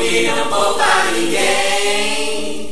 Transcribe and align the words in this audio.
pop 0.00 0.32
não 0.34 0.46
poupa 0.46 0.86
ninguém. 1.14 2.70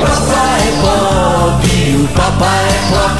Papai 0.00 0.60
é 0.60 0.72
pop, 0.80 1.68
o 1.96 2.08
papai 2.16 2.64
é 2.64 2.80
pop, 2.90 3.18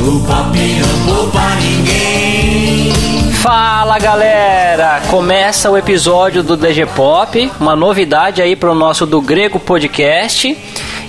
o 0.00 0.20
pop 0.26 0.54
não 0.58 0.96
poupa 1.06 1.44
ninguém. 1.62 2.92
Fala 3.32 3.98
galera! 3.98 5.00
Começa 5.08 5.70
o 5.70 5.76
episódio 5.78 6.42
do 6.42 6.56
DG 6.56 6.84
Pop, 6.86 7.50
uma 7.58 7.74
novidade 7.74 8.42
aí 8.42 8.54
pro 8.54 8.74
nosso 8.74 9.06
do 9.06 9.22
Grego 9.22 9.58
Podcast. 9.58 10.56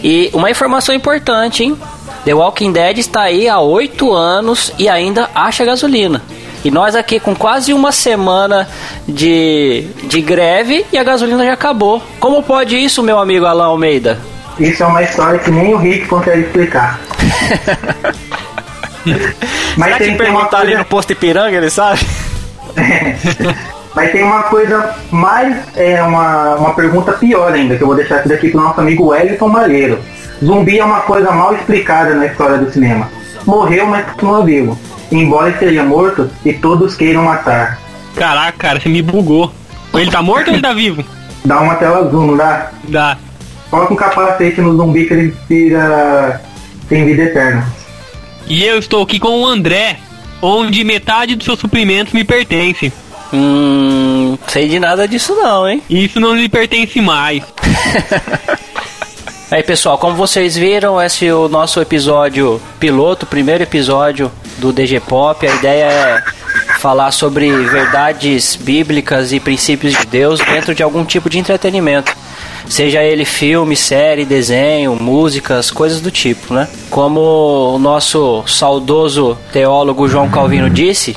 E 0.04 0.30
uma 0.34 0.52
informação 0.52 0.94
importante, 0.94 1.64
hein? 1.64 1.76
The 2.28 2.34
Walking 2.34 2.74
Dead 2.74 2.98
está 2.98 3.22
aí 3.22 3.48
há 3.48 3.58
oito 3.62 4.12
anos 4.12 4.74
e 4.78 4.90
ainda 4.90 5.30
acha 5.34 5.64
gasolina. 5.64 6.22
E 6.62 6.70
nós 6.70 6.94
aqui 6.94 7.22
com 7.22 7.34
quase 7.34 7.72
uma 7.74 7.94
semana 7.94 8.68
de, 9.08 9.86
de 10.04 10.20
greve 10.20 10.86
e 10.92 10.98
a 10.98 11.06
gasolina 11.06 11.46
já 11.46 11.54
acabou. 11.54 12.04
Como 12.20 12.44
pode 12.44 12.76
isso, 12.76 13.02
meu 13.02 13.18
amigo 13.18 13.46
Alan 13.46 13.68
Almeida? 13.68 14.20
Isso 14.60 14.84
é 14.84 14.86
uma 14.88 15.02
história 15.04 15.40
que 15.40 15.50
nem 15.50 15.74
o 15.74 15.78
Rick 15.78 16.06
consegue 16.08 16.42
explicar. 16.42 17.00
Será 19.76 19.92
que 19.98 20.04
tem- 20.04 20.10
uma 20.10 20.18
perguntar 20.18 20.58
ali 20.58 20.66
coisa- 20.66 20.80
no 20.80 20.86
posto 20.86 21.14
Ipiranga, 21.14 21.56
ele 21.56 21.70
sabe? 21.70 22.02
Mas 23.96 24.12
tem 24.12 24.22
uma 24.22 24.44
coisa 24.44 24.94
mais, 25.10 25.56
é 25.78 26.04
uma, 26.04 26.56
uma 26.56 26.74
pergunta 26.74 27.14
pior 27.14 27.54
ainda, 27.54 27.78
que 27.78 27.84
eu 27.84 27.88
vou 27.88 27.96
deixar 27.96 28.18
aqui 28.18 28.28
daqui 28.28 28.50
pro 28.50 28.60
nosso 28.62 28.82
amigo 28.82 29.06
Wellington 29.08 29.48
Malheiro. 29.48 29.98
Zumbi 30.44 30.80
é 30.80 30.86
uma 30.86 31.02
coisa 31.02 31.32
mal 31.32 31.54
explicada 31.56 32.14
na 32.14 32.26
história 32.26 32.58
do 32.58 32.72
cinema. 32.72 33.10
Morreu, 33.46 33.88
mas 33.88 34.06
continua 34.06 34.44
vivo. 34.44 34.78
Embora 35.12 35.50
esteja 35.50 35.84
morto 35.84 36.30
e 36.46 36.54
todos 36.54 36.96
queiram 36.96 37.24
matar. 37.24 37.80
Caraca, 38.16 38.58
cara, 38.58 38.80
você 38.80 38.90
me 38.90 39.02
bugou. 39.02 39.52
Ele 39.94 40.12
tá 40.12 40.22
morto 40.22 40.50
ou 40.50 40.54
ele 40.54 40.62
tá 40.62 40.74
vivo? 40.74 41.04
Dá 41.46 41.60
uma 41.62 41.76
tela 41.76 42.00
azul, 42.00 42.28
não 42.28 42.38
dá? 42.38 42.72
Dá. 42.88 43.18
Coloca 43.70 43.94
um 43.94 43.98
capacete 43.98 44.62
no 44.62 44.76
zumbi 44.76 45.06
que 45.06 45.14
ele 45.14 45.36
vira 45.48 46.42
tem 46.88 47.06
vida 47.06 47.24
eterna. 47.24 47.66
E 48.48 48.64
eu 48.64 48.80
estou 48.80 49.04
aqui 49.04 49.20
com 49.20 49.42
o 49.42 49.46
André, 49.46 49.98
onde 50.42 50.84
metade 50.84 51.36
dos 51.36 51.46
seus 51.46 51.60
suprimentos 51.60 52.14
me 52.14 52.24
pertencem. 52.24 52.92
Hum. 53.34 54.38
Sei 54.48 54.70
de 54.70 54.80
nada 54.80 55.08
disso 55.08 55.36
não, 55.36 55.68
hein? 55.68 55.82
Isso 55.90 56.20
não 56.20 56.36
lhe 56.36 56.48
pertence 56.48 57.02
mais. 57.02 57.44
Aí 59.50 59.64
pessoal, 59.64 59.98
como 59.98 60.14
vocês 60.14 60.58
viram, 60.58 61.02
esse 61.02 61.26
é 61.26 61.34
o 61.34 61.48
nosso 61.48 61.80
episódio 61.80 62.62
piloto, 62.82 63.26
primeiro 63.26 63.64
episódio 63.64 64.30
do 64.58 64.74
DG 64.74 65.00
Pop. 65.00 65.48
A 65.48 65.56
ideia 65.56 65.86
é 65.86 66.24
falar 66.80 67.12
sobre 67.12 67.50
verdades 67.50 68.58
bíblicas 68.58 69.32
e 69.32 69.40
princípios 69.40 69.94
de 69.94 70.06
Deus 70.06 70.42
dentro 70.42 70.76
de 70.76 70.84
algum 70.84 71.06
tipo 71.06 71.30
de 71.30 71.40
entretenimento. 71.40 72.14
Seja 72.68 73.02
ele 73.02 73.24
filme, 73.24 73.78
série, 73.78 74.26
desenho, 74.26 74.98
músicas, 75.00 75.72
coisas 75.72 76.02
do 76.02 76.12
tipo, 76.12 76.54
né? 76.54 76.68
Como 76.90 77.74
o 77.74 77.80
nosso 77.80 78.44
saudoso 78.46 79.38
teólogo 79.54 80.10
João 80.10 80.30
Calvino 80.30 80.70
disse, 80.70 81.16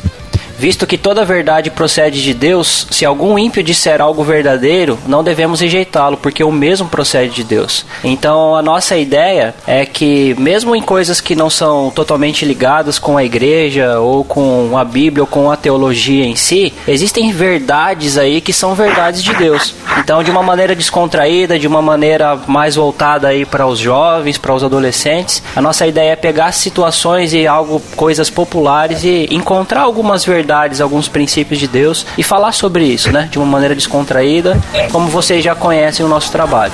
Visto 0.60 0.86
que 0.86 0.98
toda 0.98 1.24
verdade 1.24 1.70
procede 1.70 2.22
de 2.22 2.34
Deus, 2.34 2.86
se 2.90 3.06
algum 3.06 3.38
ímpio 3.38 3.62
disser 3.62 3.98
algo 3.98 4.22
verdadeiro, 4.22 4.98
não 5.06 5.24
devemos 5.24 5.60
rejeitá-lo, 5.60 6.18
porque 6.18 6.44
o 6.44 6.52
mesmo 6.52 6.86
procede 6.86 7.36
de 7.36 7.44
Deus. 7.44 7.86
Então, 8.04 8.54
a 8.54 8.60
nossa 8.60 8.94
ideia 8.94 9.54
é 9.66 9.86
que, 9.86 10.36
mesmo 10.38 10.76
em 10.76 10.82
coisas 10.82 11.18
que 11.18 11.34
não 11.34 11.48
são 11.48 11.88
totalmente 11.88 12.44
ligadas 12.44 12.98
com 12.98 13.16
a 13.16 13.24
igreja, 13.24 14.00
ou 14.00 14.22
com 14.22 14.76
a 14.76 14.84
Bíblia, 14.84 15.22
ou 15.22 15.26
com 15.26 15.50
a 15.50 15.56
teologia 15.56 16.26
em 16.26 16.36
si, 16.36 16.74
existem 16.86 17.32
verdades 17.32 18.18
aí 18.18 18.42
que 18.42 18.52
são 18.52 18.74
verdades 18.74 19.24
de 19.24 19.32
Deus. 19.32 19.74
Então, 19.98 20.22
de 20.22 20.30
uma 20.30 20.42
maneira 20.42 20.76
descontraída, 20.76 21.58
de 21.58 21.66
uma 21.66 21.80
maneira 21.80 22.38
mais 22.46 22.76
voltada 22.76 23.28
aí 23.28 23.46
para 23.46 23.66
os 23.66 23.78
jovens, 23.78 24.36
para 24.36 24.54
os 24.54 24.62
adolescentes, 24.62 25.42
a 25.56 25.62
nossa 25.62 25.86
ideia 25.86 26.12
é 26.12 26.16
pegar 26.16 26.52
situações 26.52 27.32
e 27.32 27.46
algo, 27.46 27.80
coisas 27.96 28.28
populares 28.28 29.04
e 29.04 29.26
encontrar 29.30 29.80
algumas 29.80 30.22
verdades, 30.22 30.49
alguns 30.80 31.08
princípios 31.08 31.60
de 31.60 31.68
Deus 31.68 32.06
e 32.18 32.22
falar 32.22 32.52
sobre 32.52 32.84
isso, 32.84 33.12
né? 33.12 33.28
De 33.30 33.38
uma 33.38 33.46
maneira 33.46 33.74
descontraída, 33.74 34.58
como 34.90 35.08
vocês 35.08 35.44
já 35.44 35.54
conhecem 35.54 36.04
o 36.04 36.08
nosso 36.08 36.30
trabalho. 36.32 36.72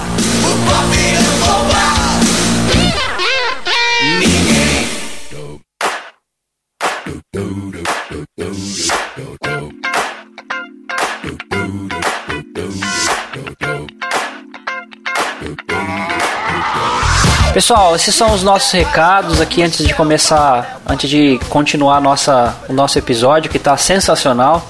Pessoal, 17.56 17.96
esses 17.96 18.14
são 18.14 18.34
os 18.34 18.42
nossos 18.42 18.70
recados 18.70 19.40
aqui 19.40 19.62
antes 19.62 19.82
de 19.82 19.94
começar, 19.94 20.78
antes 20.86 21.08
de 21.08 21.40
continuar 21.48 22.02
nossa, 22.02 22.54
o 22.68 22.72
nosso 22.74 22.98
episódio 22.98 23.50
que 23.50 23.56
está 23.56 23.74
sensacional. 23.78 24.68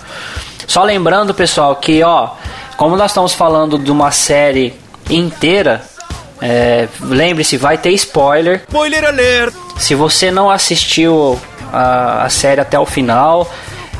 Só 0.69 0.85
lembrando, 0.85 1.35
pessoal, 1.35 1.75
que 1.75 2.01
ó, 2.05 2.31
como 2.77 2.97
nós 2.97 3.11
estamos 3.11 3.35
falando 3.35 3.77
de 3.77 3.91
uma 3.91 4.13
série 4.13 4.73
inteira, 5.11 5.83
é, 6.41 6.87
lembre-se, 7.01 7.57
vai 7.57 7.77
ter 7.77 7.91
spoiler. 7.91 8.63
Spoiler 8.69 9.05
alert! 9.05 9.53
Se 9.77 9.97
você 9.97 10.31
não 10.31 10.49
assistiu 10.49 11.41
a, 11.73 12.23
a 12.23 12.29
série 12.29 12.61
até 12.61 12.79
o 12.79 12.87
final, 12.87 13.51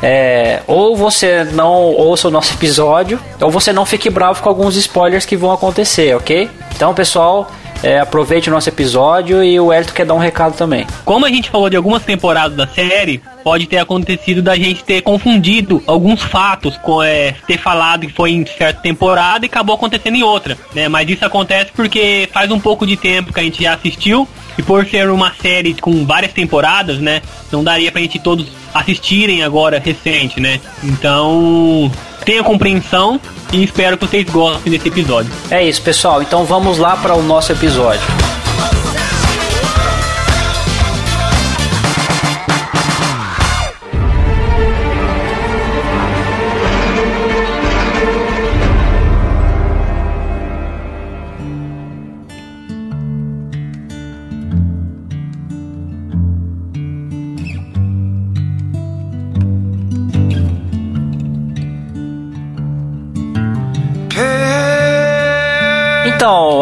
é, 0.01 0.61
ou 0.65 0.97
você 0.97 1.43
não 1.43 1.73
ouça 1.73 2.29
o 2.29 2.31
nosso 2.31 2.55
episódio, 2.55 3.19
ou 3.41 3.51
você 3.51 3.73
não 3.73 3.85
fique 3.85 4.09
bravo 4.09 4.41
com 4.41 4.49
alguns 4.49 4.77
spoilers 4.77 5.27
que 5.27 5.37
vão 5.37 5.51
acontecer, 5.51 6.15
ok? 6.15 6.49
Então, 6.73 6.95
pessoal, 6.95 7.51
é, 7.87 8.01
aproveite 8.01 8.49
o 8.49 8.53
nosso 8.53 8.69
episódio 8.69 9.45
e 9.45 9.61
o 9.61 9.73
Elton 9.73 9.93
quer 9.93 10.05
dar 10.05 10.15
um 10.15 10.19
recado 10.19 10.57
também. 10.57 10.85
Como 11.05 11.25
a 11.25 11.29
gente 11.29 11.49
falou 11.49 11.71
de 11.71 11.77
algumas 11.77 12.03
temporadas 12.03 12.57
da 12.57 12.67
série, 12.67 13.23
pode 13.45 13.69
ter 13.69 13.79
acontecido 13.79 14.43
da 14.43 14.57
gente 14.57 14.83
ter 14.83 15.03
confundido 15.03 15.81
alguns 15.87 16.21
fatos, 16.21 16.77
com 16.79 17.01
é, 17.01 17.37
ter 17.47 17.59
falado 17.59 18.09
que 18.09 18.13
foi 18.13 18.33
em 18.33 18.45
certa 18.45 18.81
temporada 18.81 19.47
e 19.47 19.49
acabou 19.49 19.77
acontecendo 19.77 20.17
em 20.17 20.23
outra, 20.25 20.59
né? 20.75 20.89
Mas 20.89 21.09
isso 21.09 21.25
acontece 21.25 21.71
porque 21.77 22.29
faz 22.33 22.51
um 22.51 22.59
pouco 22.59 22.85
de 22.85 22.97
tempo 22.97 23.33
que 23.33 23.39
a 23.39 23.45
gente 23.45 23.63
já 23.63 23.75
assistiu 23.75 24.27
e 24.59 24.63
por 24.63 24.87
ser 24.87 25.11
uma 25.11 25.33
série 25.41 25.75
com 25.75 26.05
várias 26.05 26.33
temporadas, 26.33 26.99
né? 26.99 27.23
Não 27.51 27.63
daria 27.63 27.91
pra 27.91 28.01
gente 28.01 28.19
todos 28.19 28.47
assistirem 28.73 29.43
agora 29.43 29.83
recente, 29.85 30.41
né? 30.41 30.61
Então, 30.83 31.91
tenha 32.25 32.43
compreensão 32.43 33.21
e 33.53 33.65
espero 33.65 33.97
que 33.97 34.07
vocês 34.07 34.29
gostem 34.29 34.73
desse 34.73 34.89
episódio. 34.89 35.31
É 35.51 35.65
isso, 35.65 35.81
pessoal. 35.83 36.23
Então 36.23 36.45
vamos 36.45 36.79
lá 36.79 36.97
para 36.97 37.15
o 37.15 37.23
nosso 37.23 37.53
episódio. 37.53 38.36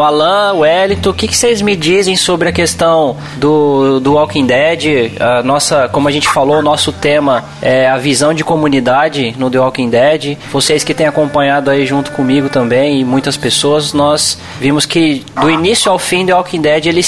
Alan, 0.05 0.53
Wellington, 0.53 1.09
o 1.09 1.13
que, 1.13 1.27
que 1.27 1.35
vocês 1.35 1.61
me 1.61 1.75
dizem 1.75 2.15
sobre 2.15 2.49
a 2.49 2.51
questão 2.51 3.17
do, 3.37 3.99
do 3.99 4.13
Walking 4.13 4.45
Dead? 4.45 5.13
A 5.19 5.43
nossa, 5.43 5.89
como 5.89 6.07
a 6.07 6.11
gente 6.11 6.29
falou, 6.29 6.59
o 6.59 6.61
nosso 6.61 6.91
tema 6.91 7.43
é 7.61 7.87
a 7.87 7.97
visão 7.97 8.33
de 8.33 8.43
comunidade 8.43 9.35
no 9.37 9.49
The 9.49 9.59
Walking 9.59 9.89
Dead. 9.89 10.37
Vocês 10.51 10.83
que 10.83 10.93
têm 10.93 11.07
acompanhado 11.07 11.71
aí 11.71 11.85
junto 11.85 12.11
comigo 12.11 12.49
também 12.49 13.01
e 13.01 13.05
muitas 13.05 13.35
pessoas, 13.35 13.93
nós 13.93 14.37
vimos 14.59 14.85
que 14.85 15.23
do 15.41 15.49
início 15.49 15.91
ao 15.91 15.97
fim 15.97 16.25
The 16.25 16.33
Walking 16.33 16.61
Dead 16.61 16.85
ele, 16.85 17.01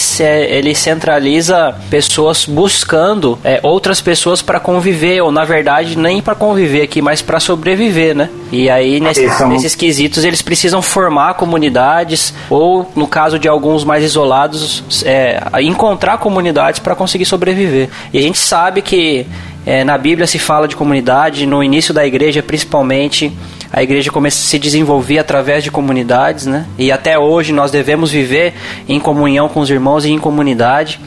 ele 0.50 0.74
centraliza 0.76 1.76
pessoas 1.90 2.46
buscando 2.46 3.38
é, 3.44 3.60
outras 3.64 4.02
pessoas 4.02 4.42
para 4.42 4.60
conviver, 4.60 5.22
ou 5.22 5.32
na 5.32 5.46
verdade 5.46 5.98
nem 5.98 6.22
para 6.22 6.36
conviver 6.36 6.82
aqui, 6.82 7.02
mas 7.02 7.22
para 7.22 7.40
sobreviver, 7.40 8.16
né? 8.16 8.30
E 8.52 8.70
aí 8.70 9.00
nesse, 9.00 9.26
Isso 9.26 9.44
é 9.44 9.46
um- 9.46 9.50
nesses 9.50 9.76
quesitos 9.76 10.24
eles 10.24 10.42
precisam 10.42 10.82
formar 10.82 11.34
comunidades 11.34 12.34
ou 12.50 12.90
no 12.96 13.08
caso 13.08 13.38
de 13.38 13.48
alguns 13.48 13.84
mais 13.84 14.04
isolados 14.04 15.04
é, 15.06 15.42
encontrar 15.62 16.18
comunidades 16.18 16.80
para 16.80 16.96
conseguir 16.96 17.26
sobreviver 17.26 17.90
e 18.14 18.18
a 18.18 18.22
gente 18.22 18.38
sabe 18.38 18.82
que 18.82 19.26
é, 19.66 19.84
na 19.84 19.98
Bíblia 19.98 20.26
se 20.26 20.40
fala 20.40 20.66
de 20.68 20.76
comunidade 20.78 21.46
no 21.46 21.62
início 21.62 21.94
da 21.94 22.06
igreja 22.06 22.42
principalmente 22.42 23.34
a 23.72 23.84
igreja 23.84 24.10
começa 24.12 24.38
a 24.38 24.46
se 24.46 24.58
desenvolver 24.58 25.20
através 25.20 25.62
de 25.62 25.70
comunidades, 25.70 26.46
né? 26.46 26.66
E 26.78 26.90
até 26.90 27.20
hoje 27.20 27.52
nós 27.52 27.70
devemos 27.70 28.10
viver 28.10 28.54
em 28.88 28.98
comunhão 28.98 29.50
com 29.50 29.60
os 29.60 29.70
irmãos 29.70 30.06
e 30.06 30.10
em 30.10 30.18
comunidade. 30.18 31.02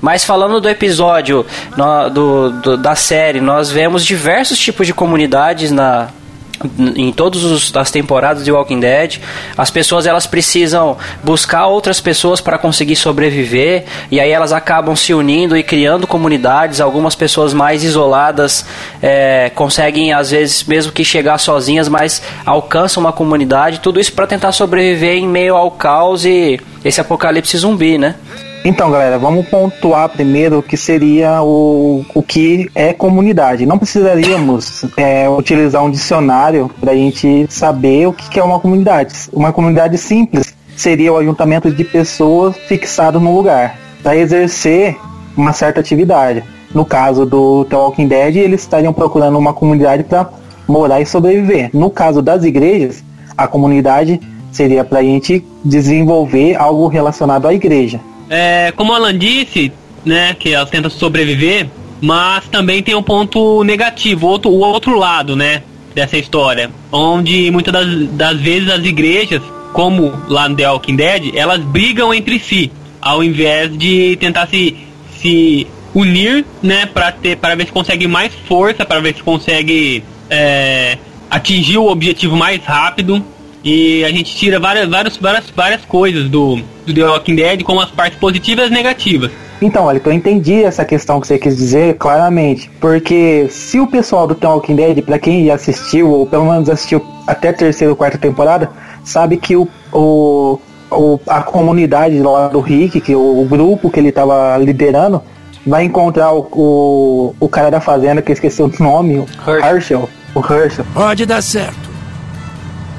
Mas 0.00 0.22
falando 0.24 0.60
do 0.60 0.68
episódio 0.68 1.44
no, 1.76 2.08
do, 2.10 2.50
do, 2.50 2.76
da 2.76 2.94
série, 2.94 3.40
nós 3.40 3.68
vemos 3.68 4.04
diversos 4.06 4.56
tipos 4.60 4.86
de 4.86 4.94
comunidades 4.94 5.72
na, 5.72 6.08
em 6.96 7.12
todas 7.12 7.74
as 7.74 7.90
temporadas 7.90 8.44
de 8.44 8.52
Walking 8.52 8.80
Dead, 8.80 9.18
as 9.56 9.70
pessoas 9.70 10.06
elas 10.06 10.26
precisam 10.26 10.96
buscar 11.22 11.66
outras 11.66 12.00
pessoas 12.00 12.40
para 12.40 12.58
conseguir 12.58 12.96
sobreviver 12.96 13.84
e 14.10 14.20
aí 14.20 14.30
elas 14.30 14.52
acabam 14.52 14.96
se 14.96 15.14
unindo 15.14 15.56
e 15.56 15.62
criando 15.62 16.06
comunidades. 16.06 16.80
Algumas 16.80 17.14
pessoas 17.14 17.52
mais 17.52 17.84
isoladas 17.84 18.64
é, 19.02 19.50
conseguem 19.54 20.12
às 20.12 20.30
vezes 20.30 20.64
mesmo 20.64 20.92
que 20.92 21.04
chegar 21.04 21.38
sozinhas, 21.38 21.88
mas 21.88 22.22
alcançam 22.44 23.02
uma 23.02 23.12
comunidade. 23.12 23.80
Tudo 23.80 24.00
isso 24.00 24.12
para 24.12 24.26
tentar 24.26 24.52
sobreviver 24.52 25.16
em 25.16 25.28
meio 25.28 25.54
ao 25.54 25.70
caos 25.70 26.24
e 26.24 26.60
esse 26.84 27.00
apocalipse 27.00 27.56
zumbi, 27.56 27.96
né? 27.98 28.14
Então, 28.66 28.90
galera, 28.90 29.18
vamos 29.18 29.46
pontuar 29.46 30.08
primeiro 30.08 30.60
o 30.60 30.62
que 30.62 30.74
seria 30.74 31.42
o, 31.42 32.02
o 32.14 32.22
que 32.22 32.70
é 32.74 32.94
comunidade. 32.94 33.66
Não 33.66 33.76
precisaríamos 33.76 34.86
é, 34.96 35.28
utilizar 35.28 35.84
um 35.84 35.90
dicionário 35.90 36.70
para 36.80 36.92
a 36.92 36.94
gente 36.94 37.46
saber 37.50 38.08
o 38.08 38.12
que 38.14 38.40
é 38.40 38.42
uma 38.42 38.58
comunidade. 38.58 39.14
Uma 39.34 39.52
comunidade 39.52 39.98
simples 39.98 40.54
seria 40.74 41.12
o 41.12 41.18
ajuntamento 41.18 41.70
de 41.70 41.84
pessoas 41.84 42.56
fixadas 42.56 43.20
no 43.20 43.36
lugar 43.36 43.78
para 44.02 44.16
exercer 44.16 44.96
uma 45.36 45.52
certa 45.52 45.80
atividade. 45.80 46.42
No 46.74 46.86
caso 46.86 47.26
do 47.26 47.66
The 47.66 47.76
Walking 47.76 48.08
Dead, 48.08 48.36
eles 48.36 48.62
estariam 48.62 48.94
procurando 48.94 49.38
uma 49.38 49.52
comunidade 49.52 50.04
para 50.04 50.30
morar 50.66 51.02
e 51.02 51.06
sobreviver. 51.06 51.68
No 51.74 51.90
caso 51.90 52.22
das 52.22 52.44
igrejas, 52.44 53.04
a 53.36 53.46
comunidade 53.46 54.18
seria 54.50 54.84
para 54.84 55.00
a 55.00 55.02
gente 55.02 55.44
desenvolver 55.62 56.56
algo 56.56 56.88
relacionado 56.88 57.46
à 57.46 57.52
igreja. 57.52 58.00
É, 58.28 58.72
como 58.76 58.92
o 58.92 58.94
Alan 58.94 59.16
disse, 59.16 59.72
né, 60.04 60.34
que 60.38 60.52
elas 60.52 60.70
tentam 60.70 60.90
sobreviver, 60.90 61.68
mas 62.00 62.46
também 62.48 62.82
tem 62.82 62.94
um 62.94 63.02
ponto 63.02 63.62
negativo, 63.64 64.26
outro, 64.26 64.50
o 64.50 64.58
outro 64.60 64.98
lado, 64.98 65.34
né, 65.36 65.62
dessa 65.94 66.18
história, 66.18 66.70
onde 66.90 67.50
muitas 67.50 67.72
das, 67.72 68.08
das 68.10 68.40
vezes 68.40 68.68
as 68.68 68.84
igrejas, 68.84 69.42
como 69.72 70.12
lá 70.28 70.48
no 70.48 70.56
The 70.56 70.68
Walking 70.70 70.96
Dead, 70.96 71.34
elas 71.34 71.60
brigam 71.60 72.12
entre 72.12 72.38
si, 72.38 72.70
ao 73.00 73.22
invés 73.22 73.76
de 73.76 74.16
tentar 74.16 74.46
se, 74.48 74.76
se 75.20 75.66
unir, 75.94 76.44
né, 76.62 76.86
para 76.86 77.12
ter, 77.12 77.36
para 77.36 77.54
ver 77.54 77.66
se 77.66 77.72
consegue 77.72 78.08
mais 78.08 78.32
força, 78.46 78.84
para 78.84 79.00
ver 79.00 79.14
se 79.14 79.22
consegue 79.22 80.02
é, 80.28 80.98
atingir 81.30 81.78
o 81.78 81.86
objetivo 81.88 82.36
mais 82.36 82.62
rápido. 82.64 83.24
E 83.62 84.04
a 84.04 84.10
gente 84.10 84.34
tira 84.36 84.58
várias, 84.58 84.88
várias, 84.88 85.16
várias, 85.16 85.50
várias 85.54 85.84
coisas 85.86 86.28
do, 86.28 86.60
do 86.86 86.94
The 86.94 87.04
Walking 87.04 87.36
Dead, 87.36 87.62
como 87.62 87.80
as 87.80 87.90
partes 87.90 88.18
positivas 88.18 88.68
e 88.68 88.72
negativas. 88.72 89.30
Então, 89.60 89.84
olha, 89.84 90.00
eu 90.04 90.12
entendi 90.12 90.62
essa 90.62 90.84
questão 90.84 91.20
que 91.20 91.26
você 91.26 91.38
quis 91.38 91.56
dizer 91.56 91.94
claramente. 91.94 92.70
Porque 92.80 93.46
se 93.50 93.80
o 93.80 93.86
pessoal 93.86 94.26
do 94.26 94.34
The 94.34 94.46
Walking 94.46 94.76
Dead, 94.76 95.02
pra 95.02 95.18
quem 95.18 95.46
já 95.46 95.54
assistiu, 95.54 96.10
ou 96.10 96.26
pelo 96.26 96.44
menos 96.44 96.68
assistiu 96.68 97.04
até 97.26 97.48
a 97.48 97.52
terceira 97.52 97.92
ou 97.92 97.96
quarta 97.96 98.18
temporada, 98.18 98.70
sabe 99.04 99.36
que 99.36 99.56
o, 99.56 99.68
o, 99.92 100.58
o 100.90 101.20
a 101.26 101.42
comunidade 101.42 102.18
lá 102.20 102.48
do 102.48 102.60
Rick, 102.60 103.00
que 103.00 103.14
o, 103.14 103.40
o 103.42 103.44
grupo 103.46 103.90
que 103.90 104.00
ele 104.00 104.12
tava 104.12 104.56
liderando, 104.58 105.22
vai 105.66 105.84
encontrar 105.84 106.32
o, 106.32 106.46
o, 106.52 107.34
o 107.40 107.48
cara 107.48 107.70
da 107.70 107.80
fazenda, 107.80 108.20
que 108.20 108.30
eu 108.30 108.34
esqueci 108.34 108.62
o 108.62 108.70
nome, 108.78 109.18
o 109.18 109.26
Herschel. 109.48 110.08
O 110.34 110.40
Herschel. 110.40 110.84
Pode 110.92 111.24
dar 111.24 111.42
certo. 111.42 111.88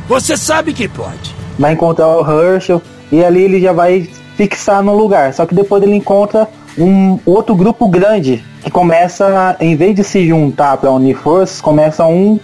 Você 0.07 0.37
sabe 0.37 0.73
que 0.73 0.87
pode. 0.87 1.35
Vai 1.59 1.73
encontrar 1.73 2.07
o 2.07 2.43
Herschel 2.43 2.81
e 3.11 3.23
ali 3.23 3.41
ele 3.41 3.61
já 3.61 3.71
vai 3.71 4.07
fixar 4.35 4.83
no 4.83 4.95
lugar. 4.95 5.33
Só 5.33 5.45
que 5.45 5.55
depois 5.55 5.81
ele 5.83 5.95
encontra 5.95 6.47
um 6.77 7.19
outro 7.25 7.55
grupo 7.55 7.87
grande 7.87 8.43
que 8.63 8.71
começa, 8.71 9.55
em 9.59 9.75
vez 9.75 9.95
de 9.95 10.03
se 10.03 10.27
juntar 10.27 10.77
para 10.77 10.91
unir 10.91 11.15
forças, 11.15 11.61
começa 11.61 12.05
um 12.05 12.39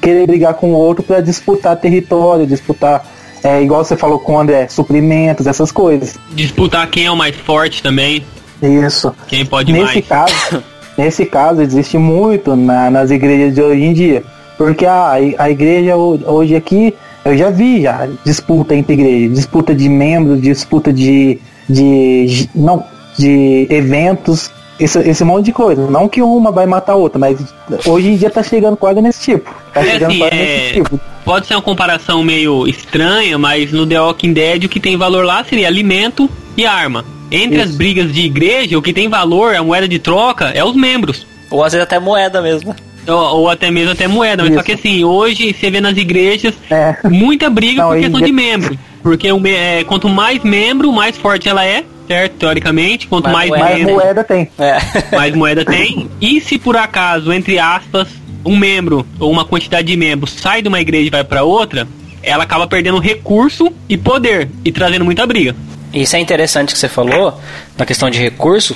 querer 0.00 0.26
brigar 0.26 0.54
com 0.54 0.72
o 0.72 0.76
outro 0.76 1.02
para 1.02 1.20
disputar 1.20 1.76
território, 1.76 2.46
disputar, 2.46 3.04
é, 3.42 3.62
igual 3.62 3.84
você 3.84 3.96
falou 3.96 4.18
com 4.18 4.34
o 4.34 4.38
André, 4.38 4.68
suprimentos, 4.68 5.46
essas 5.46 5.72
coisas. 5.72 6.16
Disputar 6.32 6.88
quem 6.88 7.06
é 7.06 7.10
o 7.10 7.16
mais 7.16 7.34
forte 7.34 7.82
também. 7.82 8.24
Isso. 8.62 9.14
Quem 9.26 9.44
pode 9.44 9.72
nesse 9.72 9.94
mais. 9.94 10.06
Caso, 10.06 10.62
nesse 10.96 11.26
caso, 11.26 11.62
existe 11.62 11.98
muito 11.98 12.54
na, 12.54 12.90
nas 12.90 13.10
igrejas 13.10 13.54
de 13.54 13.62
hoje 13.62 13.82
em 13.82 13.92
dia. 13.92 14.22
Porque 14.56 14.86
a, 14.86 15.12
a 15.12 15.50
igreja 15.50 15.96
hoje 15.96 16.54
aqui, 16.54 16.94
eu 17.24 17.36
já 17.36 17.50
vi 17.50 17.82
já 17.82 18.08
disputa 18.24 18.74
entre 18.74 18.94
igrejas, 18.94 19.36
disputa 19.36 19.74
de 19.74 19.88
membros, 19.88 20.40
disputa 20.40 20.92
de, 20.92 21.38
de 21.68 22.48
não, 22.54 22.84
de 23.16 23.66
eventos, 23.70 24.50
esse, 24.78 24.98
esse 24.98 25.24
monte 25.24 25.46
de 25.46 25.52
coisa. 25.52 25.88
Não 25.90 26.08
que 26.08 26.20
uma 26.20 26.50
vai 26.50 26.66
matar 26.66 26.92
a 26.92 26.96
outra, 26.96 27.18
mas 27.18 27.38
hoje 27.86 28.08
em 28.08 28.16
dia 28.16 28.30
tá 28.30 28.42
chegando 28.42 28.76
quase 28.76 29.00
nesse 29.00 29.20
tipo. 29.20 29.54
Tá 29.72 29.80
É 29.80 29.92
chegando 29.92 30.10
assim, 30.10 30.18
quase 30.18 30.34
é, 30.34 30.38
nesse 30.44 30.72
tipo. 30.74 31.00
Pode 31.24 31.46
ser 31.46 31.54
uma 31.54 31.62
comparação 31.62 32.22
meio 32.22 32.66
estranha, 32.66 33.38
mas 33.38 33.72
no 33.72 33.86
The 33.86 34.00
Walking 34.00 34.32
Dead 34.32 34.64
o 34.64 34.68
que 34.68 34.80
tem 34.80 34.96
valor 34.96 35.24
lá 35.24 35.44
seria 35.44 35.66
alimento 35.66 36.28
e 36.56 36.66
arma. 36.66 37.04
Entre 37.30 37.60
as 37.60 37.70
Isso. 37.70 37.78
brigas 37.78 38.12
de 38.12 38.20
igreja, 38.20 38.78
o 38.78 38.82
que 38.82 38.92
tem 38.92 39.08
valor, 39.08 39.54
a 39.54 39.62
moeda 39.62 39.88
de 39.88 39.98
troca, 39.98 40.50
é 40.50 40.62
os 40.62 40.76
membros. 40.76 41.26
Ou 41.50 41.64
às 41.64 41.72
vezes 41.72 41.84
até 41.84 41.98
moeda 41.98 42.42
mesmo. 42.42 42.74
Ou, 43.06 43.14
ou 43.40 43.50
até 43.50 43.70
mesmo 43.70 43.92
até 43.92 44.06
moeda. 44.08 44.42
Mas 44.42 44.52
só 44.54 44.60
Isso. 44.60 44.64
que 44.66 44.72
assim, 44.72 45.04
hoje 45.04 45.52
você 45.58 45.70
vê 45.70 45.80
nas 45.80 45.96
igrejas 45.96 46.54
É. 46.70 46.96
muita 47.08 47.50
briga 47.50 47.82
Não, 47.82 47.90
por 47.90 47.98
questão 48.00 48.20
em 48.20 48.24
de 48.24 48.32
membro. 48.32 48.78
Porque 49.02 49.32
me- 49.34 49.50
é, 49.52 49.84
quanto 49.84 50.08
mais 50.08 50.42
membro, 50.42 50.90
mais 50.92 51.16
forte 51.16 51.48
ela 51.48 51.64
é, 51.64 51.84
certo? 52.08 52.32
Teoricamente. 52.38 53.06
Quanto 53.06 53.28
Mais 53.28 53.50
mais, 53.50 53.62
moeda. 53.62 53.84
Mais 53.84 53.94
moeda 54.04 54.24
tem. 54.24 54.48
É. 54.58 54.78
mais 55.16 55.34
moeda 55.34 55.64
tem. 55.64 56.08
E 56.20 56.40
se 56.40 56.58
por 56.58 56.76
acaso, 56.76 57.32
entre 57.32 57.58
aspas, 57.58 58.08
um 58.44 58.56
membro 58.56 59.06
ou 59.20 59.30
uma 59.30 59.44
quantidade 59.44 59.86
de 59.86 59.96
membros 59.96 60.32
sai 60.32 60.62
de 60.62 60.68
uma 60.68 60.80
igreja 60.80 61.06
e 61.08 61.10
vai 61.10 61.24
para 61.24 61.42
outra, 61.44 61.86
ela 62.22 62.44
acaba 62.44 62.66
perdendo 62.66 62.98
recurso 62.98 63.70
e 63.88 63.96
poder 63.98 64.48
e 64.64 64.72
trazendo 64.72 65.04
muita 65.04 65.26
briga. 65.26 65.54
Isso 65.92 66.16
é 66.16 66.18
interessante 66.18 66.72
que 66.72 66.78
você 66.78 66.88
falou 66.88 67.38
na 67.76 67.84
questão 67.86 68.08
de 68.10 68.18
recurso, 68.18 68.74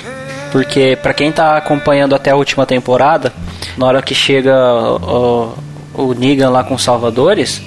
porque 0.51 0.97
pra 1.01 1.13
quem 1.13 1.31
tá 1.31 1.57
acompanhando 1.57 2.15
até 2.15 2.31
a 2.31 2.35
última 2.35 2.65
temporada, 2.65 3.31
na 3.77 3.85
hora 3.85 4.01
que 4.01 4.13
chega 4.15 4.53
o, 4.55 5.53
o 5.93 6.13
Negan 6.13 6.49
lá 6.49 6.63
com 6.63 6.75
os 6.75 6.83
Salvadores, 6.83 7.61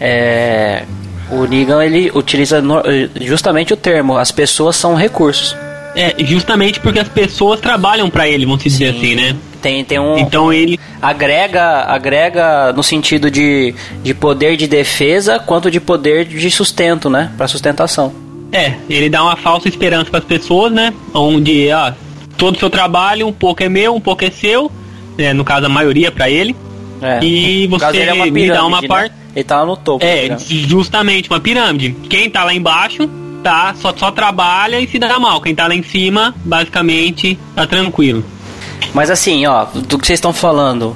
é, 0.00 0.84
o 1.30 1.44
Negan 1.46 1.84
ele 1.84 2.10
utiliza 2.14 2.60
no- 2.60 2.82
justamente 3.20 3.72
o 3.72 3.76
termo: 3.76 4.16
as 4.16 4.30
pessoas 4.30 4.76
são 4.76 4.94
recursos. 4.94 5.56
É, 5.96 6.12
justamente 6.24 6.80
porque 6.80 6.98
as 6.98 7.08
pessoas 7.08 7.60
trabalham 7.60 8.10
para 8.10 8.28
ele, 8.28 8.44
vamos 8.44 8.64
dizer 8.64 8.88
assim, 8.96 9.14
né? 9.14 9.36
Tem, 9.62 9.84
tem 9.84 9.98
um, 10.00 10.18
Então 10.18 10.52
ele 10.52 10.78
agrega 11.00 11.84
agrega 11.86 12.72
no 12.72 12.82
sentido 12.82 13.30
de, 13.30 13.72
de 14.02 14.12
poder 14.12 14.56
de 14.56 14.66
defesa 14.66 15.38
quanto 15.38 15.70
de 15.70 15.78
poder 15.80 16.24
de 16.24 16.50
sustento, 16.50 17.08
né? 17.08 17.30
Para 17.36 17.46
sustentação. 17.46 18.12
É, 18.52 18.74
ele 18.90 19.08
dá 19.08 19.22
uma 19.22 19.36
falsa 19.36 19.68
esperança 19.68 20.10
para 20.10 20.18
as 20.18 20.24
pessoas, 20.24 20.72
né? 20.72 20.92
Onde, 21.14 21.70
ó, 21.72 21.92
todo 22.44 22.56
o 22.56 22.58
seu 22.58 22.68
trabalho, 22.68 23.26
um 23.26 23.32
pouco 23.32 23.62
é 23.62 23.70
meu, 23.70 23.94
um 23.94 24.00
pouco 24.00 24.22
é 24.22 24.30
seu, 24.30 24.70
né? 25.16 25.32
no 25.32 25.44
caso 25.44 25.64
a 25.64 25.68
maioria 25.68 26.12
para 26.12 26.28
ele. 26.28 26.54
É. 27.00 27.24
E 27.24 27.66
você 27.66 28.00
é 28.00 28.12
uma 28.12 28.26
me 28.26 28.48
dá 28.48 28.66
uma 28.66 28.80
pirâmide, 28.80 28.82
né? 28.82 28.88
parte. 28.88 29.14
Ele 29.34 29.44
tá 29.44 29.60
lá 29.60 29.66
no 29.66 29.76
topo. 29.78 30.04
É, 30.04 30.28
né? 30.28 30.36
justamente 30.38 31.30
uma 31.30 31.40
pirâmide. 31.40 31.96
Quem 32.08 32.28
tá 32.28 32.44
lá 32.44 32.52
embaixo, 32.52 33.08
tá, 33.42 33.74
só, 33.80 33.94
só 33.96 34.10
trabalha 34.10 34.78
e 34.78 34.86
se 34.86 34.98
dá 34.98 35.18
mal. 35.18 35.40
Quem 35.40 35.54
tá 35.54 35.66
lá 35.66 35.74
em 35.74 35.82
cima, 35.82 36.34
basicamente, 36.44 37.38
tá 37.54 37.66
tranquilo. 37.66 38.22
Mas 38.92 39.10
assim, 39.10 39.46
ó, 39.46 39.64
do 39.64 39.98
que 39.98 40.06
vocês 40.06 40.18
estão 40.18 40.32
falando, 40.34 40.94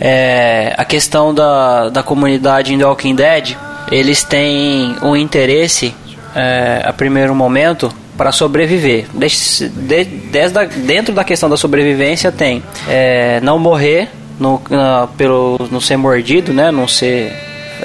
é, 0.00 0.74
a 0.78 0.84
questão 0.84 1.34
da, 1.34 1.88
da 1.88 2.04
comunidade 2.04 2.72
em 2.72 2.78
The 2.78 2.86
Walking 2.86 3.16
Dead, 3.16 3.56
eles 3.90 4.22
têm 4.22 4.94
um 5.02 5.16
interesse 5.16 5.92
é, 6.36 6.82
a 6.84 6.92
primeiro 6.92 7.34
momento 7.34 7.92
para 8.16 8.30
sobreviver. 8.32 9.06
Des- 9.12 9.70
de- 9.74 10.04
desde 10.04 10.58
a- 10.58 10.64
dentro 10.64 11.14
da 11.14 11.24
questão 11.24 11.48
da 11.50 11.56
sobrevivência 11.56 12.30
tem 12.32 12.62
é, 12.88 13.40
não 13.42 13.58
morrer 13.58 14.08
no, 14.38 14.60
na- 14.70 15.08
pelo 15.16 15.58
não 15.70 15.80
ser 15.80 15.96
mordido, 15.96 16.52
né? 16.52 16.70
Não 16.70 16.86
ser 16.88 17.32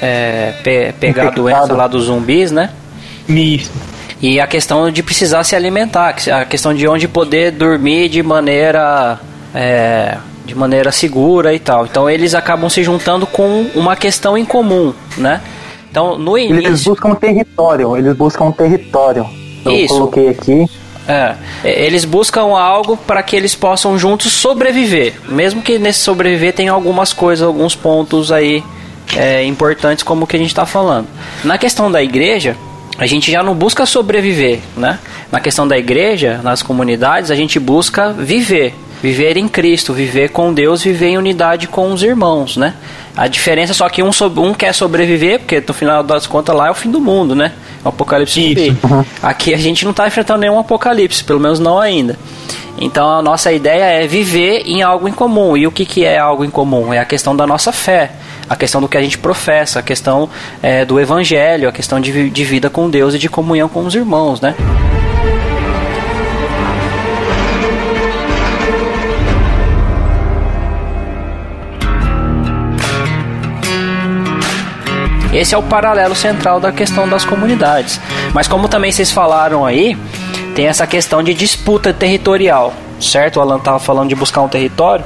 é, 0.00 0.52
pe- 0.62 0.92
pegar 1.00 1.28
a 1.28 1.30
doença 1.30 1.72
lá 1.74 1.86
dos 1.86 2.04
zumbis, 2.04 2.50
né? 2.52 2.70
Isso. 3.28 3.70
E 4.22 4.38
a 4.40 4.46
questão 4.46 4.90
de 4.90 5.02
precisar 5.02 5.44
se 5.44 5.56
alimentar, 5.56 6.14
a 6.32 6.44
questão 6.44 6.74
de 6.74 6.86
onde 6.86 7.08
poder 7.08 7.52
dormir 7.52 8.08
de 8.08 8.22
maneira 8.22 9.18
é, 9.54 10.16
de 10.44 10.54
maneira 10.54 10.92
segura 10.92 11.54
e 11.54 11.58
tal. 11.58 11.86
Então 11.86 12.08
eles 12.10 12.34
acabam 12.34 12.68
se 12.68 12.82
juntando 12.82 13.26
com 13.26 13.66
uma 13.74 13.96
questão 13.96 14.36
em 14.36 14.44
comum, 14.44 14.92
né? 15.16 15.40
Então 15.90 16.16
no 16.18 16.36
Eles 16.38 16.64
início, 16.66 16.90
buscam 16.92 17.08
um 17.10 17.14
território, 17.14 17.96
eles 17.96 18.14
buscam 18.16 18.44
um 18.44 18.52
território. 18.52 19.26
Eu 19.64 19.72
Isso. 19.72 19.94
coloquei 19.94 20.28
aqui. 20.28 20.66
é, 21.64 21.86
eles 21.86 22.04
buscam 22.04 22.42
algo 22.56 22.96
para 22.96 23.22
que 23.22 23.34
eles 23.34 23.54
possam 23.54 23.98
juntos 23.98 24.32
sobreviver, 24.32 25.14
mesmo 25.28 25.60
que 25.60 25.78
nesse 25.78 26.00
sobreviver 26.00 26.52
tenha 26.52 26.72
algumas 26.72 27.12
coisas, 27.12 27.46
alguns 27.46 27.74
pontos 27.74 28.30
aí 28.30 28.62
é, 29.16 29.44
importantes 29.44 30.04
como 30.04 30.24
o 30.24 30.26
que 30.26 30.36
a 30.36 30.38
gente 30.38 30.50
está 30.50 30.66
falando. 30.66 31.08
Na 31.42 31.58
questão 31.58 31.90
da 31.90 32.02
igreja, 32.02 32.56
a 32.98 33.06
gente 33.06 33.30
já 33.30 33.42
não 33.42 33.54
busca 33.54 33.86
sobreviver, 33.86 34.60
né? 34.76 34.98
Na 35.32 35.40
questão 35.40 35.66
da 35.66 35.76
igreja, 35.78 36.40
nas 36.42 36.62
comunidades, 36.62 37.30
a 37.30 37.34
gente 37.34 37.58
busca 37.58 38.12
viver. 38.12 38.74
Viver 39.02 39.36
em 39.36 39.48
Cristo, 39.48 39.92
viver 39.92 40.30
com 40.30 40.52
Deus, 40.52 40.82
viver 40.82 41.08
em 41.08 41.18
unidade 41.18 41.66
com 41.66 41.92
os 41.92 42.02
irmãos, 42.02 42.56
né? 42.56 42.74
A 43.16 43.26
diferença 43.26 43.72
é 43.72 43.74
só 43.74 43.88
que 43.88 44.02
um, 44.02 44.10
um 44.36 44.54
quer 44.54 44.74
sobreviver, 44.74 45.40
porque 45.40 45.62
no 45.66 45.74
final 45.74 46.02
das 46.02 46.26
contas 46.26 46.54
lá 46.54 46.68
é 46.68 46.70
o 46.70 46.74
fim 46.74 46.90
do 46.90 47.00
mundo, 47.00 47.34
né? 47.34 47.52
O 47.84 47.88
apocalipse 47.88 48.40
zumbi. 48.40 48.76
Uhum. 48.84 49.04
Aqui 49.22 49.54
a 49.54 49.56
gente 49.56 49.84
não 49.84 49.90
está 49.90 50.06
enfrentando 50.06 50.40
nenhum 50.40 50.58
apocalipse, 50.58 51.24
pelo 51.24 51.40
menos 51.40 51.58
não 51.58 51.78
ainda. 51.78 52.18
Então 52.78 53.10
a 53.10 53.22
nossa 53.22 53.52
ideia 53.52 53.84
é 53.84 54.06
viver 54.06 54.62
em 54.66 54.82
algo 54.82 55.08
em 55.08 55.12
comum. 55.12 55.56
E 55.56 55.66
o 55.66 55.72
que, 55.72 55.84
que 55.84 56.04
é 56.04 56.18
algo 56.18 56.44
em 56.44 56.50
comum? 56.50 56.92
É 56.92 56.98
a 56.98 57.04
questão 57.04 57.34
da 57.34 57.46
nossa 57.46 57.72
fé, 57.72 58.12
a 58.48 58.56
questão 58.56 58.80
do 58.80 58.88
que 58.88 58.96
a 58.96 59.02
gente 59.02 59.18
professa, 59.18 59.80
a 59.80 59.82
questão 59.82 60.28
é, 60.62 60.84
do 60.84 60.98
evangelho, 61.00 61.68
a 61.68 61.72
questão 61.72 62.00
de, 62.00 62.30
de 62.30 62.44
vida 62.44 62.70
com 62.70 62.88
Deus 62.88 63.14
e 63.14 63.18
de 63.18 63.28
comunhão 63.28 63.68
com 63.68 63.84
os 63.84 63.94
irmãos, 63.94 64.40
né? 64.40 64.54
Esse 75.32 75.54
é 75.54 75.58
o 75.58 75.62
paralelo 75.62 76.14
central 76.14 76.58
da 76.60 76.72
questão 76.72 77.08
das 77.08 77.24
comunidades. 77.24 78.00
Mas 78.34 78.48
como 78.48 78.68
também 78.68 78.90
vocês 78.90 79.12
falaram 79.12 79.64
aí, 79.64 79.96
tem 80.54 80.66
essa 80.66 80.86
questão 80.86 81.22
de 81.22 81.32
disputa 81.34 81.92
territorial 81.92 82.74
certo? 83.00 83.38
O 83.38 83.40
Alan 83.40 83.56
estava 83.56 83.78
falando 83.78 84.08
de 84.08 84.14
buscar 84.14 84.42
um 84.42 84.48
território. 84.48 85.04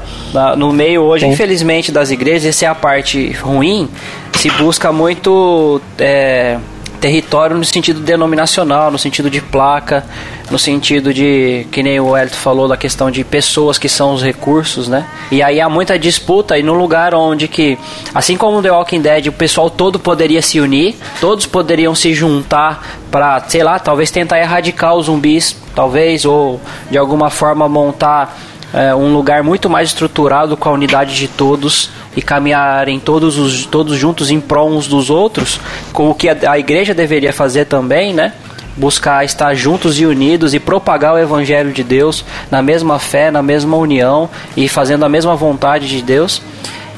No 0.57 0.73
meio 0.73 1.03
hoje, 1.03 1.25
Sim. 1.27 1.33
infelizmente, 1.33 1.93
das 1.93 2.11
igrejas, 2.11 2.45
essa 2.45 2.65
é 2.65 2.69
a 2.69 2.75
parte 2.75 3.31
ruim. 3.33 3.89
Se 4.33 4.51
busca 4.51 4.91
muito 4.93 5.81
é, 5.99 6.59
território 7.05 7.55
no 7.55 7.65
sentido 7.67 8.01
denominacional, 8.01 8.91
no 8.91 8.99
sentido 8.99 9.29
de 9.29 9.39
placa, 9.39 10.07
no 10.51 10.59
sentido 10.59 11.13
de, 11.13 11.67
que 11.71 11.83
nem 11.83 12.01
o 12.01 12.17
Elton 12.17 12.35
falou, 12.35 12.67
da 12.67 12.79
questão 12.79 13.11
de 13.11 13.23
pessoas 13.23 13.77
que 13.77 13.91
são 13.91 14.15
os 14.15 14.23
recursos, 14.23 14.89
né? 14.89 15.05
E 15.31 15.43
aí 15.43 15.61
há 15.61 15.69
muita 15.69 15.99
disputa 15.99 16.57
e 16.57 16.63
no 16.63 16.73
lugar 16.73 17.15
onde 17.15 17.47
que, 17.47 17.79
assim 18.15 18.39
como 18.39 18.63
The 18.63 18.73
Walking 18.73 19.03
Dead, 19.03 19.27
o 19.27 19.33
pessoal 19.33 19.69
todo 19.69 19.99
poderia 19.99 20.41
se 20.41 20.59
unir, 20.59 20.97
todos 21.21 21.45
poderiam 21.45 21.95
se 21.95 22.15
juntar 22.15 22.83
para, 23.11 23.45
sei 23.49 23.63
lá, 23.63 23.79
talvez 23.79 24.11
tentar 24.11 24.39
erradicar 24.39 24.95
os 24.95 25.05
zumbis, 25.05 25.55
talvez, 25.75 26.25
ou 26.25 26.59
de 26.91 26.97
alguma 26.97 27.29
forma 27.29 27.69
montar 27.69 28.35
é, 28.75 28.95
um 28.95 29.15
lugar 29.15 29.43
muito 29.43 29.71
mais 29.71 29.89
estruturado 29.89 30.57
com 30.57 30.69
a 30.69 30.73
unidade 30.73 31.15
de 31.15 31.29
todos 31.29 31.91
e 32.17 32.21
caminharem 32.21 32.99
todos, 32.99 33.39
os, 33.39 33.65
todos 33.67 33.97
juntos 33.97 34.31
em 34.31 34.41
prol 34.41 34.69
uns 34.69 34.89
dos 34.89 35.11
outros, 35.11 35.61
com 35.93 36.11
o 36.11 36.15
que 36.15 36.29
a, 36.29 36.37
a 36.51 36.59
igreja 36.59 36.93
deveria 36.93 37.33
fazer 37.33 37.67
também, 37.67 38.13
né? 38.13 38.33
buscar 38.77 39.25
estar 39.25 39.55
juntos 39.55 40.01
e 40.01 40.07
unidos 40.07 40.53
e 40.53 40.59
propagar 40.59 41.15
o 41.15 41.19
evangelho 41.19 41.73
de 41.73 41.85
Deus 41.85 42.25
na 42.51 42.61
mesma 42.61 42.99
fé, 42.99 43.31
na 43.31 43.41
mesma 43.41 43.77
união 43.77 44.29
e 44.57 44.69
fazendo 44.69 45.05
a 45.05 45.09
mesma 45.09 45.37
vontade 45.37 45.87
de 45.89 46.03
Deus. 46.03 46.43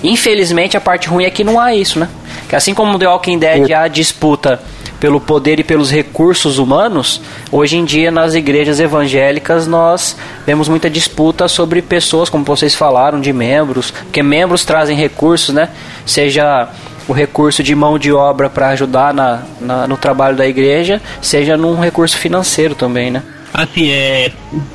Infelizmente 0.03 0.75
a 0.77 0.81
parte 0.81 1.09
ruim 1.09 1.25
é 1.25 1.31
que 1.31 1.45
não 1.45 1.61
há 1.61 1.75
isso, 1.75 1.99
né? 1.99 2.09
Que 2.49 2.57
assim 2.57 2.73
como 2.73 2.93
no 2.93 2.99
The 2.99 3.09
Walking 3.09 3.39
Dead 3.39 3.71
há 3.73 3.89
disputa 3.89 4.61
pelo 5.01 5.21
poder 5.21 5.61
e 5.61 5.65
pelos 5.65 5.91
recursos 5.91 6.59
humanos, 6.59 7.21
hoje 7.51 7.77
em 7.77 7.85
dia 7.85 8.11
nas 8.11 8.35
igrejas 8.35 8.81
evangélicas 8.81 9.67
nós 9.67 10.17
vemos 10.47 10.69
muita 10.69 10.89
disputa 10.89 11.49
sobre 11.49 11.83
pessoas, 11.83 12.29
como 12.29 12.45
vocês 12.45 12.75
falaram, 12.75 13.21
de 13.21 13.33
membros, 13.33 13.91
porque 13.91 14.23
membros 14.23 14.65
trazem 14.65 14.97
recursos, 14.97 15.55
né? 15.55 15.69
Seja 16.05 16.69
o 17.09 17.13
recurso 17.13 17.63
de 17.63 17.75
mão 17.75 17.99
de 17.99 18.13
obra 18.13 18.51
para 18.51 18.69
ajudar 18.71 19.15
na, 19.15 19.43
na, 19.61 19.87
no 19.87 19.97
trabalho 19.97 20.37
da 20.37 20.47
igreja, 20.47 21.01
seja 21.21 21.57
num 21.57 21.79
recurso 21.79 22.17
financeiro 22.17 22.75
também, 22.75 23.11
né? 23.11 23.23
Assim, 23.53 23.91
é. 23.91 24.33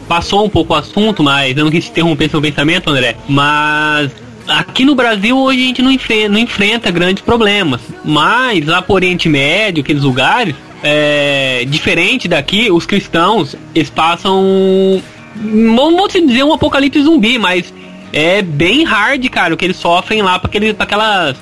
Passou 0.07 0.43
um 0.43 0.49
pouco 0.49 0.73
o 0.73 0.75
assunto, 0.75 1.21
mas 1.21 1.55
eu 1.55 1.63
não 1.63 1.71
quis 1.71 1.87
interromper 1.87 2.29
seu 2.29 2.41
pensamento, 2.41 2.89
André. 2.89 3.15
Mas 3.27 4.11
aqui 4.48 4.86
no 4.86 4.95
Brasil 4.95 5.38
hoje 5.38 5.63
a 5.63 5.65
gente 5.65 5.81
não 5.81 5.91
enfrenta, 5.91 6.29
não 6.29 6.39
enfrenta 6.39 6.91
grandes 6.91 7.24
problemas. 7.24 7.81
Mas 8.03 8.65
lá 8.65 8.81
por 8.81 8.95
Oriente 8.95 9.29
Médio, 9.29 9.81
aqueles 9.81 10.03
lugares, 10.03 10.55
é, 10.83 11.65
diferente 11.67 12.27
daqui, 12.27 12.71
os 12.71 12.86
cristãos, 12.86 13.55
eles 13.74 13.89
passam. 13.89 15.01
Não 15.36 15.95
vou 15.95 16.07
dizer 16.07 16.43
um 16.43 16.53
apocalipse 16.53 17.01
zumbi, 17.03 17.38
mas 17.38 17.74
é 18.12 18.41
bem 18.41 18.83
hard, 18.83 19.27
cara, 19.29 19.53
o 19.53 19.57
que 19.57 19.65
eles 19.65 19.77
sofrem 19.77 20.21
lá 20.21 20.38
para 20.38 20.50
aquelas 20.79 21.38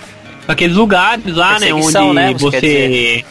aqueles 0.47 0.75
lugares 0.75 1.35
lá, 1.35 1.59
né? 1.59 1.73
Onde 1.73 2.13
né, 2.13 2.33
você. 2.33 2.59
você... 2.59 3.25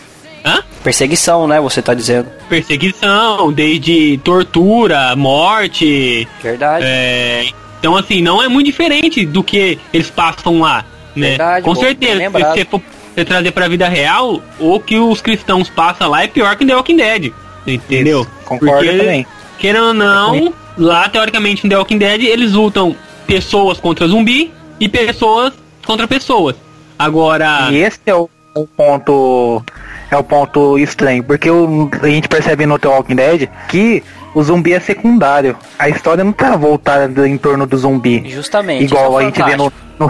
Hã? 0.45 0.63
Perseguição, 0.85 1.49
né? 1.49 1.61
Você 1.61 1.83
tá 1.83 1.93
dizendo. 1.93 2.29
Perseguição, 2.49 3.53
desde 3.53 4.19
tortura, 4.19 5.15
morte. 5.17 6.27
Verdade. 6.43 6.85
É... 6.87 7.47
Então, 7.79 7.97
assim, 7.97 8.21
não 8.21 8.43
é 8.43 8.49
muito 8.49 8.67
diferente 8.67 9.25
do 9.25 9.43
que 9.43 9.79
eles 9.93 10.11
passam 10.11 10.61
lá, 10.61 10.85
né? 11.15 11.31
Verdade, 11.31 11.65
Com 11.65 11.75
certeza, 11.75 12.19
se 12.19 12.29
você 12.29 12.65
for 12.65 12.83
você 13.19 13.25
trazer 13.25 13.51
pra 13.51 13.69
vida 13.69 13.89
real, 13.89 14.41
o 14.59 14.79
que 14.79 14.99
os 14.99 15.21
cristãos 15.21 15.69
passam 15.69 16.09
lá 16.09 16.23
é 16.23 16.29
pior 16.29 16.55
que 16.57 16.65
The 16.65 16.75
Walking 16.75 16.97
Dead. 16.97 17.33
Entendeu? 17.67 18.23
Isso, 18.23 18.31
concordo 18.45 18.85
Porque, 18.85 18.99
também. 18.99 19.27
Querendo 19.59 19.87
ou 19.89 19.95
não, 19.95 20.55
lá 20.77 21.09
teoricamente 21.09 21.65
no 21.65 21.71
The 21.71 21.79
Walking 21.79 21.99
Dead 21.99 22.23
eles 22.23 22.53
lutam 22.53 22.95
pessoas 23.27 23.79
contra 23.79 24.07
zumbi 24.07 24.53
e 24.79 24.89
pessoas 24.89 25.53
contra 25.85 26.07
pessoas. 26.07 26.55
Agora. 26.99 27.69
E 27.71 27.79
esse 27.79 28.01
é 28.07 28.15
o, 28.15 28.29
o 28.55 28.67
ponto. 28.67 29.63
É 30.11 30.17
o 30.17 30.25
ponto 30.25 30.79
estranho, 30.79 31.23
porque 31.23 31.51
o, 31.51 31.91
a 32.01 32.09
gente 32.09 32.29
percebe 32.29 32.65
no 32.65 32.79
The 32.79 32.89
Walking 32.89 33.17
Dead 33.17 33.49
que 33.69 34.03
o 34.39 34.43
zumbi 34.45 34.73
é 34.73 34.79
secundário. 34.79 35.57
A 35.77 35.89
história 35.89 36.23
não 36.23 36.33
tá 36.33 36.55
voltada 36.57 37.29
em 37.29 37.37
torno 37.37 37.67
do 37.67 37.77
zumbi. 37.77 38.23
Justamente. 38.31 38.85
Igual 38.85 39.21
é 39.21 39.25
a 39.25 39.27
gente 39.27 39.43
vê 39.43 39.57
no, 39.57 39.73
no, 39.99 40.09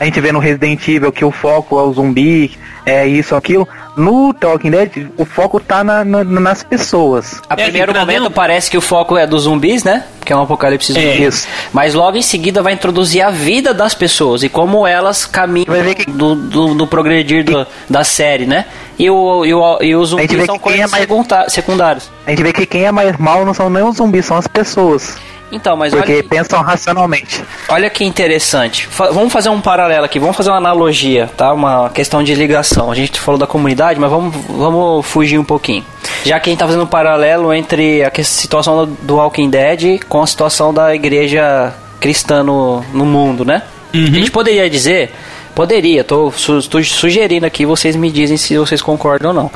a 0.00 0.04
gente 0.04 0.20
vê 0.20 0.32
no 0.32 0.38
Resident 0.38 0.86
Evil 0.88 1.12
que 1.12 1.24
o 1.24 1.30
foco 1.30 1.78
é 1.78 1.82
o 1.82 1.92
zumbi, 1.92 2.58
é 2.84 3.06
isso, 3.06 3.36
aquilo. 3.36 3.68
No 3.96 4.32
Talking 4.32 4.70
Dead, 4.70 5.08
o 5.16 5.24
foco 5.24 5.60
tá 5.60 5.84
na, 5.84 6.04
na, 6.04 6.24
nas 6.24 6.62
pessoas. 6.62 7.40
A 7.48 7.54
é, 7.54 7.64
primeiro 7.64 7.92
momento 7.92 8.30
parece 8.30 8.70
que 8.70 8.76
o 8.76 8.80
foco 8.80 9.16
é 9.16 9.26
dos 9.26 9.42
zumbis, 9.42 9.84
né? 9.84 10.04
Que 10.24 10.32
é 10.32 10.36
um 10.36 10.42
apocalipse 10.42 10.92
zumbi. 10.92 11.26
É. 11.26 11.30
Mas 11.72 11.94
logo 11.94 12.16
em 12.16 12.22
seguida 12.22 12.62
vai 12.62 12.72
introduzir 12.72 13.22
a 13.22 13.30
vida 13.30 13.74
das 13.74 13.94
pessoas 13.94 14.42
e 14.42 14.48
como 14.48 14.86
elas 14.86 15.26
caminham 15.26 15.66
que... 15.94 16.10
do, 16.10 16.34
do, 16.34 16.74
do, 16.74 16.86
progredir 16.86 17.44
do, 17.44 17.66
da 17.88 18.04
série, 18.04 18.46
né? 18.46 18.64
E, 18.98 19.10
o, 19.10 19.44
e, 19.44 19.54
o, 19.54 19.78
e 19.82 19.94
os 19.94 20.08
zumbis 20.10 20.44
são 20.46 20.58
coisas 20.58 20.80
é 20.80 21.06
mais... 21.06 21.52
secundários. 21.52 22.10
A 22.26 22.30
gente 22.30 22.42
vê 22.42 22.52
que 22.52 22.66
quem 22.66 22.84
é 22.84 22.92
mais 22.92 23.16
mal 23.16 23.44
não 23.44 23.54
são 23.54 23.68
nem 23.70 23.82
os 23.82 23.96
zumbis, 23.96 24.26
são 24.26 24.36
as 24.36 24.46
pessoas. 24.46 25.16
Então, 25.50 25.76
mas 25.76 25.94
Porque 25.94 26.12
olha, 26.12 26.24
pensam 26.24 26.60
racionalmente. 26.62 27.42
Olha 27.68 27.88
que 27.88 28.04
interessante. 28.04 28.86
Fa 28.86 29.10
vamos 29.10 29.32
fazer 29.32 29.48
um 29.48 29.60
paralelo 29.60 30.04
aqui, 30.04 30.18
vamos 30.18 30.36
fazer 30.36 30.50
uma 30.50 30.58
analogia, 30.58 31.30
tá? 31.36 31.52
Uma 31.52 31.90
questão 31.90 32.22
de 32.22 32.34
ligação. 32.34 32.90
A 32.90 32.94
gente 32.94 33.18
falou 33.18 33.38
da 33.38 33.46
comunidade, 33.46 33.98
mas 33.98 34.10
vamos, 34.10 34.34
vamos 34.48 35.06
fugir 35.06 35.38
um 35.38 35.44
pouquinho. 35.44 35.84
Já 36.24 36.38
que 36.38 36.50
a 36.50 36.52
gente 36.52 36.58
tá 36.60 36.66
fazendo 36.66 36.84
um 36.84 36.88
paralelo 36.88 37.52
entre 37.52 38.04
a 38.04 38.10
situação 38.22 38.86
do 39.02 39.16
Walking 39.16 39.50
Dead 39.50 40.00
com 40.08 40.22
a 40.22 40.26
situação 40.26 40.74
da 40.74 40.94
igreja 40.94 41.72
cristã 42.00 42.42
no, 42.42 42.82
no 42.92 43.04
mundo, 43.04 43.44
né? 43.44 43.62
Uhum. 43.94 44.04
A 44.04 44.10
gente 44.10 44.30
poderia 44.30 44.68
dizer 44.68 45.12
Poderia, 45.58 46.04
tô, 46.04 46.30
su 46.30 46.62
sugerindo 46.62 47.44
aqui, 47.44 47.66
vocês 47.66 47.96
me 47.96 48.12
dizem 48.12 48.36
se 48.36 48.56
vocês 48.56 48.80
concordam 48.80 49.30
ou 49.30 49.34
não. 49.34 49.50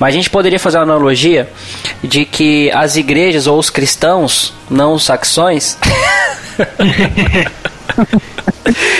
Mas 0.00 0.08
a 0.12 0.16
gente 0.16 0.28
poderia 0.28 0.58
fazer 0.58 0.78
uma 0.78 0.82
analogia 0.82 1.48
de 2.02 2.24
que 2.24 2.72
as 2.72 2.96
igrejas 2.96 3.46
ou 3.46 3.56
os 3.56 3.70
cristãos, 3.70 4.52
não 4.68 4.94
os 4.94 5.04
saxões. 5.04 5.78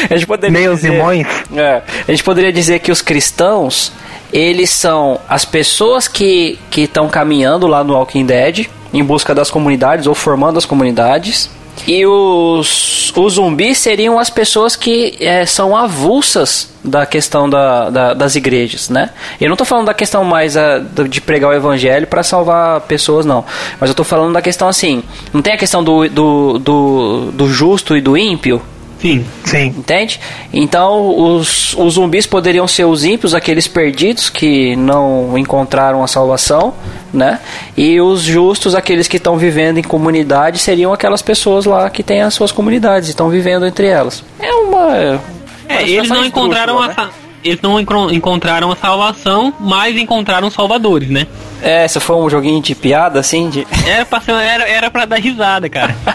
a 0.09 0.15
gente 0.15 0.29
poderia 0.29 0.61
Meus 0.61 0.77
dizer, 0.77 0.93
irmãos. 0.93 1.27
É, 1.57 1.83
a 2.07 2.11
gente 2.13 2.23
poderia 2.23 2.53
dizer 2.53 2.79
que 2.79 2.93
os 2.93 3.03
cristãos 3.03 3.91
eles 4.33 4.71
são 4.71 5.19
as 5.29 5.45
pessoas 5.45 6.07
que 6.07 6.57
estão 6.77 7.09
caminhando 7.09 7.67
lá 7.67 7.83
no 7.83 7.95
Walking 7.95 8.27
Dead 8.27 8.69
em 8.93 9.03
busca 9.03 9.35
das 9.35 9.51
comunidades 9.51 10.07
ou 10.07 10.15
formando 10.15 10.57
as 10.57 10.65
comunidades 10.65 11.51
e 11.87 12.07
os, 12.07 13.13
os 13.17 13.35
zumbis 13.35 13.79
seriam 13.79 14.19
as 14.19 14.31
pessoas 14.31 14.77
que 14.77 15.17
é, 15.21 15.45
são 15.45 15.77
avulsas 15.77 16.73
da 16.83 17.07
questão 17.07 17.49
da, 17.49 17.91
da, 17.91 18.15
das 18.15 18.37
igrejas, 18.37 18.89
né? 18.89 19.11
Eu 19.41 19.49
não 19.49 19.55
estou 19.55 19.67
falando 19.67 19.87
da 19.87 19.95
questão 19.95 20.25
mais 20.25 20.57
a, 20.57 20.79
de 20.79 21.21
pregar 21.21 21.51
o 21.51 21.53
evangelho 21.53 22.07
para 22.07 22.23
salvar 22.23 22.83
pessoas, 22.83 23.25
não. 23.25 23.45
Mas 23.81 23.89
eu 23.89 23.93
estou 23.93 24.05
falando 24.05 24.35
da 24.35 24.43
questão 24.43 24.69
assim, 24.69 25.03
não 25.33 25.43
tem 25.43 25.55
a 25.55 25.59
questão 25.59 25.83
do, 25.83 26.09
do, 26.09 26.59
do, 26.59 27.33
do 27.33 27.49
justo 27.49 27.97
e 27.97 28.01
do 28.01 28.17
ímpio, 28.17 28.63
Sim, 29.05 29.23
sim. 29.45 29.67
Entende? 29.67 30.19
Então, 30.51 31.15
os, 31.37 31.75
os 31.75 31.95
zumbis 31.95 32.27
poderiam 32.27 32.67
ser 32.67 32.87
os 32.87 33.05
ímpios, 33.05 33.35
aqueles 33.35 33.69
perdidos 33.69 34.31
que 34.31 34.75
não 34.77 35.37
encontraram 35.37 36.03
a 36.03 36.07
salvação, 36.07 36.73
né? 37.13 37.39
E 37.77 38.01
os 38.01 38.23
justos, 38.23 38.75
aqueles 38.75 39.07
que 39.07 39.19
estão 39.19 39.37
vivendo 39.37 39.77
em 39.77 39.83
comunidade, 39.83 40.59
seriam 40.59 40.91
aquelas 40.91 41.21
pessoas 41.21 41.67
lá 41.67 41.91
que 41.91 42.03
têm 42.03 42.23
as 42.23 42.33
suas 42.33 42.51
comunidades 42.51 43.09
e 43.09 43.11
estão 43.11 43.29
vivendo 43.29 43.67
entre 43.67 43.87
elas. 43.87 44.25
É 44.41 44.51
uma. 44.55 45.21
É, 45.69 45.83
eles 45.83 46.09
não 46.09 46.25
encontraram 46.25 46.81
a. 46.81 46.89
Né? 46.89 47.11
eles 47.45 47.61
não 47.61 47.79
encontraram 48.11 48.73
a 48.73 48.77
salvação, 48.77 49.53
mas 49.61 49.99
encontraram 49.99 50.51
salvadores, 50.51 51.11
né? 51.11 51.27
É, 51.63 51.87
se 51.87 52.01
foi 52.01 52.17
um 52.17 52.31
joguinho 52.31 52.63
de 52.63 52.75
piada, 52.75 53.21
assim? 53.21 53.51
De... 53.51 53.67
Era, 53.87 54.07
pra 54.07 54.21
ser, 54.23 54.33
era, 54.33 54.67
era 54.67 54.91
pra 54.91 55.05
dar 55.05 55.21
risada, 55.21 55.69
cara. 55.69 55.95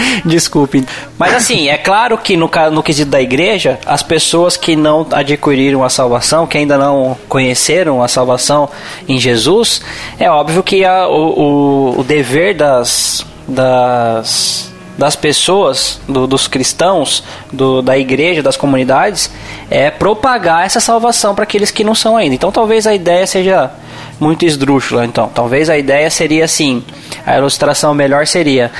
Desculpe. 0.24 0.84
Mas 1.18 1.34
assim, 1.34 1.68
é 1.68 1.76
claro 1.76 2.16
que 2.18 2.36
no, 2.36 2.50
no 2.72 2.82
quesito 2.82 3.10
da 3.10 3.20
igreja, 3.20 3.78
as 3.86 4.02
pessoas 4.02 4.56
que 4.56 4.76
não 4.76 5.06
adquiriram 5.10 5.82
a 5.82 5.88
salvação, 5.88 6.46
que 6.46 6.58
ainda 6.58 6.76
não 6.76 7.16
conheceram 7.28 8.02
a 8.02 8.08
salvação 8.08 8.68
em 9.08 9.18
Jesus, 9.18 9.82
é 10.18 10.30
óbvio 10.30 10.62
que 10.62 10.84
a, 10.84 11.08
o, 11.08 11.94
o, 11.96 12.00
o 12.00 12.04
dever 12.04 12.54
das, 12.54 13.24
das 13.46 14.66
das 14.96 15.14
pessoas, 15.14 16.00
do, 16.08 16.26
dos 16.26 16.48
cristãos, 16.48 17.22
do, 17.52 17.82
da 17.82 17.98
igreja, 17.98 18.42
das 18.42 18.56
comunidades, 18.56 19.30
é 19.70 19.90
propagar 19.90 20.64
essa 20.64 20.80
salvação 20.80 21.34
para 21.34 21.44
aqueles 21.44 21.70
que 21.70 21.84
não 21.84 21.94
são 21.94 22.16
ainda. 22.16 22.34
Então 22.34 22.50
talvez 22.50 22.86
a 22.86 22.94
ideia 22.94 23.26
seja 23.26 23.70
muito 24.18 24.44
esdrúxula. 24.44 25.04
Então, 25.04 25.28
talvez 25.28 25.68
a 25.68 25.76
ideia 25.76 26.10
seria 26.10 26.44
assim: 26.44 26.82
a 27.24 27.36
ilustração 27.36 27.94
melhor 27.94 28.26
seria 28.26 28.70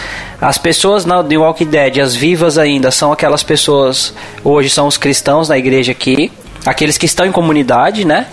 as 0.40 0.58
pessoas 0.58 1.04
na 1.04 1.22
The 1.24 1.38
Walking 1.38 1.66
Dead, 1.66 1.98
as 1.98 2.14
vivas 2.14 2.58
ainda, 2.58 2.90
são 2.90 3.12
aquelas 3.12 3.42
pessoas, 3.42 4.12
hoje 4.44 4.68
são 4.68 4.86
os 4.86 4.96
cristãos 4.96 5.48
na 5.48 5.56
igreja 5.56 5.92
aqui, 5.92 6.30
aqueles 6.64 6.98
que 6.98 7.06
estão 7.06 7.24
em 7.24 7.32
comunidade, 7.32 8.04
né? 8.04 8.26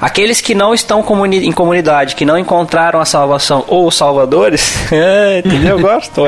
Aqueles 0.00 0.40
que 0.40 0.54
não 0.54 0.72
estão 0.72 1.02
comuni 1.02 1.46
em 1.46 1.52
comunidade, 1.52 2.14
que 2.14 2.24
não 2.24 2.38
encontraram 2.38 3.00
a 3.00 3.04
salvação 3.04 3.64
ou 3.68 3.88
os 3.88 3.94
salvadores, 3.94 4.90
é, 4.90 5.42
entendeu? 5.44 5.76
Eu 5.76 5.80
gosto. 5.80 6.22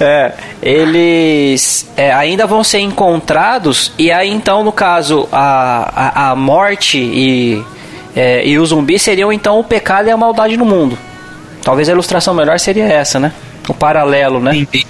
é, 0.00 0.32
eles 0.60 1.88
é, 1.96 2.12
ainda 2.12 2.46
vão 2.46 2.64
ser 2.64 2.80
encontrados 2.80 3.92
e 3.96 4.10
aí 4.10 4.28
então 4.28 4.64
no 4.64 4.72
caso 4.72 5.28
a, 5.30 5.92
a, 5.94 6.30
a 6.30 6.34
morte 6.34 6.98
e 6.98 7.64
é, 8.14 8.46
e 8.46 8.58
o 8.58 8.66
zumbi 8.66 8.98
seriam 8.98 9.32
então 9.32 9.58
o 9.58 9.64
pecado 9.64 10.08
e 10.08 10.10
a 10.10 10.16
maldade 10.16 10.56
no 10.56 10.64
mundo. 10.64 10.96
Talvez 11.62 11.88
a 11.88 11.92
ilustração 11.92 12.34
melhor 12.34 12.58
seria 12.58 12.84
essa, 12.84 13.18
né? 13.18 13.32
O 13.68 13.74
paralelo, 13.74 14.38
né? 14.40 14.54
Entendi. 14.54 14.86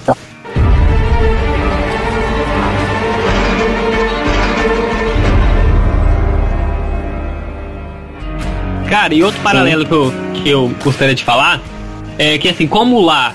Cara, 8.89 9.13
e 9.13 9.23
outro 9.23 9.41
paralelo 9.41 9.85
que 9.85 9.93
eu, 9.93 10.13
que 10.33 10.49
eu 10.49 10.75
gostaria 10.83 11.15
de 11.15 11.23
falar 11.23 11.59
é 12.17 12.37
que 12.37 12.47
assim, 12.47 12.67
como 12.67 13.01
lá 13.01 13.33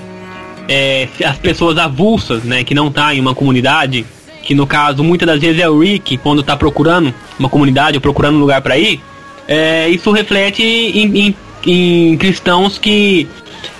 é, 0.67 1.07
as 1.25 1.37
pessoas 1.37 1.77
avulsas, 1.77 2.43
né, 2.43 2.63
que 2.63 2.73
não 2.73 2.89
tá 2.89 3.13
em 3.13 3.19
uma 3.19 3.35
comunidade, 3.35 4.05
que 4.43 4.55
no 4.55 4.65
caso 4.65 5.03
muitas 5.03 5.27
das 5.27 5.39
vezes 5.39 5.61
é 5.61 5.69
o 5.69 5.79
Rick 5.79 6.17
quando 6.17 6.41
tá 6.41 6.55
procurando 6.55 7.13
uma 7.37 7.49
comunidade 7.49 7.97
ou 7.97 8.01
procurando 8.01 8.37
um 8.37 8.39
lugar 8.39 8.61
para 8.61 8.77
ir, 8.77 9.01
é, 9.47 9.89
isso 9.89 10.11
reflete 10.11 10.63
em, 10.63 11.17
em, 11.17 11.35
em 11.65 12.17
cristãos 12.17 12.77
que 12.77 13.27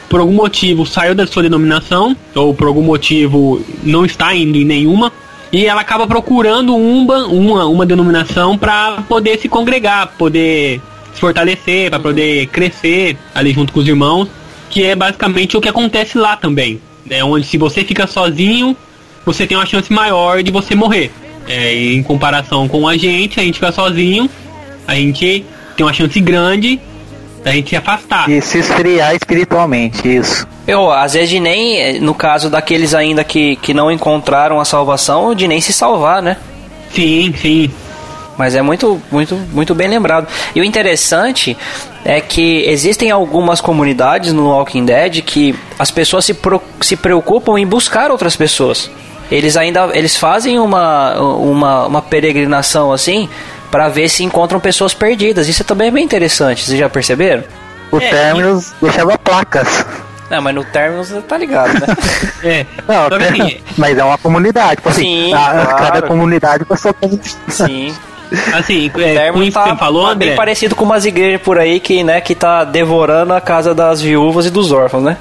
por 0.09 0.19
algum 0.19 0.33
motivo 0.33 0.85
saiu 0.85 1.15
da 1.15 1.25
sua 1.25 1.43
denominação 1.43 2.15
ou 2.35 2.53
por 2.53 2.67
algum 2.67 2.81
motivo 2.81 3.63
não 3.81 4.05
está 4.05 4.35
indo 4.35 4.57
em 4.57 4.65
nenhuma 4.65 5.11
e 5.51 5.65
ela 5.65 5.81
acaba 5.81 6.07
procurando 6.07 6.75
uma, 6.75 7.27
uma, 7.27 7.65
uma 7.65 7.85
denominação 7.85 8.57
para 8.57 9.03
poder 9.07 9.37
se 9.39 9.49
congregar, 9.49 10.13
poder 10.17 10.81
se 11.13 11.19
fortalecer, 11.19 11.89
para 11.89 11.99
poder 11.99 12.47
crescer 12.47 13.17
ali 13.35 13.51
junto 13.51 13.73
com 13.73 13.81
os 13.81 13.87
irmãos, 13.87 14.29
que 14.69 14.83
é 14.83 14.95
basicamente 14.95 15.57
o 15.57 15.61
que 15.61 15.67
acontece 15.67 16.17
lá 16.17 16.37
também, 16.37 16.79
né? 17.05 17.21
Onde 17.23 17.45
se 17.45 17.57
você 17.57 17.83
fica 17.83 18.07
sozinho, 18.07 18.75
você 19.25 19.45
tem 19.45 19.57
uma 19.57 19.65
chance 19.65 19.91
maior 19.91 20.41
de 20.41 20.51
você 20.51 20.73
morrer. 20.73 21.11
É, 21.47 21.73
em 21.73 22.03
comparação 22.03 22.67
com 22.67 22.87
a 22.87 22.95
gente, 22.95 23.39
a 23.39 23.43
gente 23.43 23.55
fica 23.55 23.71
sozinho, 23.71 24.29
a 24.87 24.95
gente 24.95 25.45
tem 25.75 25.85
uma 25.85 25.93
chance 25.93 26.19
grande 26.19 26.79
da 27.43 27.51
gente 27.51 27.69
se 27.69 27.75
afastar. 27.75 28.29
E 28.29 28.41
se 28.41 28.59
esfriar 28.59 29.15
espiritualmente, 29.15 30.07
isso. 30.07 30.47
Eu, 30.67 30.91
às 30.91 31.13
vezes 31.13 31.29
de 31.29 31.39
nem, 31.39 31.99
no 31.99 32.13
caso 32.13 32.49
daqueles 32.49 32.93
ainda 32.93 33.23
que, 33.23 33.55
que 33.57 33.73
não 33.73 33.91
encontraram 33.91 34.59
a 34.59 34.65
salvação, 34.65 35.33
de 35.33 35.47
nem 35.47 35.59
se 35.59 35.73
salvar, 35.73 36.21
né? 36.21 36.37
Sim, 36.93 37.33
sim. 37.35 37.71
Mas 38.37 38.55
é 38.55 38.61
muito, 38.61 39.01
muito, 39.11 39.35
muito 39.51 39.75
bem 39.75 39.87
lembrado. 39.87 40.27
E 40.55 40.61
o 40.61 40.63
interessante 40.63 41.57
é 42.03 42.19
que 42.21 42.63
existem 42.67 43.11
algumas 43.11 43.61
comunidades 43.61 44.33
no 44.33 44.47
Walking 44.47 44.85
Dead 44.85 45.21
que 45.21 45.55
as 45.77 45.91
pessoas 45.91 46.25
se, 46.25 46.33
pro, 46.33 46.61
se 46.81 46.95
preocupam 46.95 47.59
em 47.59 47.65
buscar 47.65 48.09
outras 48.09 48.35
pessoas. 48.35 48.89
Eles 49.29 49.55
ainda 49.55 49.89
eles 49.93 50.17
fazem 50.17 50.59
uma, 50.59 51.13
uma, 51.19 51.85
uma 51.85 52.01
peregrinação 52.01 52.91
assim 52.91 53.29
para 53.71 53.87
ver 53.87 54.09
se 54.09 54.23
encontram 54.23 54.59
pessoas 54.59 54.93
perdidas. 54.93 55.47
Isso 55.47 55.63
também 55.63 55.87
é 55.87 55.91
bem 55.91 56.03
interessante, 56.03 56.63
vocês 56.63 56.77
já 56.77 56.89
perceberam? 56.89 57.43
O 57.91 57.97
é, 57.97 58.09
Terminus 58.09 58.69
e... 58.69 58.73
deixava 58.85 59.17
placas. 59.17 59.85
Não, 60.29 60.41
mas 60.41 60.55
no 60.55 60.63
Terminus 60.63 61.09
tá 61.27 61.37
ligado, 61.37 61.73
né? 61.73 61.87
é. 62.43 62.65
Não, 62.87 63.07
assim, 63.07 63.61
mas 63.77 63.97
é 63.97 64.03
uma 64.03 64.17
comunidade. 64.17 64.77
Tipo 64.77 64.89
assim, 64.89 65.01
Sim, 65.01 65.33
a, 65.33 65.37
claro. 65.37 65.75
cada 65.77 66.01
comunidade 66.03 66.65
pessoa 66.65 66.93
tem. 66.93 67.19
Sim. 67.47 67.95
Assim, 68.53 68.89
é, 68.95 69.29
com 69.29 69.43
isso 69.43 69.51
tá, 69.51 69.63
que 69.63 69.69
você 69.71 69.75
falou, 69.75 70.05
André. 70.05 70.27
Bem 70.27 70.35
parecido 70.37 70.73
com 70.73 70.85
umas 70.85 71.05
igrejas 71.05 71.41
por 71.41 71.59
aí 71.59 71.81
que, 71.81 72.01
né, 72.01 72.21
que 72.21 72.33
tá 72.33 72.63
devorando 72.63 73.33
a 73.33 73.41
casa 73.41 73.75
das 73.75 74.01
viúvas 74.01 74.45
e 74.45 74.49
dos 74.49 74.71
órfãos, 74.71 75.03
né? 75.03 75.17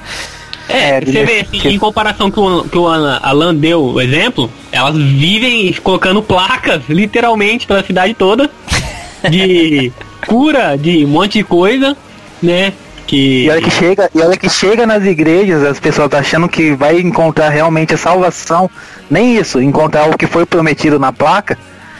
É, 0.72 0.98
é 0.98 1.00
você 1.00 1.24
vê, 1.24 1.40
assim, 1.40 1.68
em 1.68 1.78
comparação 1.78 2.30
com 2.30 2.58
o 2.58 2.68
que 2.68 2.78
o 2.78 2.86
Alan 2.88 3.54
deu 3.54 3.82
o 3.82 4.00
exemplo, 4.00 4.50
elas 4.70 4.96
vivem 4.96 5.72
colocando 5.82 6.22
placas, 6.22 6.82
literalmente, 6.88 7.66
pela 7.66 7.84
cidade 7.84 8.14
toda, 8.14 8.50
de 9.28 9.92
cura, 10.26 10.76
de 10.76 11.04
um 11.04 11.08
monte 11.08 11.38
de 11.38 11.44
coisa, 11.44 11.96
né? 12.42 12.72
Que... 13.06 13.46
E 13.46 13.50
olha 13.50 13.60
que 13.60 13.70
chega, 13.70 14.10
e 14.14 14.20
olha 14.20 14.36
que 14.36 14.48
chega 14.48 14.86
nas 14.86 15.04
igrejas, 15.04 15.64
as 15.64 15.80
pessoas 15.80 16.12
achando 16.14 16.48
que 16.48 16.72
vai 16.74 17.00
encontrar 17.00 17.48
realmente 17.48 17.92
a 17.94 17.96
salvação. 17.96 18.70
Nem 19.10 19.36
isso, 19.36 19.60
encontrar 19.60 20.08
o 20.08 20.16
que 20.16 20.28
foi 20.28 20.46
prometido 20.46 20.96
na 20.96 21.12
placa, 21.12 21.58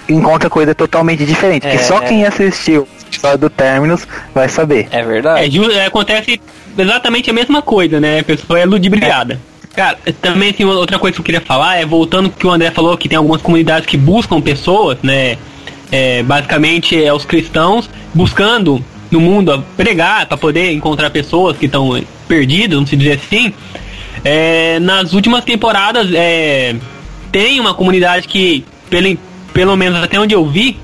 encontra 0.09 0.49
coisa 0.49 0.75
totalmente 0.75 1.25
diferente. 1.25 1.67
É, 1.67 1.73
que 1.73 1.79
só 1.79 2.01
quem 2.01 2.25
assistiu 2.25 2.87
a 3.07 3.11
história 3.11 3.39
do 3.39 3.51
Terminus 3.51 4.07
vai 4.33 4.49
saber. 4.49 4.87
É 4.93 5.03
verdade. 5.03 5.73
É, 5.73 5.87
acontece 5.87 6.41
exatamente 6.77 7.31
a 7.31 7.33
mesma 7.33 7.63
coisa, 7.63 8.01
né? 8.01 8.21
A 8.21 8.25
pessoa 8.25 8.59
é 8.59 8.65
ludibriada. 8.65 9.41
Cara, 9.75 9.99
também 10.21 10.51
assim, 10.51 10.65
outra 10.65 10.99
coisa 10.99 11.15
que 11.15 11.21
eu 11.21 11.25
queria 11.25 11.41
falar 11.41 11.77
é 11.77 11.87
voltando 11.87 12.31
que 12.31 12.47
o 12.47 12.51
André 12.51 12.71
falou 12.71 12.97
que 12.97 13.09
tem 13.09 13.17
algumas 13.17 13.41
comunidades 13.41 13.87
que 13.87 13.97
buscam 13.97 14.41
pessoas, 14.41 14.99
né? 15.03 15.39
É, 15.93 16.23
basicamente 16.23 17.03
é 17.03 17.13
os 17.13 17.25
cristãos 17.25 17.91
buscando 18.15 18.85
no 19.11 19.21
mundo 19.21 19.65
pregar 19.77 20.27
para 20.27 20.37
poder 20.37 20.73
encontrar 20.73 21.11
pessoas 21.11 21.57
que 21.57 21.67
estão 21.67 22.01
perdidas, 22.29 22.75
vamos 22.75 22.91
dizer 22.91 23.21
assim. 23.25 23.53
É, 24.25 24.79
nas 24.81 25.13
últimas 25.13 25.45
temporadas 25.45 26.09
é, 26.13 26.77
tem 27.33 27.59
uma 27.59 27.75
comunidade 27.75 28.29
que, 28.29 28.65
pelo, 28.89 29.17
pelo 29.53 29.77
menos 29.77 30.03
até 30.03 30.19
onde 30.21 30.35
eu 30.35 30.47
vi, 30.47 30.79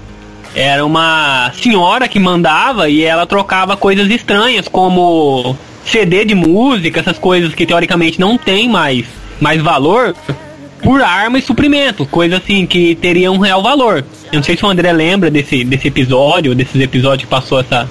era 0.54 0.84
uma 0.84 1.52
senhora 1.52 2.08
que 2.08 2.18
mandava 2.18 2.88
e 2.88 3.02
ela 3.02 3.26
trocava 3.26 3.76
coisas 3.76 4.08
estranhas 4.10 4.66
como 4.68 5.56
CD 5.86 6.24
de 6.24 6.34
música, 6.34 7.00
essas 7.00 7.18
coisas 7.18 7.54
que 7.54 7.64
teoricamente 7.64 8.20
não 8.20 8.36
tem 8.36 8.68
mais, 8.68 9.06
mais 9.40 9.62
valor, 9.62 10.14
por 10.82 11.02
arma 11.02 11.38
e 11.38 11.42
suprimento, 11.42 12.04
coisa 12.06 12.36
assim 12.36 12.66
que 12.66 12.94
teria 12.94 13.30
um 13.30 13.38
real 13.38 13.62
valor. 13.62 14.04
Eu 14.32 14.36
não 14.36 14.42
sei 14.42 14.56
se 14.56 14.64
o 14.64 14.68
André 14.68 14.92
lembra 14.92 15.30
desse, 15.30 15.64
desse 15.64 15.88
episódio, 15.88 16.54
desses 16.54 16.80
episódios 16.80 17.22
que 17.22 17.30
passou 17.30 17.60
essa, 17.60 17.88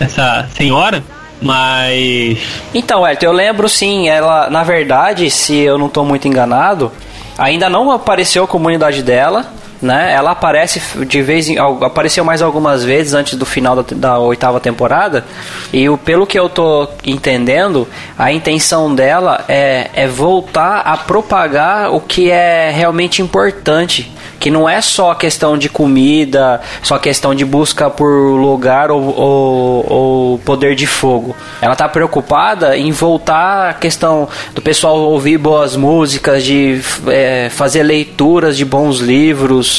essa 0.00 0.48
senhora, 0.54 1.04
mas. 1.40 2.38
Então, 2.74 3.06
Elton, 3.06 3.26
eu 3.26 3.32
lembro 3.32 3.68
sim, 3.68 4.08
ela, 4.08 4.48
na 4.48 4.62
verdade, 4.62 5.30
se 5.30 5.54
eu 5.56 5.78
não 5.78 5.86
estou 5.86 6.04
muito 6.04 6.26
enganado, 6.26 6.90
ainda 7.36 7.68
não 7.68 7.90
apareceu 7.90 8.44
a 8.44 8.48
comunidade 8.48 9.02
dela 9.02 9.52
né? 9.84 10.12
Ela 10.12 10.30
aparece 10.30 10.80
de 11.04 11.22
vez 11.22 11.48
em 11.48 11.58
apareceu 11.58 12.24
mais 12.24 12.40
algumas 12.40 12.82
vezes 12.82 13.12
antes 13.12 13.38
do 13.38 13.44
final 13.44 13.76
da, 13.76 13.84
da 13.94 14.18
oitava 14.18 14.58
temporada 14.58 15.24
e 15.72 15.88
o, 15.88 15.98
pelo 15.98 16.26
que 16.26 16.38
eu 16.38 16.48
tô 16.48 16.88
entendendo, 17.04 17.86
a 18.18 18.32
intenção 18.32 18.94
dela 18.94 19.44
é, 19.46 19.90
é 19.94 20.08
voltar 20.08 20.80
a 20.80 20.96
propagar 20.96 21.92
o 21.92 22.00
que 22.00 22.30
é 22.30 22.70
realmente 22.70 23.20
importante 23.20 24.10
que 24.44 24.50
não 24.50 24.68
é 24.68 24.82
só 24.82 25.14
questão 25.14 25.56
de 25.56 25.70
comida, 25.70 26.60
só 26.82 26.98
questão 26.98 27.34
de 27.34 27.46
busca 27.46 27.88
por 27.88 28.10
lugar 28.10 28.90
ou, 28.90 29.02
ou, 29.02 29.86
ou 29.90 30.38
poder 30.40 30.74
de 30.74 30.86
fogo. 30.86 31.34
Ela 31.62 31.72
está 31.72 31.88
preocupada 31.88 32.76
em 32.76 32.90
voltar 32.90 33.70
a 33.70 33.72
questão 33.72 34.28
do 34.54 34.60
pessoal 34.60 34.98
ouvir 34.98 35.38
boas 35.38 35.76
músicas, 35.76 36.44
de 36.44 36.78
é, 37.06 37.48
fazer 37.48 37.84
leituras 37.84 38.54
de 38.54 38.66
bons 38.66 38.98
livros, 38.98 39.73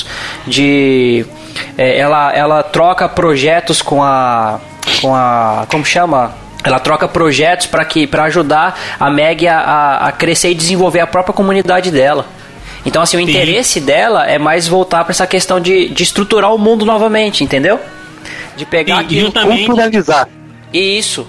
de 0.47 1.25
é, 1.77 1.97
ela, 1.97 2.33
ela 2.33 2.63
troca 2.63 3.07
projetos 3.07 3.81
com 3.81 4.01
a 4.03 4.59
com 5.01 5.13
a 5.15 5.65
como 5.69 5.85
chama 5.85 6.33
ela 6.63 6.79
troca 6.79 7.07
projetos 7.07 7.67
para 7.67 7.85
que 7.85 8.07
para 8.07 8.23
ajudar 8.23 8.77
a 8.99 9.09
Meg 9.09 9.47
a, 9.47 9.97
a, 10.07 10.11
crescer 10.11 10.49
e 10.49 10.55
desenvolver 10.55 10.99
a 10.99 11.07
própria 11.07 11.33
comunidade 11.33 11.91
dela. 11.91 12.25
Então, 12.83 13.01
assim, 13.01 13.17
o 13.17 13.19
Sim. 13.19 13.29
interesse 13.29 13.79
dela 13.79 14.25
é 14.25 14.37
mais 14.39 14.67
voltar 14.67 15.03
para 15.03 15.11
essa 15.11 15.27
questão 15.27 15.59
de, 15.59 15.89
de 15.89 16.03
estruturar 16.03 16.53
o 16.53 16.57
mundo 16.57 16.85
novamente, 16.85 17.43
entendeu? 17.43 17.79
De 18.55 18.65
pegar 18.65 18.97
Sim, 18.97 19.01
aquilo 19.01 19.21
justamente- 19.25 19.65
Culturalizar. 19.65 20.27
isso. 20.73 21.27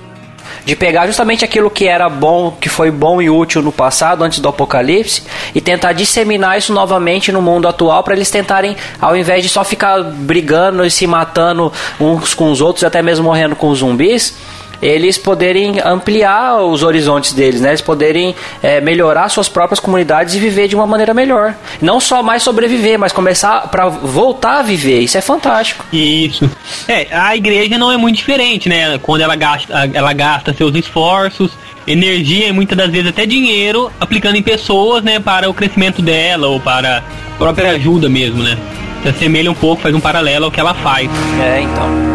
De 0.64 0.74
pegar 0.76 1.06
justamente 1.06 1.44
aquilo 1.44 1.70
que 1.70 1.86
era 1.86 2.08
bom, 2.08 2.56
que 2.60 2.68
foi 2.68 2.90
bom 2.90 3.20
e 3.20 3.30
útil 3.30 3.62
no 3.62 3.72
passado, 3.72 4.24
antes 4.24 4.38
do 4.38 4.48
apocalipse, 4.48 5.22
e 5.54 5.60
tentar 5.60 5.92
disseminar 5.92 6.58
isso 6.58 6.72
novamente 6.72 7.32
no 7.32 7.40
mundo 7.40 7.68
atual 7.68 8.02
para 8.02 8.14
eles 8.14 8.30
tentarem, 8.30 8.76
ao 9.00 9.16
invés 9.16 9.42
de 9.42 9.48
só 9.48 9.64
ficar 9.64 10.02
brigando 10.02 10.84
e 10.84 10.90
se 10.90 11.06
matando 11.06 11.72
uns 12.00 12.34
com 12.34 12.50
os 12.50 12.60
outros, 12.60 12.84
até 12.84 13.02
mesmo 13.02 13.24
morrendo 13.24 13.56
com 13.56 13.74
zumbis, 13.74 14.34
eles 14.80 15.18
poderem 15.18 15.80
ampliar 15.80 16.62
os 16.62 16.82
horizontes 16.82 17.32
deles, 17.32 17.60
né? 17.60 17.70
Eles 17.70 17.80
poderem 17.80 18.34
é, 18.62 18.80
melhorar 18.80 19.28
suas 19.28 19.48
próprias 19.48 19.80
comunidades 19.80 20.34
e 20.34 20.38
viver 20.38 20.68
de 20.68 20.74
uma 20.74 20.86
maneira 20.86 21.14
melhor. 21.14 21.54
Não 21.80 22.00
só 22.00 22.22
mais 22.22 22.42
sobreviver, 22.42 22.98
mas 22.98 23.12
começar 23.12 23.68
para 23.68 23.88
voltar 23.88 24.60
a 24.60 24.62
viver. 24.62 25.00
Isso 25.00 25.16
é 25.16 25.20
fantástico. 25.20 25.84
Isso. 25.92 26.48
É, 26.88 27.08
a 27.10 27.36
igreja 27.36 27.78
não 27.78 27.90
é 27.90 27.96
muito 27.96 28.16
diferente, 28.16 28.68
né? 28.68 28.98
Quando 28.98 29.20
ela 29.20 29.34
gasta, 29.34 29.90
ela 29.92 30.12
gasta 30.12 30.52
seus 30.54 30.74
esforços, 30.74 31.52
energia 31.86 32.48
e 32.48 32.52
muitas 32.52 32.76
das 32.76 32.90
vezes 32.90 33.08
até 33.08 33.24
dinheiro 33.24 33.90
aplicando 34.00 34.36
em 34.36 34.42
pessoas, 34.42 35.02
né, 35.02 35.20
para 35.20 35.48
o 35.48 35.54
crescimento 35.54 36.02
dela 36.02 36.48
ou 36.48 36.58
para 36.58 36.98
a 36.98 37.38
própria 37.38 37.70
ajuda 37.70 38.08
mesmo, 38.08 38.42
né? 38.42 38.58
Se 39.02 39.08
assemelha 39.08 39.50
um 39.50 39.54
pouco, 39.54 39.82
faz 39.82 39.94
um 39.94 40.00
paralelo 40.00 40.46
ao 40.46 40.50
que 40.50 40.58
ela 40.58 40.74
faz. 40.74 41.08
É, 41.40 41.60
então. 41.60 42.05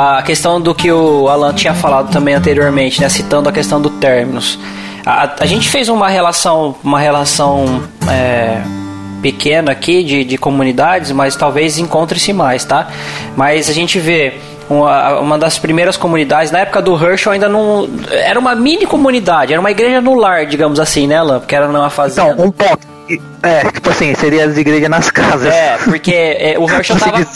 A 0.00 0.22
questão 0.22 0.60
do 0.60 0.72
que 0.72 0.92
o 0.92 1.28
Alan 1.28 1.52
tinha 1.52 1.74
falado 1.74 2.12
também 2.12 2.32
anteriormente, 2.32 3.00
né, 3.00 3.08
citando 3.08 3.48
a 3.48 3.52
questão 3.52 3.80
do 3.82 3.90
términos. 3.90 4.56
A, 5.04 5.28
a 5.40 5.44
gente 5.44 5.68
fez 5.68 5.88
uma 5.88 6.08
relação, 6.08 6.76
uma 6.84 7.00
relação 7.00 7.82
é, 8.08 8.62
pequena 9.20 9.72
aqui 9.72 10.04
de, 10.04 10.22
de 10.22 10.38
comunidades, 10.38 11.10
mas 11.10 11.34
talvez 11.34 11.78
encontre-se 11.78 12.32
mais, 12.32 12.64
tá? 12.64 12.86
Mas 13.36 13.68
a 13.68 13.72
gente 13.72 13.98
vê 13.98 14.34
uma, 14.70 15.18
uma 15.18 15.36
das 15.36 15.58
primeiras 15.58 15.96
comunidades, 15.96 16.52
na 16.52 16.60
época 16.60 16.80
do 16.80 16.94
Herschel 16.94 17.32
ainda 17.32 17.48
não. 17.48 17.88
Era 18.08 18.38
uma 18.38 18.54
mini 18.54 18.86
comunidade, 18.86 19.52
era 19.52 19.58
uma 19.58 19.72
igreja 19.72 20.00
no 20.00 20.14
lar, 20.14 20.46
digamos 20.46 20.78
assim, 20.78 21.08
né, 21.08 21.16
Alan? 21.16 21.40
Porque 21.40 21.56
era 21.56 21.66
numa 21.66 21.90
fazenda. 21.90 22.34
Então, 22.34 22.46
um 22.46 22.52
ponto. 22.52 22.87
É, 23.42 23.70
tipo 23.70 23.88
assim, 23.90 24.14
seria 24.14 24.44
as 24.44 24.56
igrejas 24.56 24.88
nas 24.90 25.10
casas. 25.10 25.52
É, 25.52 25.78
porque 25.84 26.12
é, 26.12 26.56
o 26.58 26.68
Herschel 26.70 26.98
tava, 26.98 27.26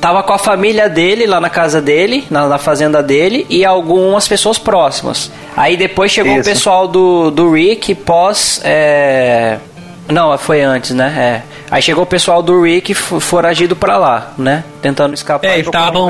tava 0.00 0.22
com 0.22 0.32
a 0.32 0.38
família 0.38 0.88
dele 0.88 1.26
lá 1.26 1.40
na 1.40 1.50
casa 1.50 1.80
dele, 1.80 2.24
na, 2.30 2.48
na 2.48 2.58
fazenda 2.58 3.02
dele, 3.02 3.46
e 3.48 3.64
algumas 3.64 4.26
pessoas 4.26 4.58
próximas. 4.58 5.30
Aí 5.56 5.76
depois 5.76 6.10
chegou 6.10 6.32
o 6.34 6.40
Isso. 6.40 6.48
pessoal 6.48 6.88
do, 6.88 7.30
do 7.30 7.52
Rick 7.52 7.94
pós. 7.94 8.60
é, 8.64 9.58
Não, 10.08 10.36
foi 10.38 10.62
antes, 10.62 10.90
né? 10.92 11.14
É. 11.16 11.42
Aí 11.70 11.80
chegou 11.80 12.02
o 12.02 12.06
pessoal 12.06 12.42
do 12.42 12.62
Rick 12.62 12.94
foragido 12.94 13.76
pra 13.76 13.96
lá, 13.96 14.32
né? 14.36 14.64
Tentando 14.82 15.14
escapar 15.14 15.46
É, 15.46 15.60
estavam. 15.60 16.08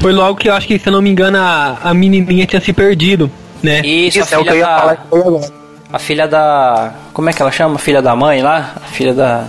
Foi 0.00 0.12
logo 0.12 0.36
que 0.36 0.48
eu 0.48 0.54
acho 0.54 0.66
que, 0.66 0.78
se 0.78 0.88
eu 0.88 0.92
não 0.92 1.02
me 1.02 1.10
engano, 1.10 1.38
a, 1.38 1.76
a 1.84 1.94
menininha 1.94 2.46
tinha 2.46 2.60
se 2.60 2.72
perdido, 2.72 3.30
né? 3.62 3.80
Isso, 3.84 4.18
Isso 4.18 4.34
a 4.34 4.38
é 4.38 4.40
o 4.40 4.44
que 4.44 4.50
eu 4.50 4.56
ia 4.56 4.66
falar 4.66 4.86
da. 4.92 4.96
que 4.96 5.08
foi 5.08 5.20
agora. 5.20 5.59
A 5.92 5.98
filha 5.98 6.26
da. 6.28 6.92
Como 7.12 7.28
é 7.28 7.32
que 7.32 7.42
ela 7.42 7.50
chama? 7.50 7.76
A 7.76 7.78
filha 7.78 8.00
da 8.00 8.14
mãe 8.14 8.42
lá? 8.42 8.74
A 8.76 8.86
filha 8.86 9.12
da. 9.14 9.44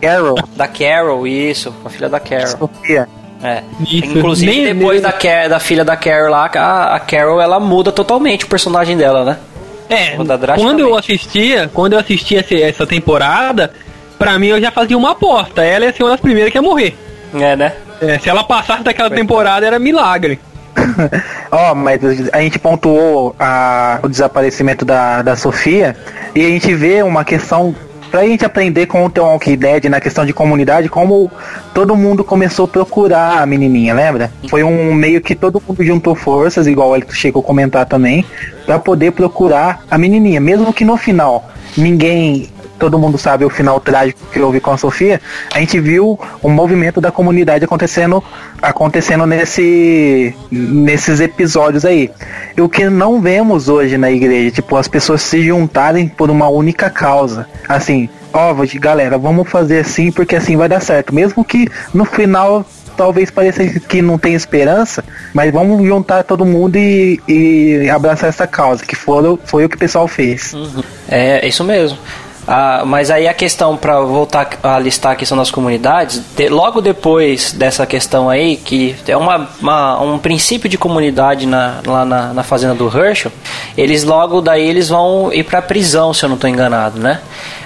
Carol, 0.00 0.36
Da 0.56 0.66
Carol, 0.66 1.26
isso. 1.26 1.74
A 1.84 1.90
filha 1.90 2.08
da 2.08 2.18
Carol. 2.20 2.46
Sofia. 2.46 3.08
É. 3.42 3.62
Isso, 3.80 4.18
Inclusive, 4.18 4.50
nem- 4.50 4.74
depois 4.74 5.00
nem- 5.02 5.10
da, 5.10 5.12
Ca- 5.12 5.48
da 5.48 5.58
filha 5.58 5.84
da 5.84 5.96
Carol 5.96 6.30
lá, 6.30 6.50
a, 6.54 6.94
a 6.96 7.00
Carol 7.00 7.40
ela 7.40 7.58
muda 7.58 7.90
totalmente 7.90 8.44
o 8.44 8.48
personagem 8.48 8.96
dela, 8.96 9.24
né? 9.24 9.36
É, 9.88 10.16
Muda 10.16 10.38
quando 10.56 10.80
eu 10.80 10.96
assistia, 10.96 11.68
quando 11.74 11.94
eu 11.94 11.98
assistia 11.98 12.44
essa 12.62 12.86
temporada, 12.86 13.72
pra 14.18 14.38
mim 14.38 14.46
eu 14.48 14.60
já 14.60 14.70
fazia 14.70 14.96
uma 14.96 15.10
aposta. 15.12 15.64
Ela 15.64 15.86
ia 15.86 15.92
ser 15.92 16.04
uma 16.04 16.10
das 16.10 16.20
primeiras 16.20 16.52
que 16.52 16.58
ia 16.58 16.62
morrer. 16.62 16.96
É, 17.34 17.56
né? 17.56 17.72
É, 18.00 18.18
se 18.18 18.28
ela 18.30 18.44
passasse 18.44 18.82
daquela 18.84 19.10
temporada, 19.10 19.66
era 19.66 19.78
milagre. 19.80 20.38
Ó, 21.50 21.74
mas 21.74 22.00
a 22.32 22.40
gente 22.40 22.58
pontuou 22.58 23.34
a- 23.38 23.98
o 24.02 24.08
desaparecimento 24.08 24.84
da, 24.84 25.22
da 25.22 25.36
Sofia 25.36 25.96
e 26.34 26.44
a 26.44 26.48
gente 26.48 26.74
vê 26.74 27.02
uma 27.02 27.24
questão 27.24 27.74
pra 28.10 28.24
gente 28.26 28.44
aprender 28.44 28.86
com 28.86 29.04
o 29.04 29.10
The 29.10 29.20
Walking 29.20 29.56
Dead 29.56 29.84
na 29.84 30.00
questão 30.00 30.26
de 30.26 30.32
comunidade, 30.32 30.88
como 30.88 31.30
todo 31.72 31.94
mundo 31.94 32.24
começou 32.24 32.64
a 32.64 32.68
procurar 32.68 33.40
a 33.40 33.46
menininha, 33.46 33.94
lembra? 33.94 34.32
Foi 34.48 34.64
um 34.64 34.92
meio 34.92 35.20
que 35.20 35.34
todo 35.36 35.62
mundo 35.66 35.84
juntou 35.84 36.16
forças, 36.16 36.66
igual 36.66 36.96
ele 36.96 37.06
chegou 37.12 37.40
a 37.40 37.44
comentar 37.44 37.86
também, 37.86 38.24
pra 38.66 38.80
poder 38.80 39.12
procurar 39.12 39.84
a 39.88 39.96
menininha, 39.96 40.40
mesmo 40.40 40.72
que 40.72 40.84
no 40.84 40.96
final 40.96 41.48
ninguém 41.76 42.48
todo 42.80 42.98
mundo 42.98 43.18
sabe 43.18 43.44
o 43.44 43.50
final 43.50 43.78
trágico 43.78 44.18
que 44.32 44.40
houve 44.40 44.58
com 44.58 44.72
a 44.72 44.78
Sofia, 44.78 45.20
a 45.54 45.60
gente 45.60 45.78
viu 45.78 46.18
um 46.42 46.50
movimento 46.50 47.00
da 47.00 47.12
comunidade 47.12 47.64
acontecendo 47.64 48.24
acontecendo 48.60 49.26
nesse 49.26 50.34
nesses 50.50 51.20
episódios 51.20 51.84
aí. 51.84 52.10
E 52.56 52.60
o 52.62 52.68
que 52.68 52.88
não 52.88 53.20
vemos 53.20 53.68
hoje 53.68 53.98
na 53.98 54.10
igreja, 54.10 54.50
tipo, 54.50 54.76
as 54.76 54.88
pessoas 54.88 55.20
se 55.20 55.42
juntarem 55.42 56.08
por 56.08 56.30
uma 56.30 56.48
única 56.48 56.88
causa. 56.88 57.46
Assim, 57.68 58.08
ó, 58.32 58.54
galera, 58.80 59.18
vamos 59.18 59.48
fazer 59.48 59.80
assim 59.80 60.10
porque 60.10 60.34
assim 60.34 60.56
vai 60.56 60.68
dar 60.68 60.80
certo, 60.80 61.14
mesmo 61.14 61.44
que 61.44 61.68
no 61.92 62.06
final 62.06 62.64
talvez 62.96 63.30
pareça 63.30 63.64
que 63.66 64.02
não 64.02 64.18
tem 64.18 64.34
esperança, 64.34 65.02
mas 65.32 65.52
vamos 65.52 65.86
juntar 65.86 66.22
todo 66.22 66.44
mundo 66.44 66.76
e, 66.76 67.20
e 67.26 67.88
abraçar 67.88 68.28
essa 68.28 68.46
causa, 68.46 68.84
que 68.84 68.94
foi, 68.94 69.38
foi 69.44 69.64
o 69.64 69.68
que 69.68 69.76
o 69.76 69.78
pessoal 69.78 70.06
fez. 70.06 70.54
É, 71.08 71.46
isso 71.46 71.64
mesmo. 71.64 71.98
Ah, 72.52 72.82
mas 72.84 73.12
aí 73.12 73.28
a 73.28 73.32
questão, 73.32 73.76
para 73.76 74.00
voltar 74.00 74.58
a 74.60 74.76
listar 74.80 75.12
a 75.12 75.14
questão 75.14 75.38
das 75.38 75.52
comunidades, 75.52 76.20
de- 76.36 76.48
logo 76.48 76.80
depois 76.80 77.52
dessa 77.52 77.86
questão 77.86 78.28
aí, 78.28 78.56
que 78.56 78.96
é 79.06 79.16
uma, 79.16 79.48
uma- 79.62 80.00
um 80.02 80.18
princípio 80.18 80.68
de 80.68 80.76
comunidade 80.76 81.46
na- 81.46 81.76
lá 81.86 82.04
na, 82.04 82.34
na 82.34 82.42
fazenda 82.42 82.74
do 82.74 82.86
Herschel, 82.88 83.30
eles 83.78 84.02
logo 84.02 84.40
daí 84.40 84.66
eles 84.68 84.88
vão 84.88 85.32
ir 85.32 85.44
pra 85.44 85.62
prisão, 85.62 86.12
se 86.12 86.24
eu 86.24 86.28
não 86.28 86.34
estou 86.34 86.50
enganado, 86.50 86.98
né? 86.98 87.20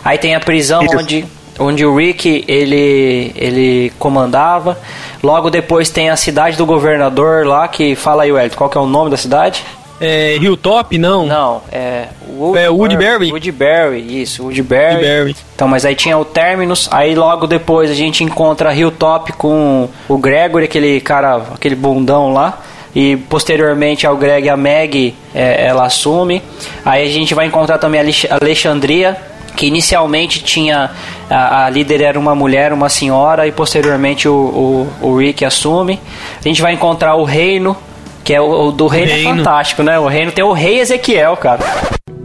Aí 0.04 0.18
tem 0.18 0.34
a 0.34 0.40
prisão 0.40 0.82
Isso. 0.84 0.96
onde 0.98 1.26
onde 1.58 1.86
o 1.86 1.96
Rick 1.96 2.44
ele 2.48 3.32
ele 3.36 3.92
comandava. 3.98 4.76
Logo 5.22 5.48
depois 5.50 5.88
tem 5.88 6.10
a 6.10 6.16
cidade 6.16 6.56
do 6.58 6.66
governador 6.66 7.46
lá 7.46 7.68
que 7.68 7.94
fala 7.94 8.24
aí, 8.24 8.32
Wellington, 8.32 8.56
qual 8.56 8.68
que 8.68 8.76
é 8.76 8.80
o 8.80 8.86
nome 8.86 9.08
da 9.10 9.16
cidade? 9.16 9.64
É, 10.00 10.36
Hilltop, 10.36 10.98
não. 10.98 11.26
Não, 11.26 11.62
é 11.70 12.08
Wood, 12.36 12.58
É, 12.58 12.68
Woodbury. 12.68 13.30
Woodbury, 13.30 14.22
isso, 14.22 14.42
Woodbury. 14.42 14.94
Woodbury. 14.94 15.36
Então, 15.54 15.68
mas 15.68 15.84
aí 15.84 15.94
tinha 15.94 16.18
o 16.18 16.24
Terminus, 16.24 16.88
aí 16.90 17.14
logo 17.14 17.46
depois 17.46 17.90
a 17.90 17.94
gente 17.94 18.24
encontra 18.24 18.74
Hilltop 18.74 19.32
com 19.34 19.88
o 20.08 20.18
Gregory, 20.18 20.64
aquele 20.64 21.00
cara, 21.00 21.42
aquele 21.54 21.76
bundão 21.76 22.32
lá. 22.32 22.60
E 22.94 23.16
posteriormente 23.16 24.06
ao 24.06 24.16
Greg 24.16 24.46
e 24.46 24.50
a 24.50 24.56
Meg, 24.56 25.14
é, 25.34 25.66
ela 25.66 25.84
assume. 25.84 26.40
Aí 26.84 27.04
a 27.04 27.10
gente 27.12 27.34
vai 27.34 27.46
encontrar 27.46 27.76
também 27.78 28.00
Alex- 28.00 28.26
Alexandria, 28.30 29.16
que 29.56 29.66
inicialmente 29.66 30.42
tinha 30.44 30.90
a, 31.28 31.64
a 31.66 31.70
líder 31.70 32.02
era 32.02 32.18
uma 32.18 32.34
mulher, 32.36 32.72
uma 32.72 32.88
senhora, 32.88 33.48
e 33.48 33.52
posteriormente 33.52 34.28
o, 34.28 34.88
o, 35.02 35.08
o 35.08 35.16
Rick 35.18 35.44
assume. 35.44 35.98
A 36.44 36.46
gente 36.48 36.62
vai 36.62 36.72
encontrar 36.72 37.16
o 37.16 37.24
Reino, 37.24 37.76
que 38.24 38.32
é 38.34 38.40
o, 38.40 38.68
o 38.68 38.72
do 38.72 38.86
Reino, 38.86 39.10
é 39.10 39.14
Reino. 39.14 39.36
fantástico, 39.36 39.82
né? 39.82 39.98
O 39.98 40.06
Reino 40.08 40.32
tem 40.32 40.42
o 40.44 40.52
Rei 40.52 40.80
Ezequiel, 40.80 41.36
cara. 41.36 41.62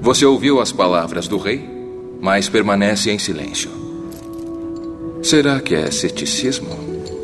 Você 0.02 0.26
ouviu 0.26 0.62
as 0.62 0.72
palavras 0.72 1.28
do 1.28 1.38
rei, 1.38 1.70
mas 2.22 2.48
permanece 2.48 3.12
em 3.12 3.20
silêncio. 3.20 3.70
Será 5.22 5.60
que 5.60 5.76
é 5.76 5.92
ceticismo? 5.92 6.70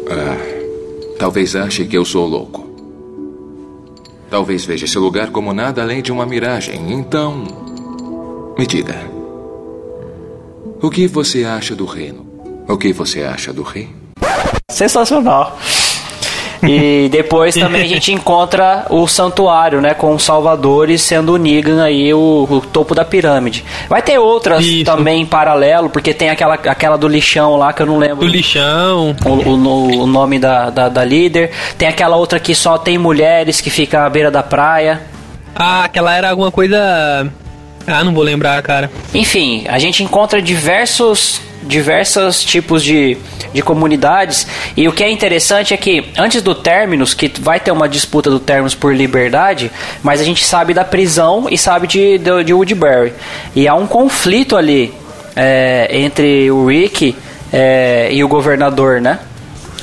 Ah, 0.10 1.16
talvez 1.18 1.56
ache 1.56 1.86
que 1.86 1.98
eu 1.98 2.04
sou 2.04 2.28
louco. 2.28 2.66
Talvez 4.30 4.66
veja 4.66 4.84
esse 4.86 4.98
lugar 5.00 5.30
como 5.30 5.54
nada 5.54 5.82
além 5.82 6.02
de 6.02 6.12
uma 6.12 6.26
miragem. 6.26 6.92
Então, 6.92 7.44
me 8.58 8.68
diga. 8.68 8.96
O 10.82 10.90
que 10.90 11.08
você 11.08 11.46
acha 11.46 11.74
do 11.74 11.86
reino? 11.86 12.26
O 12.68 12.78
que 12.78 12.92
você 12.92 13.24
acha 13.24 13.54
do 13.54 13.64
rei? 13.64 13.90
Sensacional. 14.70 15.58
E 16.76 17.10
depois 17.10 17.54
também 17.56 17.82
a 17.84 17.88
gente 17.88 18.12
encontra 18.14 18.86
o 18.90 19.08
santuário, 19.08 19.80
né? 19.82 19.94
Com 19.94 20.14
os 20.16 20.24
salvadores 20.24 21.02
sendo 21.02 21.34
o 21.34 21.38
Negan 21.38 21.84
aí, 21.84 22.14
o, 22.14 22.48
o 22.50 22.62
topo 22.62 22.94
da 22.96 23.06
pirâmide. 23.06 23.64
Vai 23.90 24.02
ter 24.02 24.18
outras 24.18 24.66
Isso. 24.66 24.86
também 24.86 25.22
em 25.22 25.26
paralelo, 25.26 25.90
porque 25.90 26.14
tem 26.14 26.30
aquela, 26.30 26.56
aquela 26.56 26.98
do 26.98 27.08
lixão 27.08 27.56
lá 27.56 27.72
que 27.74 27.82
eu 27.82 27.86
não 27.86 27.98
lembro 27.98 28.26
Do 28.26 28.28
lixão. 28.28 29.16
o, 29.26 29.30
o- 29.30 30.04
o 30.04 30.08
nome 30.08 30.40
da, 30.40 30.70
da, 30.70 30.90
da 30.90 31.04
líder. 31.06 31.52
Tem 31.78 31.88
aquela 31.88 32.16
outra 32.16 32.40
que 32.40 32.54
só 32.56 32.78
tem 32.78 32.98
mulheres 32.98 33.62
que 33.62 33.70
fica 33.70 34.06
à 34.06 34.10
beira 34.10 34.32
da 34.32 34.42
praia. 34.44 35.02
Ah, 35.56 35.84
aquela 35.86 36.14
era 36.16 36.30
alguma 36.30 36.52
coisa. 36.52 37.32
Ah, 37.88 38.04
não 38.04 38.14
vou 38.14 38.24
lembrar, 38.24 38.62
cara. 38.64 38.90
Enfim, 39.14 39.64
a 39.70 39.78
gente 39.78 40.04
encontra 40.04 40.42
diversos 40.42 41.40
diversos 41.66 42.44
tipos 42.44 42.84
de, 42.84 43.18
de 43.54 43.62
comunidades 43.62 44.48
e 44.76 44.88
o 44.88 44.92
que 44.92 45.04
é 45.04 45.10
interessante 45.10 45.74
é 45.74 45.78
que 45.78 46.12
antes 46.18 46.42
do 46.42 46.54
Terminus, 46.54 47.14
que 47.14 47.32
vai 47.40 47.60
ter 47.60 47.72
uma 47.72 47.90
disputa 47.90 48.30
do 48.30 48.40
Terminus 48.40 48.76
por 48.76 48.96
liberdade, 48.96 49.72
mas 50.04 50.22
a 50.22 50.24
gente 50.24 50.46
sabe 50.46 50.74
da 50.74 50.84
prisão 50.84 51.48
e 51.50 51.58
sabe 51.58 51.88
de, 51.88 52.18
de, 52.18 52.44
de 52.44 52.54
Woodbury. 52.54 53.14
E 53.56 53.68
há 53.68 53.76
um 53.76 53.88
conflito 53.88 54.56
ali 54.56 54.94
é, 55.36 55.88
entre 55.92 56.50
o 56.52 56.68
Rick 56.68 57.16
é, 57.52 58.10
e 58.12 58.24
o 58.24 58.28
governador, 58.28 59.02
né? 59.02 59.20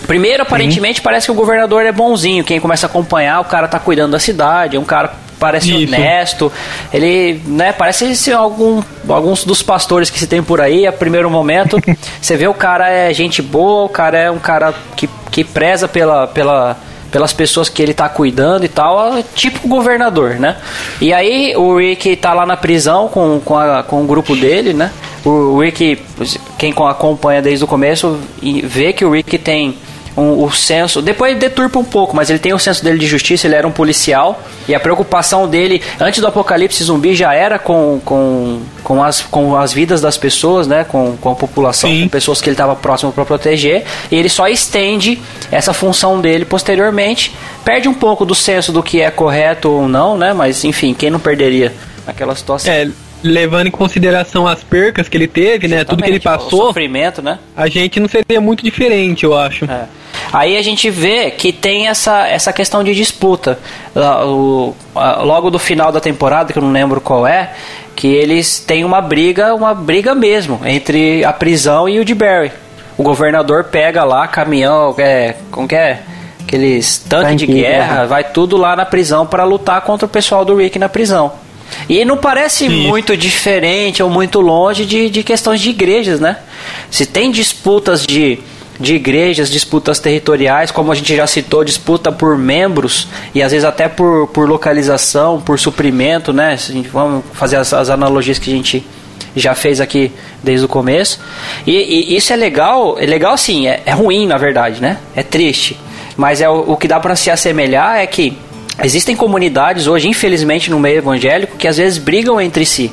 Primeiro, 0.06 0.42
aparentemente, 0.42 1.00
parece 1.00 1.26
que 1.26 1.32
o 1.32 1.34
governador 1.34 1.84
é 1.86 1.92
bonzinho. 1.92 2.42
Quem 2.42 2.58
começa 2.58 2.86
a 2.86 2.88
acompanhar, 2.90 3.40
o 3.40 3.44
cara 3.44 3.68
tá 3.68 3.78
cuidando 3.78 4.12
da 4.12 4.18
cidade, 4.18 4.76
é 4.76 4.80
um 4.80 4.84
cara 4.84 5.14
parece 5.42 5.68
Isso. 5.84 5.92
honesto. 5.94 6.52
Ele, 6.94 7.42
né, 7.46 7.72
parece 7.72 8.14
ser 8.14 8.32
algum, 8.32 8.80
alguns 9.08 9.44
dos 9.44 9.60
pastores 9.60 10.08
que 10.08 10.18
se 10.20 10.26
tem 10.28 10.40
por 10.40 10.60
aí. 10.60 10.86
A 10.86 10.92
primeiro 10.92 11.28
momento, 11.28 11.78
você 12.22 12.36
vê 12.36 12.46
o 12.46 12.54
cara 12.54 12.88
é 12.88 13.12
gente 13.12 13.42
boa, 13.42 13.84
o 13.84 13.88
cara 13.88 14.16
é 14.16 14.30
um 14.30 14.38
cara 14.38 14.72
que, 14.96 15.08
que 15.32 15.42
preza 15.42 15.88
pela, 15.88 16.28
pela, 16.28 16.76
pelas 17.10 17.32
pessoas 17.32 17.68
que 17.68 17.82
ele 17.82 17.92
tá 17.92 18.08
cuidando 18.08 18.64
e 18.64 18.68
tal, 18.68 19.20
tipo 19.34 19.66
governador, 19.66 20.36
né? 20.36 20.56
E 21.00 21.12
aí 21.12 21.54
o 21.56 21.76
Rick 21.76 22.14
tá 22.16 22.32
lá 22.32 22.46
na 22.46 22.56
prisão 22.56 23.08
com, 23.08 23.40
com, 23.44 23.56
a- 23.58 23.82
com 23.82 24.00
o 24.02 24.06
grupo 24.06 24.36
dele, 24.36 24.72
né? 24.72 24.92
O 25.24 25.58
Rick, 25.60 25.98
quem 26.58 26.72
acompanha 26.88 27.42
desde 27.42 27.64
o 27.64 27.68
começo, 27.68 28.18
vê 28.64 28.92
que 28.92 29.04
o 29.04 29.10
Rick 29.10 29.38
tem 29.38 29.76
um, 30.16 30.44
o 30.44 30.50
senso. 30.50 31.00
Depois 31.00 31.36
deturpa 31.38 31.78
um 31.78 31.84
pouco, 31.84 32.14
mas 32.14 32.30
ele 32.30 32.38
tem 32.38 32.52
o 32.52 32.58
senso 32.58 32.84
dele 32.84 32.98
de 32.98 33.06
justiça, 33.06 33.46
ele 33.46 33.54
era 33.54 33.66
um 33.66 33.72
policial. 33.72 34.42
E 34.68 34.74
a 34.74 34.80
preocupação 34.80 35.48
dele, 35.48 35.82
antes 36.00 36.20
do 36.20 36.26
apocalipse 36.26 36.82
zumbi, 36.84 37.14
já 37.14 37.34
era 37.34 37.58
com, 37.58 38.00
com, 38.04 38.60
com, 38.84 39.02
as, 39.02 39.20
com 39.20 39.56
as 39.56 39.72
vidas 39.72 40.00
das 40.00 40.16
pessoas, 40.16 40.66
né? 40.66 40.84
Com, 40.84 41.16
com 41.16 41.30
a 41.30 41.34
população, 41.34 41.90
Sim. 41.90 42.02
com 42.02 42.08
pessoas 42.08 42.40
que 42.40 42.48
ele 42.48 42.54
estava 42.54 42.76
próximo 42.76 43.12
para 43.12 43.24
proteger. 43.24 43.84
E 44.10 44.16
ele 44.16 44.28
só 44.28 44.46
estende 44.48 45.20
essa 45.50 45.72
função 45.72 46.20
dele 46.20 46.44
posteriormente. 46.44 47.34
Perde 47.64 47.88
um 47.88 47.94
pouco 47.94 48.24
do 48.24 48.34
senso 48.34 48.72
do 48.72 48.82
que 48.82 49.00
é 49.00 49.10
correto 49.10 49.70
ou 49.70 49.88
não, 49.88 50.16
né? 50.16 50.32
Mas 50.32 50.64
enfim, 50.64 50.94
quem 50.94 51.10
não 51.10 51.20
perderia 51.20 51.72
naquela 52.06 52.34
situação? 52.34 52.72
É, 52.72 52.88
levando 53.22 53.66
em 53.68 53.70
consideração 53.70 54.46
as 54.46 54.62
percas 54.64 55.08
que 55.08 55.16
ele 55.16 55.28
teve, 55.28 55.68
né? 55.68 55.84
Tudo 55.84 56.02
que 56.02 56.08
ele 56.10 56.16
Exatamente, 56.16 56.42
O 56.42 56.44
passou, 56.50 56.66
sofrimento, 56.66 57.22
né? 57.22 57.38
a 57.56 57.68
gente 57.68 58.00
não 58.00 58.08
seria 58.08 58.40
muito 58.40 58.64
diferente, 58.64 59.24
eu 59.24 59.36
acho. 59.36 59.64
É. 59.66 59.84
Aí 60.32 60.56
a 60.56 60.62
gente 60.62 60.88
vê 60.90 61.30
que 61.30 61.52
tem 61.52 61.88
essa, 61.88 62.26
essa 62.26 62.52
questão 62.52 62.82
de 62.82 62.94
disputa. 62.94 63.58
O- 64.26 64.74
logo 65.24 65.50
do 65.50 65.58
final 65.58 65.90
da 65.92 66.00
temporada, 66.00 66.52
que 66.52 66.58
eu 66.58 66.62
não 66.62 66.72
lembro 66.72 67.00
qual 67.00 67.26
é, 67.26 67.50
que 67.94 68.08
eles 68.08 68.58
têm 68.58 68.84
uma 68.84 69.00
briga, 69.00 69.54
uma 69.54 69.74
briga 69.74 70.14
mesmo, 70.14 70.60
entre 70.64 71.24
a 71.24 71.32
prisão 71.32 71.88
e 71.88 71.98
o 72.00 72.04
de 72.04 72.14
Barry. 72.14 72.50
O 72.96 73.02
governador 73.02 73.64
pega 73.64 74.04
lá 74.04 74.26
caminhão, 74.26 74.94
é, 74.98 75.34
como 75.50 75.66
que 75.68 75.74
é? 75.74 76.00
Aqueles 76.46 76.98
tanques 76.98 77.36
de 77.36 77.46
Tanque 77.46 77.46
de 77.46 77.60
guerra, 77.62 77.86
guerra. 77.94 78.06
vai 78.06 78.24
tudo 78.24 78.56
lá 78.56 78.76
na 78.76 78.84
prisão 78.84 79.26
para 79.26 79.44
lutar 79.44 79.80
contra 79.82 80.04
o 80.06 80.08
pessoal 80.08 80.44
do 80.44 80.54
Rick 80.56 80.78
na 80.78 80.88
prisão. 80.88 81.32
E 81.88 82.04
não 82.04 82.16
parece 82.16 82.66
Isso. 82.66 82.74
muito 82.88 83.16
diferente 83.16 84.02
ou 84.02 84.08
muito 84.10 84.40
longe 84.40 84.84
de, 84.84 85.10
de 85.10 85.22
questões 85.22 85.60
de 85.60 85.70
igrejas, 85.70 86.20
né? 86.20 86.38
Se 86.90 87.04
tem 87.06 87.30
disputas 87.30 88.06
de, 88.06 88.38
de 88.78 88.94
igrejas, 88.94 89.50
disputas 89.50 89.98
territoriais, 89.98 90.70
como 90.70 90.92
a 90.92 90.94
gente 90.94 91.14
já 91.14 91.26
citou, 91.26 91.64
disputa 91.64 92.10
por 92.12 92.36
membros 92.38 93.08
e 93.34 93.42
às 93.42 93.52
vezes 93.52 93.64
até 93.64 93.88
por, 93.88 94.28
por 94.28 94.48
localização, 94.48 95.40
por 95.40 95.58
suprimento, 95.58 96.32
né? 96.32 96.56
Se 96.56 96.72
a 96.72 96.74
gente- 96.74 96.88
Vamos 96.88 97.24
fazer 97.32 97.56
as, 97.56 97.72
as 97.72 97.90
analogias 97.90 98.38
que 98.38 98.50
a 98.52 98.54
gente 98.56 98.84
já 99.34 99.54
fez 99.54 99.80
aqui 99.80 100.12
desde 100.42 100.64
o 100.64 100.68
começo. 100.68 101.18
E, 101.66 101.72
e 102.12 102.16
isso 102.16 102.32
é 102.32 102.36
legal, 102.36 102.96
é 102.98 103.06
legal 103.06 103.36
sim, 103.38 103.66
é, 103.66 103.82
é 103.86 103.92
ruim 103.92 104.26
na 104.26 104.36
verdade, 104.36 104.80
né? 104.80 104.98
É 105.16 105.22
triste. 105.22 105.78
Mas 106.16 106.40
é 106.42 106.48
o, 106.48 106.72
o 106.72 106.76
que 106.76 106.86
dá 106.86 107.00
para 107.00 107.16
se 107.16 107.30
assemelhar 107.30 107.96
é 107.98 108.06
que 108.06 108.36
existem 108.82 109.16
comunidades 109.16 109.86
hoje, 109.86 110.08
infelizmente, 110.08 110.70
no 110.70 110.78
meio 110.78 110.98
evangélico 110.98 111.56
que 111.56 111.68
às 111.68 111.76
vezes 111.76 111.98
brigam 111.98 112.40
entre 112.40 112.64
si 112.64 112.92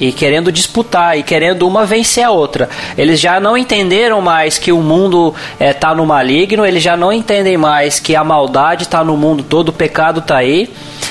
e 0.00 0.12
querendo 0.12 0.52
disputar 0.52 1.18
e 1.18 1.22
querendo 1.22 1.66
uma 1.66 1.84
vencer 1.84 2.24
a 2.24 2.30
outra. 2.30 2.68
Eles 2.96 3.18
já 3.18 3.40
não 3.40 3.56
entenderam 3.56 4.20
mais 4.20 4.58
que 4.58 4.70
o 4.70 4.80
mundo 4.80 5.34
está 5.58 5.94
no 5.94 6.06
maligno, 6.06 6.64
eles 6.64 6.82
já 6.82 6.96
não 6.96 7.12
entendem 7.12 7.56
mais 7.56 7.98
que 7.98 8.14
a 8.14 8.22
maldade 8.22 8.84
está 8.84 9.02
no 9.02 9.16
mundo 9.16 9.42
todo, 9.42 9.70
o 9.70 9.72
pecado 9.72 10.20
está 10.20 10.36
aí. 10.36 10.70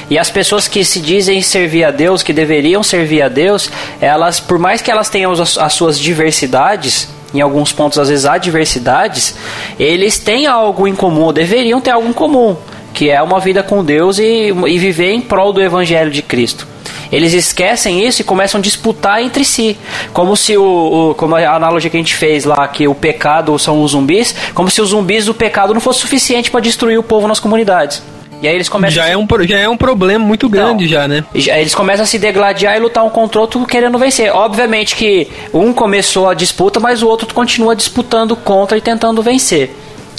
E 0.10 0.18
as 0.18 0.30
pessoas 0.30 0.68
que 0.68 0.86
se 0.86 1.02
dizem 1.02 1.42
servir 1.42 1.84
a 1.84 1.92
Deus, 1.92 2.24
que 2.24 2.32
deveriam 2.32 2.82
servir 2.82 3.22
a 3.22 3.28
Deus, 3.28 3.70
elas, 4.00 4.40
por 4.40 4.58
mais 4.58 4.82
que 4.82 4.90
elas 4.90 5.10
tenham 5.10 5.32
as, 5.34 5.58
as 5.58 5.74
suas 5.74 6.00
diversidades, 6.00 7.10
em 7.34 7.42
alguns 7.42 7.74
pontos 7.74 8.00
às 8.00 8.08
vezes 8.08 8.26
há 8.26 8.38
diversidades, 8.38 9.36
eles 9.78 10.18
têm 10.18 10.48
algo 10.48 10.88
em 10.88 10.96
comum, 10.96 11.34
deveriam 11.34 11.82
ter 11.82 11.92
algo 11.92 12.08
em 12.08 12.14
comum, 12.14 12.56
que 12.98 13.12
é 13.12 13.22
uma 13.22 13.40
vida 13.40 13.62
com 13.62 13.84
Deus 13.86 14.18
e, 14.18 14.52
e 14.68 14.80
viver 14.80 15.12
em 15.12 15.22
prol 15.22 15.54
do 15.54 15.62
Evangelho 15.62 16.10
de 16.10 16.24
Cristo. 16.24 16.66
Eles 17.12 17.32
esquecem 17.32 18.06
isso 18.08 18.22
e 18.22 18.26
começam 18.26 18.58
a 18.60 18.62
disputar 18.62 19.22
entre 19.22 19.46
si. 19.46 19.78
Como 20.12 20.36
se 20.36 20.58
o, 20.58 20.64
o- 21.12 21.16
como 21.16 21.36
a 21.36 21.56
analogia 21.56 21.92
que 21.92 21.96
a 21.98 22.00
gente 22.00 22.16
fez 22.16 22.44
lá, 22.44 22.68
que 22.68 22.88
o 22.88 22.96
pecado 22.96 23.58
são 23.60 23.84
os 23.84 23.92
zumbis, 23.92 24.34
como 24.56 24.70
se 24.72 24.82
os 24.82 24.90
zumbis 24.90 25.26
do 25.28 25.34
pecado 25.36 25.76
não 25.76 25.80
fosse 25.80 26.00
suficiente 26.00 26.50
para 26.50 26.60
destruir 26.60 26.98
o 26.98 27.04
povo 27.04 27.28
nas 27.28 27.40
comunidades. 27.40 28.02
E 28.42 28.48
aí 28.48 28.56
eles 28.56 28.68
começam 28.68 28.96
Já 28.96 29.04
a 29.06 29.10
é, 29.10 29.18
um, 29.18 29.28
já 29.48 29.58
é 29.60 29.70
um 29.70 29.78
problema 29.78 30.26
muito 30.26 30.50
grande 30.50 30.88
já, 30.88 31.08
né? 31.08 31.24
já- 31.36 31.58
Eles 31.60 31.74
começam 31.76 32.04
a 32.04 32.08
se 32.08 32.18
degladiar 32.18 32.76
e 32.78 32.80
lutar 32.80 33.04
um 33.06 33.10
contra 33.12 33.38
o 33.38 33.42
outro 33.42 33.64
querendo 33.66 33.98
vencer. 34.00 34.32
Obviamente 34.36 34.96
que 34.96 35.28
um 35.54 35.72
começou 35.72 36.28
a 36.28 36.34
disputa, 36.34 36.80
mas 36.80 37.04
o 37.04 37.08
outro 37.08 37.32
continua 37.34 37.76
disputando 37.76 38.36
contra 38.36 38.76
e 38.78 38.82
tentando 38.82 39.22
vencer. 39.22 39.72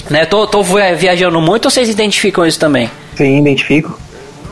Né? 0.09 0.25
Tô, 0.25 0.47
tô 0.47 0.63
vi- 0.63 0.95
viajando 0.97 1.39
muito 1.39 1.65
ou 1.65 1.71
vocês 1.71 1.89
identificam 1.89 2.45
isso 2.45 2.59
também? 2.59 2.89
Sim, 3.15 3.39
identifico. 3.39 3.97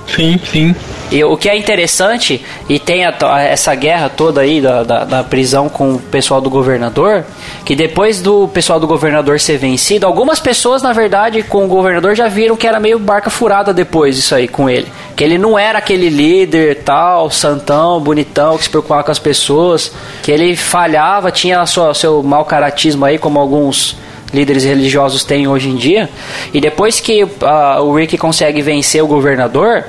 Sim, 0.07 0.39
sim. 0.49 0.75
E 1.11 1.21
o 1.23 1.35
que 1.35 1.49
é 1.49 1.57
interessante, 1.57 2.41
e 2.69 2.79
tem 2.79 3.05
a 3.05 3.11
to- 3.11 3.25
essa 3.25 3.75
guerra 3.75 4.07
toda 4.07 4.39
aí 4.39 4.61
da, 4.61 4.81
da, 4.83 5.03
da 5.03 5.23
prisão 5.23 5.67
com 5.67 5.95
o 5.95 5.99
pessoal 5.99 6.39
do 6.39 6.49
governador, 6.49 7.25
que 7.65 7.75
depois 7.75 8.21
do 8.21 8.47
pessoal 8.47 8.79
do 8.79 8.87
governador 8.87 9.37
ser 9.39 9.57
vencido, 9.57 10.05
algumas 10.05 10.39
pessoas, 10.39 10.81
na 10.81 10.93
verdade, 10.93 11.43
com 11.43 11.65
o 11.65 11.67
governador 11.67 12.15
já 12.15 12.27
viram 12.29 12.55
que 12.55 12.65
era 12.65 12.79
meio 12.79 12.97
barca 12.99 13.29
furada 13.29 13.73
depois 13.73 14.17
isso 14.17 14.33
aí 14.33 14.47
com 14.47 14.69
ele. 14.69 14.87
Que 15.15 15.23
ele 15.25 15.37
não 15.37 15.59
era 15.59 15.79
aquele 15.79 16.07
líder 16.09 16.83
tal, 16.85 17.29
santão, 17.29 17.99
bonitão, 17.99 18.57
que 18.57 18.63
se 18.63 18.69
preocupava 18.69 19.03
com 19.03 19.11
as 19.11 19.19
pessoas, 19.19 19.91
que 20.23 20.31
ele 20.31 20.55
falhava, 20.55 21.31
tinha 21.31 21.59
a 21.59 21.65
sua, 21.65 21.93
seu 21.93 22.23
mau 22.23 22.45
caratismo 22.45 23.03
aí, 23.03 23.17
como 23.17 23.39
alguns 23.39 23.97
líderes 24.33 24.63
religiosos 24.63 25.23
têm 25.23 25.47
hoje 25.47 25.69
em 25.69 25.75
dia. 25.75 26.09
E 26.53 26.59
depois 26.59 26.99
que 26.99 27.25
ah, 27.41 27.81
o 27.81 27.95
Rick 27.95 28.17
consegue 28.17 28.61
vencer 28.61 29.03
o 29.03 29.07
governador, 29.07 29.85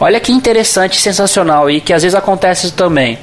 olha 0.00 0.20
que 0.20 0.32
interessante, 0.32 1.00
sensacional 1.00 1.70
e 1.70 1.80
que 1.80 1.92
às 1.92 2.02
vezes 2.02 2.14
acontece 2.14 2.66
isso 2.66 2.76
também. 2.76 3.18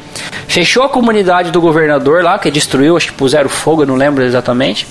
Fechou 0.48 0.84
a 0.84 0.90
comunidade 0.90 1.52
do 1.52 1.62
governador 1.62 2.24
lá, 2.24 2.38
que 2.40 2.50
destruiu, 2.52 2.98
acho 2.98 3.08
que 3.08 3.14
puseram 3.14 3.50
fogo, 3.50 3.84
eu 3.84 3.88
não 3.88 3.96
lembro 3.96 4.24
exatamente. 4.24 4.88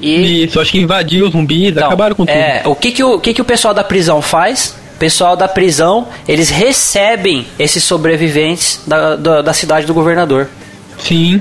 E 0.00 0.44
Isso, 0.44 0.60
acho 0.60 0.70
que 0.70 0.80
invadiu 0.80 1.26
os 1.26 1.32
zumbis, 1.32 1.74
não, 1.74 1.86
acabaram 1.86 2.14
com 2.14 2.24
tudo. 2.24 2.36
É, 2.36 2.62
o 2.64 2.74
que 2.74 2.92
que 2.92 3.02
o, 3.02 3.14
o 3.14 3.20
que 3.20 3.34
que 3.34 3.42
o 3.42 3.44
pessoal 3.44 3.74
da 3.74 3.82
prisão 3.82 4.22
faz? 4.22 4.76
Pessoal 4.96 5.36
da 5.36 5.46
prisão, 5.46 6.08
eles 6.26 6.50
recebem 6.50 7.46
esses 7.58 7.82
sobreviventes 7.84 8.80
da, 8.86 9.16
da, 9.16 9.42
da 9.42 9.52
cidade 9.52 9.86
do 9.86 9.94
governador 9.94 10.48
Sim. 10.98 11.40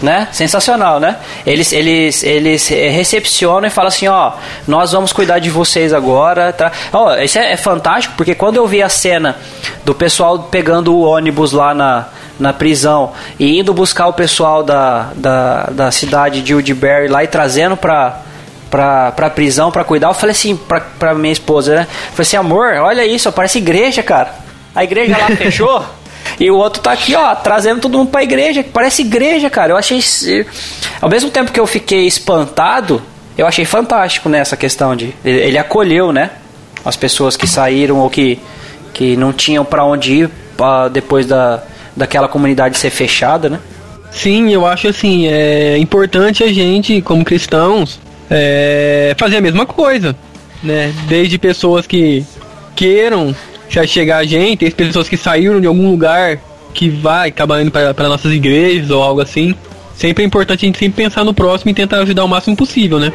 Né? 0.00 0.28
Sensacional, 0.32 1.00
né? 1.00 1.16
Eles, 1.44 1.72
eles, 1.72 2.22
eles 2.22 2.68
recepcionam 2.68 3.66
e 3.66 3.70
falam 3.70 3.88
assim, 3.88 4.06
ó, 4.06 4.32
nós 4.66 4.92
vamos 4.92 5.12
cuidar 5.12 5.38
de 5.38 5.50
vocês 5.50 5.92
agora, 5.92 6.52
tá? 6.52 6.70
Ó, 6.92 7.14
isso 7.16 7.38
é, 7.38 7.52
é 7.52 7.56
fantástico, 7.56 8.14
porque 8.16 8.34
quando 8.34 8.56
eu 8.56 8.66
vi 8.66 8.82
a 8.82 8.88
cena 8.88 9.36
do 9.84 9.94
pessoal 9.94 10.38
pegando 10.44 10.94
o 10.94 11.02
ônibus 11.02 11.52
lá 11.52 11.74
na, 11.74 12.06
na 12.38 12.52
prisão 12.52 13.12
e 13.38 13.58
indo 13.58 13.74
buscar 13.74 14.06
o 14.06 14.12
pessoal 14.12 14.62
da, 14.62 15.10
da, 15.14 15.64
da 15.64 15.90
cidade 15.90 16.42
de 16.42 16.54
Woodbury 16.54 17.08
lá 17.08 17.24
e 17.24 17.26
trazendo 17.26 17.76
pra, 17.76 18.20
pra, 18.70 19.10
pra 19.12 19.30
prisão 19.30 19.72
pra 19.72 19.82
cuidar, 19.82 20.08
eu 20.08 20.14
falei 20.14 20.32
assim 20.32 20.56
pra, 20.56 20.80
pra 20.80 21.14
minha 21.14 21.32
esposa, 21.32 21.74
né? 21.74 21.86
Falei 22.12 22.22
assim, 22.22 22.36
amor, 22.36 22.74
olha 22.74 23.04
isso, 23.04 23.30
parece 23.32 23.58
igreja, 23.58 24.02
cara. 24.02 24.32
A 24.74 24.84
igreja 24.84 25.16
lá 25.18 25.26
fechou. 25.36 25.84
E 26.38 26.50
o 26.50 26.56
outro 26.56 26.82
tá 26.82 26.92
aqui, 26.92 27.14
ó, 27.14 27.34
trazendo 27.34 27.80
todo 27.80 27.98
mundo 27.98 28.10
pra 28.10 28.22
igreja. 28.22 28.64
Parece 28.72 29.02
igreja, 29.02 29.48
cara. 29.48 29.72
Eu 29.72 29.76
achei. 29.76 30.00
Ao 31.00 31.08
mesmo 31.08 31.30
tempo 31.30 31.52
que 31.52 31.60
eu 31.60 31.66
fiquei 31.66 32.06
espantado, 32.06 33.02
eu 33.36 33.46
achei 33.46 33.64
fantástico 33.64 34.28
nessa 34.28 34.56
né, 34.56 34.60
questão 34.60 34.96
de 34.96 35.14
ele, 35.24 35.56
acolheu, 35.56 36.12
né, 36.12 36.30
as 36.84 36.96
pessoas 36.96 37.36
que 37.36 37.46
saíram 37.46 37.98
ou 37.98 38.10
que, 38.10 38.38
que 38.92 39.16
não 39.16 39.32
tinham 39.32 39.64
para 39.64 39.84
onde 39.84 40.12
ir 40.12 40.24
uh, 40.26 40.90
depois 40.90 41.24
da, 41.24 41.62
daquela 41.96 42.26
comunidade 42.26 42.76
ser 42.76 42.90
fechada, 42.90 43.48
né? 43.48 43.60
Sim, 44.10 44.50
eu 44.52 44.66
acho 44.66 44.88
assim, 44.88 45.28
é 45.28 45.78
importante 45.78 46.42
a 46.42 46.52
gente, 46.52 47.00
como 47.02 47.24
cristãos, 47.24 48.00
é, 48.30 49.14
fazer 49.16 49.36
a 49.36 49.40
mesma 49.40 49.66
coisa, 49.66 50.16
né? 50.62 50.92
Desde 51.06 51.38
pessoas 51.38 51.86
que 51.86 52.24
queiram 52.74 53.34
se 53.68 53.86
chegar 53.86 54.18
a 54.18 54.24
gente, 54.24 54.58
tem 54.58 54.70
pessoas 54.70 55.08
que 55.08 55.16
saíram 55.16 55.60
de 55.60 55.66
algum 55.66 55.90
lugar 55.90 56.38
que 56.72 56.88
vai 56.88 57.28
acabar 57.28 57.60
indo 57.62 57.70
para 57.70 58.08
nossas 58.08 58.32
igrejas 58.32 58.90
ou 58.90 59.02
algo 59.02 59.20
assim. 59.20 59.54
Sempre 59.94 60.22
é 60.22 60.26
importante 60.26 60.64
a 60.64 60.66
gente 60.66 60.78
sempre 60.78 61.02
pensar 61.04 61.24
no 61.24 61.34
próximo 61.34 61.70
e 61.70 61.74
tentar 61.74 61.98
ajudar 61.98 62.24
o 62.24 62.28
máximo 62.28 62.56
possível, 62.56 63.00
né? 63.00 63.12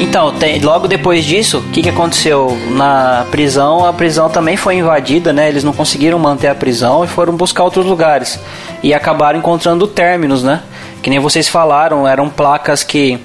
Então, 0.00 0.32
tem, 0.32 0.58
logo 0.60 0.88
depois 0.88 1.26
disso, 1.26 1.58
o 1.58 1.62
que, 1.70 1.82
que 1.82 1.90
aconteceu 1.90 2.58
na 2.70 3.26
prisão? 3.30 3.84
A 3.84 3.92
prisão 3.92 4.30
também 4.30 4.56
foi 4.56 4.76
invadida, 4.76 5.30
né? 5.30 5.46
Eles 5.46 5.62
não 5.62 5.74
conseguiram 5.74 6.18
manter 6.18 6.48
a 6.48 6.54
prisão 6.54 7.04
e 7.04 7.06
foram 7.06 7.36
buscar 7.36 7.64
outros 7.64 7.84
lugares. 7.84 8.40
E 8.82 8.94
acabaram 8.94 9.38
encontrando 9.38 9.86
términos, 9.86 10.42
né? 10.42 10.62
Que 11.02 11.10
nem 11.10 11.18
vocês 11.18 11.48
falaram, 11.48 12.08
eram 12.08 12.30
placas 12.30 12.82
que 12.82 13.20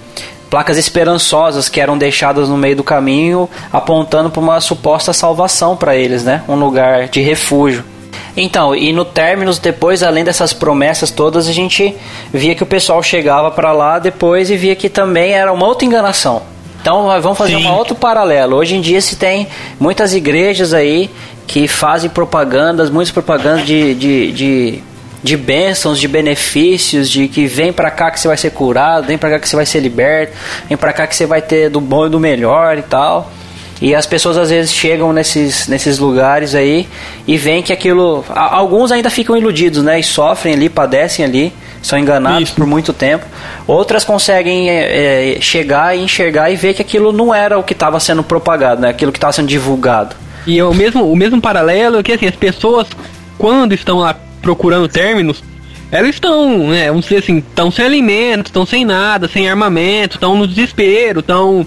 placas 0.50 0.78
esperançosas 0.78 1.70
que 1.70 1.80
eram 1.80 1.98
deixadas 1.98 2.50
no 2.50 2.58
meio 2.58 2.76
do 2.76 2.84
caminho, 2.84 3.50
apontando 3.72 4.30
para 4.30 4.42
uma 4.42 4.60
suposta 4.60 5.14
salvação 5.14 5.78
para 5.78 5.96
eles, 5.96 6.26
né? 6.26 6.44
Um 6.46 6.56
lugar 6.56 7.08
de 7.08 7.22
refúgio. 7.22 7.86
Então, 8.36 8.76
e 8.76 8.92
no 8.92 9.06
términos, 9.06 9.60
depois, 9.60 10.04
além 10.04 10.26
dessas 10.26 10.52
promessas 10.52 11.10
todas, 11.10 11.48
a 11.48 11.54
gente 11.54 11.96
via 12.34 12.54
que 12.54 12.64
o 12.64 12.66
pessoal 12.66 13.02
chegava 13.02 13.50
para 13.50 13.72
lá 13.72 13.98
depois 13.98 14.50
e 14.50 14.58
via 14.58 14.76
que 14.76 14.90
também 14.90 15.32
era 15.32 15.54
uma 15.54 15.66
outra 15.66 15.86
enganação. 15.86 16.54
Então 16.86 17.08
vamos 17.20 17.36
fazer 17.36 17.56
Sim. 17.56 17.66
um 17.66 17.74
outro 17.74 17.96
paralelo. 17.96 18.58
Hoje 18.58 18.76
em 18.76 18.82
dia 18.82 19.02
se 19.02 19.16
tem 19.16 19.48
muitas 19.80 20.14
igrejas 20.14 20.72
aí 20.72 21.10
que 21.48 21.68
fazem 21.68 22.12
propagandas, 22.12 22.92
muitas 22.92 23.12
propagandas 23.12 23.66
de, 23.66 23.96
de, 23.96 24.32
de, 24.32 24.84
de 25.24 25.36
bênçãos, 25.36 26.00
de 26.00 26.08
benefícios, 26.08 27.10
de 27.10 27.28
que 27.28 27.48
vem 27.48 27.74
para 27.74 27.90
cá 27.90 28.12
que 28.12 28.20
você 28.20 28.28
vai 28.28 28.38
ser 28.38 28.52
curado, 28.52 29.08
vem 29.08 29.18
para 29.18 29.32
cá 29.32 29.40
que 29.40 29.50
você 29.50 29.56
vai 29.56 29.66
ser 29.66 29.80
liberto, 29.80 30.38
vem 30.70 30.78
para 30.78 30.94
cá 30.94 31.08
que 31.08 31.16
você 31.16 31.26
vai 31.26 31.42
ter 31.42 31.72
do 31.72 31.82
bom 31.82 32.06
e 32.06 32.10
do 32.12 32.20
melhor 32.20 32.78
e 32.78 32.84
tal. 32.84 33.32
E 33.82 33.94
as 33.94 34.06
pessoas 34.06 34.38
às 34.38 34.50
vezes 34.50 34.74
chegam 34.74 35.12
nesses, 35.12 35.68
nesses 35.68 36.00
lugares 36.00 36.56
aí 36.56 36.88
e 37.28 37.38
veem 37.38 37.62
que 37.62 37.74
aquilo. 37.74 38.24
Alguns 38.30 38.92
ainda 38.92 39.10
ficam 39.10 39.36
iludidos, 39.36 39.84
né? 39.84 40.00
E 40.00 40.04
sofrem 40.04 40.54
ali, 40.54 40.70
padecem 40.70 41.26
ali 41.26 41.54
são 41.86 42.00
enganados 42.00 42.50
Isso. 42.50 42.56
por 42.56 42.66
muito 42.66 42.92
tempo. 42.92 43.26
Outras 43.68 44.04
conseguem 44.04 44.70
é, 44.70 45.36
é, 45.38 45.42
chegar 45.42 45.96
e 45.96 46.02
enxergar 46.02 46.50
e 46.50 46.56
ver 46.56 46.74
que 46.74 46.82
aquilo 46.82 47.12
não 47.12 47.34
era 47.34 47.60
o 47.60 47.64
que 47.64 47.74
estava 47.74 48.00
sendo 48.00 48.24
propagado, 48.24 48.82
né? 48.82 48.90
aquilo 48.90 49.12
que 49.12 49.20
estava 49.20 49.32
sendo 49.32 49.48
divulgado. 49.48 50.16
E 50.48 50.58
é 50.58 50.64
o 50.64 50.74
mesmo, 50.74 51.10
o 51.12 51.16
mesmo 51.16 51.40
paralelo 51.40 52.00
é 52.00 52.04
que 52.04 52.12
assim, 52.12 52.26
as 52.26 52.36
pessoas, 52.36 52.88
quando 53.38 53.74
estão 53.74 54.00
lá 54.00 54.16
procurando 54.42 54.88
términos, 54.88 55.44
elas 55.92 56.16
estão, 56.16 56.70
né, 56.70 56.88
vamos 56.88 57.06
dizer 57.06 57.18
assim, 57.18 57.38
estão 57.38 57.70
sem 57.70 57.86
alimento, 57.86 58.48
estão 58.48 58.66
sem 58.66 58.84
nada, 58.84 59.28
sem 59.28 59.48
armamento, 59.48 60.18
estão 60.18 60.36
no 60.36 60.48
desespero, 60.48 61.20
estão. 61.20 61.66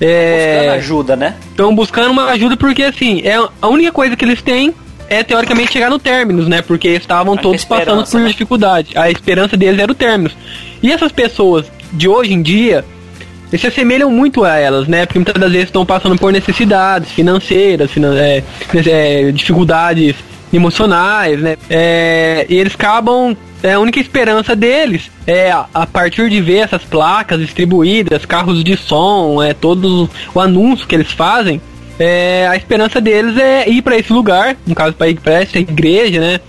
É, 0.00 0.56
buscando 0.56 0.74
ajuda, 0.74 1.16
né? 1.16 1.34
Estão 1.50 1.74
buscando 1.74 2.10
uma 2.10 2.26
ajuda 2.26 2.56
porque, 2.56 2.82
assim, 2.82 3.20
é 3.24 3.36
a 3.60 3.68
única 3.68 3.92
coisa 3.92 4.16
que 4.16 4.24
eles 4.24 4.40
têm 4.42 4.74
é 5.08 5.22
teoricamente 5.22 5.72
chegar 5.72 5.90
no 5.90 5.98
términos, 5.98 6.46
né? 6.46 6.62
Porque 6.62 6.88
estavam 6.88 7.36
todos 7.36 7.64
passando 7.64 8.04
por 8.06 8.20
né? 8.20 8.28
dificuldade. 8.28 8.96
A 8.96 9.10
esperança 9.10 9.56
deles 9.56 9.80
era 9.80 9.90
o 9.90 9.94
términos. 9.94 10.36
E 10.82 10.92
essas 10.92 11.10
pessoas 11.10 11.66
de 11.92 12.08
hoje 12.08 12.32
em 12.32 12.42
dia 12.42 12.84
se 13.56 13.66
assemelham 13.66 14.10
muito 14.10 14.44
a 14.44 14.56
elas, 14.56 14.86
né? 14.86 15.06
Porque 15.06 15.18
muitas 15.18 15.34
das 15.34 15.50
vezes 15.50 15.68
estão 15.68 15.86
passando 15.86 16.16
por 16.16 16.30
necessidades 16.30 17.10
financeiras, 17.10 17.90
finan 17.90 18.14
é, 18.14 18.42
é, 18.86 19.32
dificuldades 19.32 20.14
emocionais, 20.52 21.40
né? 21.40 21.56
É, 21.68 22.46
e 22.48 22.56
eles 22.56 22.74
acabam 22.74 23.36
é, 23.62 23.72
a 23.72 23.80
única 23.80 23.98
esperança 23.98 24.54
deles 24.54 25.10
é 25.26 25.50
a 25.50 25.86
partir 25.86 26.30
de 26.30 26.40
ver 26.40 26.58
essas 26.58 26.84
placas 26.84 27.40
distribuídas, 27.40 28.24
carros 28.24 28.62
de 28.62 28.76
som, 28.76 29.42
é 29.42 29.52
todo 29.52 30.08
o 30.34 30.40
anúncio 30.40 30.86
que 30.86 30.94
eles 30.94 31.10
fazem, 31.10 31.60
é, 31.98 32.46
a 32.48 32.56
esperança 32.56 33.00
deles 33.00 33.36
é 33.36 33.68
ir 33.68 33.82
para 33.82 33.98
esse 33.98 34.12
lugar, 34.12 34.56
no 34.64 34.74
caso 34.74 34.94
para 34.94 35.08
ir 35.08 35.18
para 35.18 35.42
essa 35.42 35.58
igreja, 35.58 36.20
né? 36.20 36.40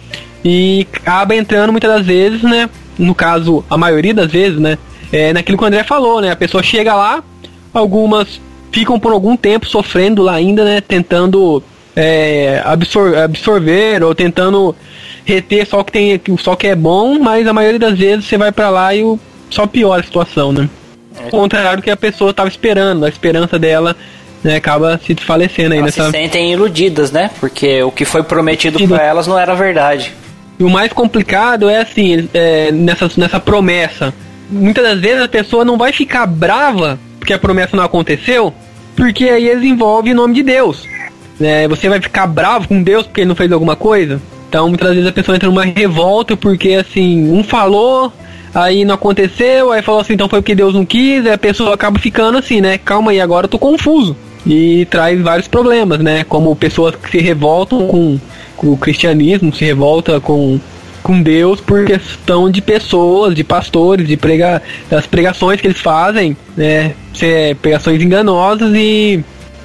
E 0.45 0.87
acaba 0.93 1.35
entrando 1.35 1.71
muitas 1.71 1.89
das 1.89 2.05
vezes, 2.05 2.43
né? 2.43 2.69
No 2.97 3.15
caso, 3.15 3.65
a 3.69 3.77
maioria 3.77 4.13
das 4.13 4.31
vezes, 4.31 4.59
né? 4.59 4.77
É 5.11 5.33
naquilo 5.33 5.57
que 5.57 5.63
o 5.63 5.67
André 5.67 5.83
falou, 5.83 6.21
né? 6.21 6.31
A 6.31 6.35
pessoa 6.35 6.61
chega 6.61 6.93
lá, 6.93 7.23
algumas 7.73 8.39
ficam 8.71 8.99
por 8.99 9.11
algum 9.11 9.35
tempo 9.35 9.65
sofrendo 9.65 10.21
lá 10.21 10.33
ainda, 10.33 10.63
né? 10.63 10.81
Tentando 10.81 11.63
é, 11.95 12.61
absor 12.63 13.17
absorver 13.17 14.03
ou 14.03 14.13
tentando 14.13 14.75
reter 15.25 15.67
só 15.67 15.83
que 15.83 15.91
tem 15.91 16.21
só 16.37 16.55
que 16.55 16.67
é 16.67 16.75
bom, 16.75 17.19
mas 17.19 17.47
a 17.47 17.53
maioria 17.53 17.79
das 17.79 17.97
vezes 17.97 18.25
você 18.25 18.37
vai 18.37 18.51
para 18.51 18.69
lá 18.69 18.93
e 18.95 19.03
o, 19.03 19.19
só 19.49 19.67
piora 19.67 20.01
a 20.01 20.03
situação, 20.03 20.51
né? 20.51 20.69
É. 21.25 21.29
contrário 21.29 21.77
do 21.77 21.83
que 21.83 21.89
a 21.89 21.97
pessoa 21.97 22.31
estava 22.31 22.47
esperando, 22.47 23.05
a 23.05 23.09
esperança 23.09 23.59
dela 23.59 23.95
né, 24.43 24.55
acaba 24.55 24.99
se 25.05 25.13
desfalecendo 25.13 25.73
aí 25.73 25.79
elas 25.79 25.95
nessa. 25.95 26.11
se 26.11 26.17
sentem 26.17 26.53
iludidas, 26.53 27.11
né? 27.11 27.29
Porque 27.39 27.83
o 27.83 27.91
que 27.91 28.05
foi 28.05 28.23
prometido 28.23 28.79
para 28.87 29.03
elas 29.03 29.27
não 29.27 29.37
era 29.37 29.53
verdade. 29.53 30.13
E 30.57 30.63
o 30.63 30.69
mais 30.69 30.91
complicado 30.93 31.69
é 31.69 31.81
assim, 31.81 32.29
é, 32.33 32.71
nessa, 32.71 33.09
nessa 33.17 33.39
promessa. 33.39 34.13
Muitas 34.49 34.83
das 34.83 34.99
vezes 34.99 35.21
a 35.21 35.27
pessoa 35.27 35.63
não 35.63 35.77
vai 35.77 35.91
ficar 35.93 36.25
brava 36.25 36.99
porque 37.19 37.33
a 37.33 37.39
promessa 37.39 37.77
não 37.77 37.83
aconteceu, 37.83 38.53
porque 38.95 39.25
aí 39.25 39.47
eles 39.47 39.63
envolvem 39.63 40.13
o 40.13 40.15
nome 40.15 40.33
de 40.33 40.43
Deus. 40.43 40.85
Né? 41.39 41.67
Você 41.67 41.87
vai 41.87 42.01
ficar 42.01 42.27
bravo 42.27 42.67
com 42.67 42.83
Deus 42.83 43.05
porque 43.05 43.21
ele 43.21 43.29
não 43.29 43.35
fez 43.35 43.51
alguma 43.51 43.75
coisa? 43.75 44.21
Então 44.49 44.67
muitas 44.67 44.89
vezes 44.89 45.07
a 45.07 45.11
pessoa 45.11 45.35
entra 45.35 45.47
numa 45.47 45.63
revolta 45.63 46.35
porque 46.35 46.73
assim, 46.73 47.31
um 47.31 47.43
falou, 47.43 48.11
aí 48.53 48.83
não 48.83 48.95
aconteceu, 48.95 49.71
aí 49.71 49.81
falou 49.81 50.01
assim, 50.01 50.13
então 50.13 50.27
foi 50.27 50.41
porque 50.41 50.55
Deus 50.55 50.73
não 50.73 50.85
quis, 50.85 51.23
e 51.23 51.29
a 51.29 51.37
pessoa 51.37 51.75
acaba 51.75 51.99
ficando 51.99 52.37
assim, 52.37 52.59
né? 52.59 52.77
Calma 52.77 53.11
aí, 53.11 53.21
agora 53.21 53.45
eu 53.45 53.49
tô 53.49 53.59
confuso 53.59 54.15
e 54.45 54.85
traz 54.85 55.21
vários 55.21 55.47
problemas, 55.47 55.99
né? 55.99 56.23
Como 56.23 56.55
pessoas 56.55 56.95
que 56.95 57.11
se 57.11 57.19
revoltam 57.19 57.87
com, 57.87 58.19
com 58.57 58.73
o 58.73 58.77
cristianismo, 58.77 59.53
se 59.53 59.63
revolta 59.63 60.19
com 60.19 60.59
com 61.01 61.21
Deus 61.21 61.61
por 61.61 61.85
questão 61.85 62.51
de 62.51 62.61
pessoas, 62.61 63.33
de 63.33 63.43
pastores, 63.43 64.05
de 64.05 64.17
prega, 64.17 64.61
das 64.89 65.07
pregações 65.07 65.61
que 65.61 65.67
eles 65.67 65.79
fazem, 65.79 66.35
né? 66.57 66.93
Pregações 67.61 68.01
enganosas 68.01 68.73
e 68.75 69.23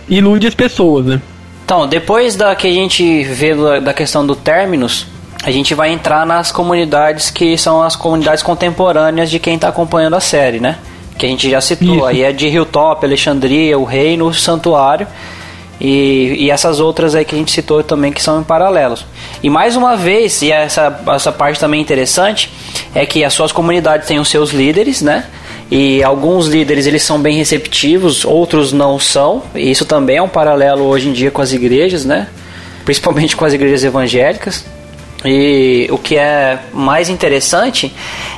ilude 0.09 0.47
as 0.47 0.55
pessoas, 0.55 1.07
né? 1.07 1.21
Então, 1.65 1.87
depois 1.87 2.37
da 2.37 2.55
que 2.55 2.69
a 2.69 2.73
gente 2.73 3.25
vê 3.25 3.55
da 3.81 3.95
questão 3.95 4.27
do 4.27 4.37
términos, 4.37 5.07
a 5.43 5.51
gente 5.51 5.75
vai 5.75 5.91
entrar 5.91 6.27
nas 6.27 6.53
comunidades 6.53 7.31
que 7.31 7.57
são 7.57 7.83
as 7.83 7.97
comunidades 7.97 8.43
contemporâneas 8.43 9.31
de 9.31 9.39
quem 9.39 9.55
está 9.55 9.69
acompanhando 9.69 10.15
a 10.15 10.21
série, 10.21 10.61
né? 10.61 10.79
que 11.19 11.27
a 11.27 11.29
gente 11.29 11.49
já 11.49 11.61
citou. 11.61 11.97
Isso. 11.97 12.05
Aí 12.05 12.23
é 12.23 12.33
de 12.33 12.49
Hilltop, 12.49 13.05
Alexandria, 13.05 13.79
o 13.79 13.85
Reino, 13.85 14.27
o 14.27 14.35
Santuário. 14.35 15.07
E, 15.81 16.37
e, 16.39 16.51
essas 16.51 16.79
outras 16.79 17.15
aí 17.15 17.25
que 17.25 17.35
a 17.35 17.39
gente 17.39 17.51
citou 17.51 17.83
também 17.83 18.13
que 18.13 18.23
são 18.23 18.41
em 18.41 18.45
paralelos. 18.45 19.05
E 19.43 19.51
mais 19.51 19.75
uma 19.75 19.97
vez, 19.97 20.41
e 20.41 20.51
essa, 20.51 21.01
essa 21.09 21.33
parte 21.33 21.59
também 21.59 21.81
interessante, 21.81 22.51
é 22.95 23.05
que 23.05 23.25
as 23.25 23.35
suas 23.35 23.51
comunidades 23.51 24.07
têm 24.07 24.21
os 24.21 24.29
seus 24.29 24.51
líderes, 24.51 25.03
né? 25.03 25.27
E 25.71 26.03
alguns 26.03 26.47
líderes 26.47 26.87
eles 26.87 27.03
são 27.03 27.21
bem 27.21 27.37
receptivos, 27.37 28.25
outros 28.25 28.73
não 28.73 28.99
são. 28.99 29.43
E 29.55 29.71
isso 29.71 29.85
também 29.85 30.17
é 30.17 30.23
um 30.23 30.29
paralelo 30.29 30.85
hoje 30.85 31.09
em 31.09 31.13
dia 31.13 31.31
com 31.31 31.43
as 31.43 31.53
igrejas, 31.53 32.05
né? 32.05 32.29
Principalmente 32.85 33.35
com 33.35 33.45
as 33.45 33.53
igrejas 33.53 33.83
evangélicas. 33.83 34.65
E 35.25 35.89
o 35.91 35.97
que 35.97 36.17
é 36.17 36.59
mais 36.73 37.09
interessante 37.09 37.93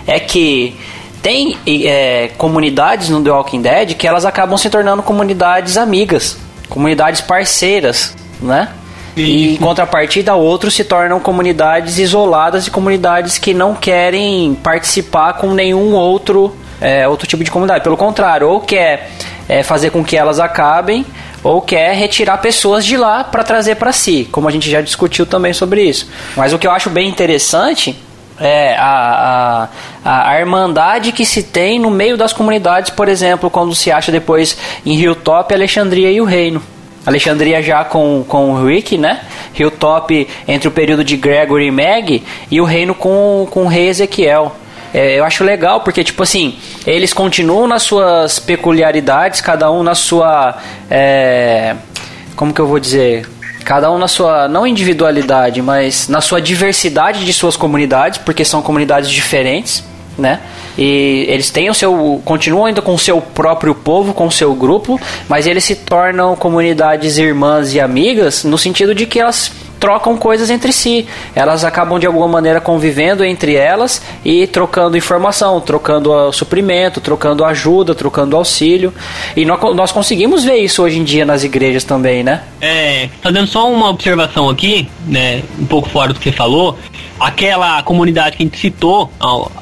é 0.06 0.20
que 0.20 0.76
tem 1.20 1.58
é, 1.66 2.30
comunidades 2.38 3.08
no 3.08 3.20
The 3.20 3.30
Walking 3.30 3.60
Dead 3.60 3.94
que 3.94 4.06
elas 4.06 4.24
acabam 4.24 4.56
se 4.56 4.70
tornando 4.70 5.02
comunidades 5.02 5.76
amigas, 5.76 6.38
comunidades 6.68 7.20
parceiras, 7.20 8.14
né? 8.40 8.68
E 9.16 9.54
em 9.54 9.56
contrapartida, 9.56 10.34
outros 10.34 10.74
se 10.74 10.84
tornam 10.84 11.18
comunidades 11.18 11.98
isoladas 11.98 12.66
e 12.66 12.70
comunidades 12.70 13.38
que 13.38 13.54
não 13.54 13.74
querem 13.74 14.54
participar 14.62 15.32
com 15.34 15.52
nenhum 15.52 15.94
outro, 15.94 16.54
é, 16.80 17.06
outro 17.08 17.26
tipo 17.26 17.42
de 17.42 17.50
comunidade. 17.50 17.82
Pelo 17.82 17.96
contrário, 17.96 18.48
ou 18.48 18.60
quer 18.60 19.10
é, 19.48 19.62
fazer 19.62 19.90
com 19.90 20.04
que 20.04 20.16
elas 20.16 20.38
acabem, 20.40 21.04
ou 21.42 21.60
quer 21.60 21.94
retirar 21.94 22.38
pessoas 22.38 22.84
de 22.84 22.96
lá 22.96 23.24
para 23.24 23.44
trazer 23.44 23.76
para 23.76 23.92
si, 23.92 24.28
como 24.30 24.48
a 24.48 24.50
gente 24.50 24.70
já 24.70 24.80
discutiu 24.80 25.26
também 25.26 25.52
sobre 25.52 25.82
isso. 25.82 26.08
Mas 26.36 26.52
o 26.52 26.58
que 26.58 26.66
eu 26.66 26.70
acho 26.70 26.90
bem 26.90 27.08
interessante 27.08 27.96
é, 28.38 28.74
a, 28.78 29.68
a, 30.04 30.30
a 30.30 30.40
irmandade 30.40 31.12
que 31.12 31.24
se 31.24 31.42
tem 31.42 31.78
no 31.78 31.90
meio 31.90 32.16
das 32.16 32.32
comunidades, 32.32 32.90
por 32.90 33.08
exemplo, 33.08 33.48
quando 33.50 33.74
se 33.74 33.90
acha 33.90 34.12
depois 34.12 34.56
em 34.84 34.94
Hilltop, 34.94 35.52
Alexandria 35.54 36.10
e 36.10 36.20
o 36.20 36.24
Reino. 36.24 36.62
Alexandria 37.06 37.62
já 37.62 37.84
com, 37.84 38.24
com 38.26 38.50
o 38.50 38.66
Rick, 38.66 38.98
né? 38.98 39.20
Hilltop 39.56 40.26
entre 40.48 40.66
o 40.66 40.72
período 40.72 41.04
de 41.04 41.16
Gregory 41.16 41.66
e 41.66 41.70
Meg 41.70 42.24
e 42.50 42.60
o 42.60 42.64
reino 42.64 42.94
com, 42.94 43.46
com 43.48 43.64
o 43.64 43.68
rei 43.68 43.88
Ezequiel. 43.88 44.56
É, 44.96 45.18
eu 45.18 45.26
acho 45.26 45.44
legal 45.44 45.80
porque, 45.80 46.02
tipo 46.02 46.22
assim, 46.22 46.56
eles 46.86 47.12
continuam 47.12 47.66
nas 47.66 47.82
suas 47.82 48.38
peculiaridades, 48.38 49.42
cada 49.42 49.70
um 49.70 49.82
na 49.82 49.94
sua. 49.94 50.56
É, 50.90 51.76
como 52.34 52.54
que 52.54 52.58
eu 52.62 52.66
vou 52.66 52.80
dizer? 52.80 53.28
Cada 53.62 53.92
um 53.92 53.98
na 53.98 54.08
sua, 54.08 54.48
não 54.48 54.66
individualidade, 54.66 55.60
mas 55.60 56.08
na 56.08 56.22
sua 56.22 56.40
diversidade 56.40 57.26
de 57.26 57.32
suas 57.34 57.58
comunidades, 57.58 58.16
porque 58.16 58.42
são 58.42 58.62
comunidades 58.62 59.10
diferentes, 59.10 59.84
né? 60.16 60.40
E 60.78 61.26
eles 61.28 61.50
têm 61.50 61.68
o 61.68 61.74
seu. 61.74 62.22
continuam 62.24 62.64
ainda 62.64 62.80
com 62.80 62.94
o 62.94 62.98
seu 62.98 63.20
próprio 63.20 63.74
povo, 63.74 64.14
com 64.14 64.26
o 64.26 64.32
seu 64.32 64.54
grupo, 64.54 64.98
mas 65.28 65.46
eles 65.46 65.64
se 65.64 65.76
tornam 65.76 66.34
comunidades 66.36 67.18
irmãs 67.18 67.74
e 67.74 67.80
amigas 67.80 68.44
no 68.44 68.56
sentido 68.56 68.94
de 68.94 69.04
que 69.04 69.20
elas 69.20 69.52
trocam 69.78 70.16
coisas 70.16 70.50
entre 70.50 70.72
si. 70.72 71.06
Elas 71.34 71.64
acabam 71.64 71.98
de 71.98 72.06
alguma 72.06 72.28
maneira 72.28 72.60
convivendo 72.60 73.24
entre 73.24 73.54
elas 73.54 74.02
e 74.24 74.46
trocando 74.46 74.96
informação, 74.96 75.60
trocando 75.60 76.32
suprimento, 76.32 77.00
trocando 77.00 77.44
ajuda, 77.44 77.94
trocando 77.94 78.36
auxílio. 78.36 78.92
E 79.36 79.44
nós, 79.44 79.60
nós 79.74 79.92
conseguimos 79.92 80.44
ver 80.44 80.56
isso 80.56 80.82
hoje 80.82 80.98
em 80.98 81.04
dia 81.04 81.24
nas 81.24 81.44
igrejas 81.44 81.84
também, 81.84 82.22
né? 82.22 82.42
É, 82.60 83.08
fazendo 83.22 83.46
só 83.46 83.70
uma 83.70 83.90
observação 83.90 84.48
aqui, 84.48 84.88
né, 85.06 85.42
um 85.58 85.66
pouco 85.66 85.88
fora 85.88 86.12
do 86.12 86.18
que 86.18 86.30
você 86.30 86.36
falou, 86.36 86.78
aquela 87.18 87.82
comunidade 87.82 88.36
que 88.36 88.42
a 88.42 88.46
gente 88.46 88.58
citou 88.58 89.10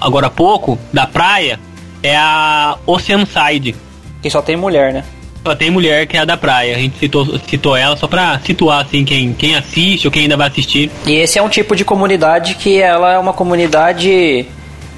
agora 0.01 0.27
há 0.27 0.31
pouco, 0.31 0.79
da 0.93 1.07
praia, 1.07 1.59
é 2.03 2.17
a 2.17 2.77
Oceanside. 2.87 3.75
Que 4.23 4.31
só 4.31 4.41
tem 4.41 4.57
mulher, 4.57 4.93
né? 4.93 5.05
Só 5.47 5.55
tem 5.55 5.71
mulher 5.71 6.07
que 6.07 6.17
é 6.17 6.21
a 6.21 6.25
da 6.25 6.39
praia. 6.39 6.75
A 6.75 6.79
gente 6.79 6.99
citou, 6.99 7.39
citou 7.47 7.77
ela 7.77 7.95
só 7.99 8.09
pra 8.09 8.41
situar 8.43 8.81
assim 8.81 9.05
quem, 9.05 9.35
quem 9.35 9.55
assiste 9.55 10.07
ou 10.07 10.11
quem 10.11 10.23
ainda 10.23 10.39
vai 10.39 10.49
assistir. 10.49 10.91
E 11.07 11.17
esse 11.17 11.39
é 11.39 11.43
um 11.43 11.51
tipo 11.51 11.77
de 11.77 11.85
comunidade 11.85 12.55
que 12.55 12.81
ela 12.81 13.13
é 13.13 13.19
uma 13.19 13.35
comunidade 13.35 14.47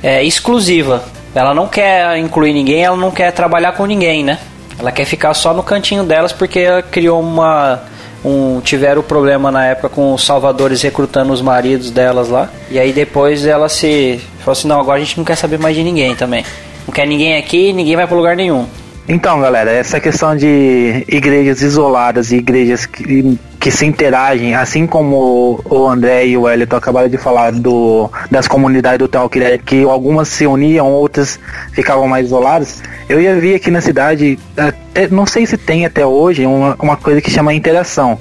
é, 0.01 0.23
exclusiva. 0.23 1.03
Ela 1.35 1.53
não 1.53 1.67
quer 1.67 2.17
incluir 2.19 2.53
ninguém, 2.53 2.85
ela 2.85 2.97
não 2.97 3.11
quer 3.11 3.33
trabalhar 3.33 3.73
com 3.73 3.85
ninguém, 3.87 4.23
né? 4.23 4.39
Ela 4.79 4.93
quer 4.93 5.05
ficar 5.05 5.35
só 5.35 5.53
no 5.53 5.65
cantinho 5.65 6.05
delas 6.05 6.33
porque 6.33 6.61
ela 6.61 6.81
criou 6.81 7.21
uma. 7.21 7.83
Um, 8.25 8.61
tiveram 8.61 9.03
problema 9.03 9.53
na 9.53 9.67
época 9.67 9.89
com 9.89 10.15
os 10.15 10.25
salvadores 10.25 10.83
recrutando 10.83 11.33
os 11.33 11.41
maridos 11.41 11.91
delas 11.91 12.29
lá. 12.29 12.49
E 12.71 12.79
aí 12.79 12.93
depois 12.93 13.45
ela 13.45 13.69
se. 13.69 14.21
Falou 14.39 14.53
assim: 14.53 14.69
não, 14.69 14.79
agora 14.79 14.99
a 14.99 15.05
gente 15.05 15.19
não 15.19 15.25
quer 15.25 15.37
saber 15.37 15.59
mais 15.59 15.75
de 15.75 15.83
ninguém 15.83 16.15
também. 16.15 16.45
Não 16.87 16.95
quer 16.95 17.05
ninguém 17.05 17.37
aqui, 17.37 17.73
ninguém 17.73 17.97
vai 17.97 18.07
para 18.07 18.17
lugar 18.17 18.37
nenhum. 18.37 18.67
Então, 19.09 19.41
galera, 19.41 19.71
essa 19.71 20.01
questão 20.01 20.37
de 20.37 21.05
igrejas 21.07 21.63
isoladas 21.63 22.33
e 22.33 22.39
igrejas 22.39 22.87
que, 22.87 23.39
que 23.61 23.71
se 23.71 23.87
interagem, 23.87 24.53
assim 24.57 24.85
como 24.85 25.61
o 25.65 25.87
André 25.87 26.27
e 26.27 26.37
o 26.37 26.49
Elton 26.49 26.75
acabaram 26.75 27.09
de 27.09 27.17
falar 27.17 27.53
do, 27.53 28.11
das 28.29 28.49
comunidades 28.49 28.99
do 28.99 29.07
Tal, 29.07 29.29
que, 29.29 29.59
que 29.59 29.85
algumas 29.85 30.27
se 30.27 30.45
uniam, 30.45 30.91
outras 30.91 31.39
ficavam 31.71 32.09
mais 32.09 32.27
isoladas, 32.27 32.83
eu 33.09 33.21
ia 33.21 33.39
vir 33.39 33.55
aqui 33.55 33.71
na 33.71 33.81
cidade, 33.81 34.41
até, 34.57 35.07
não 35.09 35.25
sei 35.25 35.47
se 35.47 35.57
tem 35.57 35.87
até 35.87 36.05
hoje, 36.05 36.45
uma, 36.45 36.75
uma 36.81 36.97
coisa 36.97 37.21
que 37.21 37.31
chama 37.31 37.55
interação, 37.55 38.19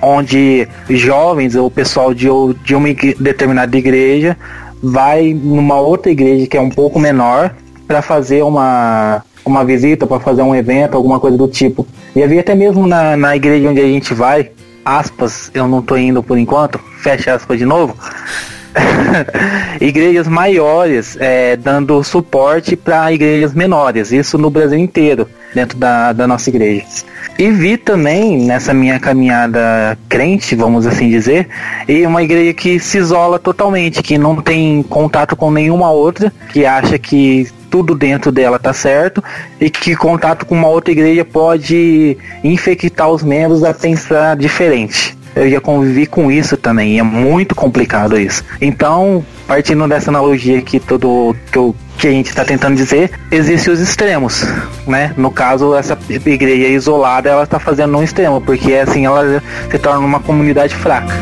onde 0.00 0.66
jovens 0.88 1.56
ou 1.56 1.70
pessoal 1.70 2.14
de, 2.14 2.28
de 2.64 2.74
uma 2.74 2.88
determinada 3.20 3.76
igreja 3.76 4.34
vai 4.82 5.34
numa 5.34 5.78
outra 5.78 6.10
igreja 6.10 6.46
que 6.46 6.56
é 6.56 6.60
um 6.60 6.70
pouco 6.70 6.98
menor 6.98 7.54
para 7.86 8.00
fazer 8.00 8.42
uma 8.42 9.22
uma 9.44 9.64
visita, 9.64 10.06
para 10.06 10.20
fazer 10.20 10.42
um 10.42 10.54
evento, 10.54 10.96
alguma 10.96 11.18
coisa 11.18 11.36
do 11.36 11.48
tipo. 11.48 11.86
E 12.14 12.22
havia 12.22 12.40
até 12.40 12.54
mesmo 12.54 12.86
na, 12.86 13.16
na 13.16 13.36
igreja 13.36 13.68
onde 13.68 13.80
a 13.80 13.86
gente 13.86 14.14
vai, 14.14 14.50
aspas, 14.84 15.50
eu 15.54 15.66
não 15.66 15.82
tô 15.82 15.96
indo 15.96 16.22
por 16.22 16.38
enquanto, 16.38 16.78
fecha 17.00 17.34
aspas 17.34 17.58
de 17.58 17.64
novo. 17.64 17.96
igrejas 19.80 20.26
maiores 20.26 21.16
é, 21.20 21.56
dando 21.56 22.02
suporte 22.02 22.74
para 22.76 23.12
igrejas 23.12 23.52
menores, 23.52 24.12
isso 24.12 24.38
no 24.38 24.50
Brasil 24.50 24.78
inteiro, 24.78 25.28
dentro 25.54 25.76
da, 25.76 26.12
da 26.12 26.26
nossa 26.26 26.48
igreja. 26.48 26.84
E 27.38 27.50
vi 27.50 27.76
também 27.76 28.38
nessa 28.38 28.72
minha 28.72 29.00
caminhada 29.00 29.98
crente, 30.08 30.54
vamos 30.54 30.86
assim 30.86 31.08
dizer, 31.08 31.48
e 31.88 32.06
uma 32.06 32.22
igreja 32.22 32.52
que 32.52 32.78
se 32.78 32.98
isola 32.98 33.38
totalmente, 33.38 34.02
que 34.02 34.18
não 34.18 34.40
tem 34.40 34.82
contato 34.82 35.34
com 35.34 35.50
nenhuma 35.50 35.90
outra, 35.90 36.32
que 36.52 36.64
acha 36.64 36.98
que 36.98 37.48
tudo 37.70 37.94
dentro 37.94 38.30
dela 38.30 38.58
tá 38.58 38.72
certo 38.74 39.24
e 39.58 39.70
que 39.70 39.96
contato 39.96 40.44
com 40.44 40.54
uma 40.54 40.68
outra 40.68 40.92
igreja 40.92 41.24
pode 41.24 42.18
infectar 42.44 43.08
os 43.08 43.22
membros 43.22 43.64
a 43.64 43.72
pensar 43.72 44.36
diferente. 44.36 45.16
Eu 45.34 45.50
já 45.50 45.60
convivi 45.60 46.06
com 46.06 46.30
isso 46.30 46.56
também, 46.56 46.98
é 46.98 47.02
muito 47.02 47.54
complicado 47.54 48.18
isso. 48.18 48.44
Então, 48.60 49.24
partindo 49.46 49.86
dessa 49.88 50.10
analogia 50.10 50.60
que 50.60 50.78
todo 50.78 51.34
que, 51.50 51.58
eu, 51.58 51.74
que 51.98 52.06
a 52.06 52.10
gente 52.10 52.28
está 52.28 52.44
tentando 52.44 52.76
dizer, 52.76 53.10
existem 53.30 53.72
os 53.72 53.80
extremos, 53.80 54.44
né? 54.86 55.14
No 55.16 55.30
caso, 55.30 55.74
essa 55.74 55.98
igreja 56.08 56.68
isolada, 56.68 57.30
ela 57.30 57.44
está 57.44 57.58
fazendo 57.58 57.96
um 57.96 58.02
extremo, 58.02 58.40
porque 58.40 58.74
assim 58.74 59.06
ela 59.06 59.42
se 59.70 59.78
torna 59.78 60.04
uma 60.04 60.20
comunidade 60.20 60.74
fraca. 60.74 61.14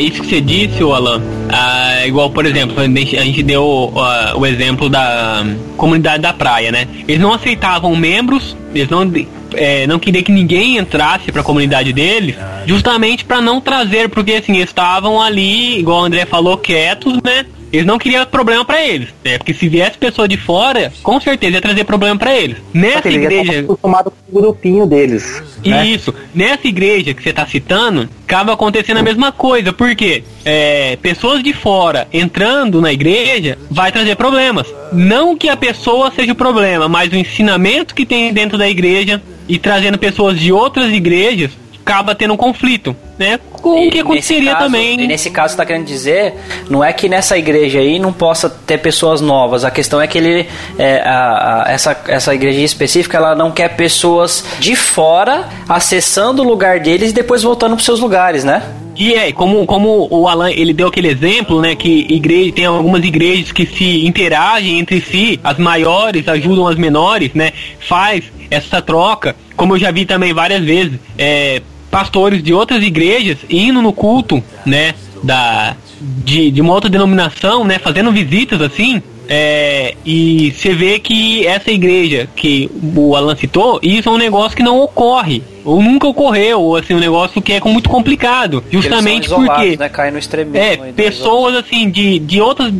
Isso 0.00 0.22
que 0.22 0.28
você 0.28 0.40
disse, 0.40 0.82
Alan, 0.82 1.22
ah, 1.50 2.06
igual, 2.06 2.30
por 2.30 2.46
exemplo, 2.46 2.76
a 2.80 2.86
gente 2.86 3.42
deu 3.42 3.92
ah, 3.96 4.34
o 4.36 4.46
exemplo 4.46 4.88
da 4.88 5.44
comunidade 5.76 6.22
da 6.22 6.32
praia, 6.32 6.72
né? 6.72 6.88
Eles 7.06 7.20
não 7.20 7.32
aceitavam 7.32 7.94
membros, 7.96 8.56
eles 8.74 8.88
não, 8.88 9.10
é, 9.54 9.86
não 9.86 9.98
queriam 9.98 10.22
que 10.22 10.32
ninguém 10.32 10.78
entrasse 10.78 11.30
para 11.30 11.40
a 11.40 11.44
comunidade 11.44 11.92
deles, 11.92 12.36
justamente 12.66 13.24
para 13.24 13.40
não 13.40 13.60
trazer, 13.60 14.08
porque 14.08 14.32
assim, 14.32 14.56
estavam 14.58 15.20
ali, 15.20 15.78
igual 15.78 16.02
o 16.02 16.04
André 16.04 16.24
falou, 16.26 16.56
quietos, 16.56 17.14
né? 17.22 17.44
Eles 17.72 17.86
não 17.86 17.98
queriam 17.98 18.26
problema 18.26 18.64
para 18.64 18.84
eles, 18.86 19.08
né? 19.24 19.38
Porque 19.38 19.54
se 19.54 19.66
viesse 19.66 19.96
pessoa 19.96 20.28
de 20.28 20.36
fora, 20.36 20.92
com 21.02 21.18
certeza 21.18 21.54
ia 21.54 21.60
trazer 21.60 21.84
problema 21.84 22.18
para 22.18 22.36
eles. 22.36 22.58
Nessa 22.74 23.08
igreja. 23.08 23.60
acostumado 23.60 24.10
com 24.10 24.38
o 24.38 24.42
grupinho 24.42 24.86
deles. 24.86 25.42
Né? 25.64 25.86
Isso. 25.86 26.14
Nessa 26.34 26.68
igreja 26.68 27.14
que 27.14 27.22
você 27.22 27.32
tá 27.32 27.46
citando, 27.46 28.10
acaba 28.26 28.52
acontecendo 28.52 28.98
a 28.98 29.02
mesma 29.02 29.32
coisa. 29.32 29.72
Porque 29.72 30.22
é, 30.44 30.96
pessoas 30.96 31.42
de 31.42 31.54
fora 31.54 32.06
entrando 32.12 32.80
na 32.82 32.92
igreja 32.92 33.56
vai 33.70 33.90
trazer 33.90 34.16
problemas. 34.16 34.66
Não 34.92 35.34
que 35.34 35.48
a 35.48 35.56
pessoa 35.56 36.10
seja 36.10 36.32
o 36.32 36.36
problema, 36.36 36.88
mas 36.88 37.10
o 37.10 37.16
ensinamento 37.16 37.94
que 37.94 38.04
tem 38.04 38.34
dentro 38.34 38.58
da 38.58 38.68
igreja 38.68 39.22
e 39.48 39.58
trazendo 39.58 39.98
pessoas 39.98 40.38
de 40.38 40.52
outras 40.52 40.92
igrejas 40.92 41.61
acaba 41.84 42.14
tendo 42.14 42.32
um 42.32 42.36
conflito, 42.36 42.96
né? 43.18 43.38
Com 43.50 43.86
o 43.86 43.90
que 43.90 44.00
aconteceria 44.00 44.52
caso, 44.52 44.64
também. 44.64 45.00
E 45.00 45.06
nesse 45.06 45.30
caso, 45.30 45.52
está 45.52 45.66
querendo 45.66 45.84
dizer, 45.84 46.34
não 46.70 46.82
é 46.82 46.92
que 46.92 47.08
nessa 47.08 47.36
igreja 47.36 47.80
aí 47.80 47.98
não 47.98 48.12
possa 48.12 48.48
ter 48.48 48.78
pessoas 48.78 49.20
novas. 49.20 49.64
A 49.64 49.70
questão 49.70 50.00
é 50.00 50.06
que 50.06 50.16
ele, 50.16 50.48
é, 50.78 51.02
a, 51.04 51.64
a, 51.66 51.72
essa, 51.72 52.00
essa 52.06 52.34
igreja 52.34 52.60
específica, 52.60 53.18
ela 53.18 53.34
não 53.34 53.50
quer 53.50 53.76
pessoas 53.76 54.44
de 54.58 54.74
fora 54.74 55.48
acessando 55.68 56.42
o 56.42 56.46
lugar 56.46 56.80
deles 56.80 57.10
e 57.10 57.14
depois 57.14 57.42
voltando 57.42 57.74
para 57.74 57.84
seus 57.84 58.00
lugares, 58.00 58.44
né? 58.44 58.62
E 58.96 59.14
é, 59.14 59.32
como, 59.32 59.64
como 59.66 60.06
o 60.10 60.28
Alan 60.28 60.50
ele 60.50 60.72
deu 60.72 60.88
aquele 60.88 61.08
exemplo, 61.08 61.60
né, 61.60 61.74
que 61.74 62.06
igreja, 62.10 62.52
tem 62.52 62.66
algumas 62.66 63.02
igrejas 63.02 63.50
que 63.50 63.66
se 63.66 64.06
interagem 64.06 64.78
entre 64.78 65.00
si, 65.00 65.40
as 65.42 65.58
maiores 65.58 66.28
ajudam 66.28 66.68
as 66.68 66.76
menores, 66.76 67.32
né, 67.32 67.52
faz 67.80 68.24
essa 68.50 68.82
troca, 68.82 69.34
como 69.56 69.74
eu 69.74 69.78
já 69.78 69.90
vi 69.90 70.04
também 70.04 70.34
várias 70.34 70.62
vezes, 70.62 70.98
é, 71.16 71.62
pastores 71.92 72.42
de 72.42 72.54
outras 72.54 72.82
igrejas 72.82 73.36
indo 73.50 73.82
no 73.82 73.92
culto, 73.92 74.42
né, 74.64 74.94
da 75.22 75.76
de, 76.00 76.50
de 76.50 76.60
uma 76.60 76.72
outra 76.72 76.90
denominação, 76.90 77.64
né, 77.64 77.78
fazendo 77.78 78.10
visitas 78.10 78.60
assim, 78.60 79.00
é, 79.28 79.94
e 80.04 80.52
você 80.56 80.74
vê 80.74 80.98
que 80.98 81.46
essa 81.46 81.70
igreja 81.70 82.28
que 82.34 82.68
o 82.96 83.14
Alan 83.14 83.36
citou, 83.36 83.78
isso 83.82 84.08
é 84.08 84.12
um 84.12 84.18
negócio 84.18 84.56
que 84.56 84.62
não 84.62 84.80
ocorre. 84.80 85.42
Ou 85.64 85.80
nunca 85.80 86.08
ocorreu, 86.08 86.60
ou 86.60 86.76
assim, 86.76 86.94
um 86.94 86.98
negócio 86.98 87.40
que 87.40 87.52
é 87.52 87.60
muito 87.60 87.88
complicado. 87.88 88.64
Justamente 88.68 89.28
porque. 89.28 89.76
Né, 89.76 89.88
cai 89.88 90.10
no 90.10 90.18
extremismo 90.18 90.58
é, 90.58 90.92
pessoas 90.92 91.54
assim 91.54 91.88
de, 91.88 92.18
de 92.18 92.40
outras 92.40 92.72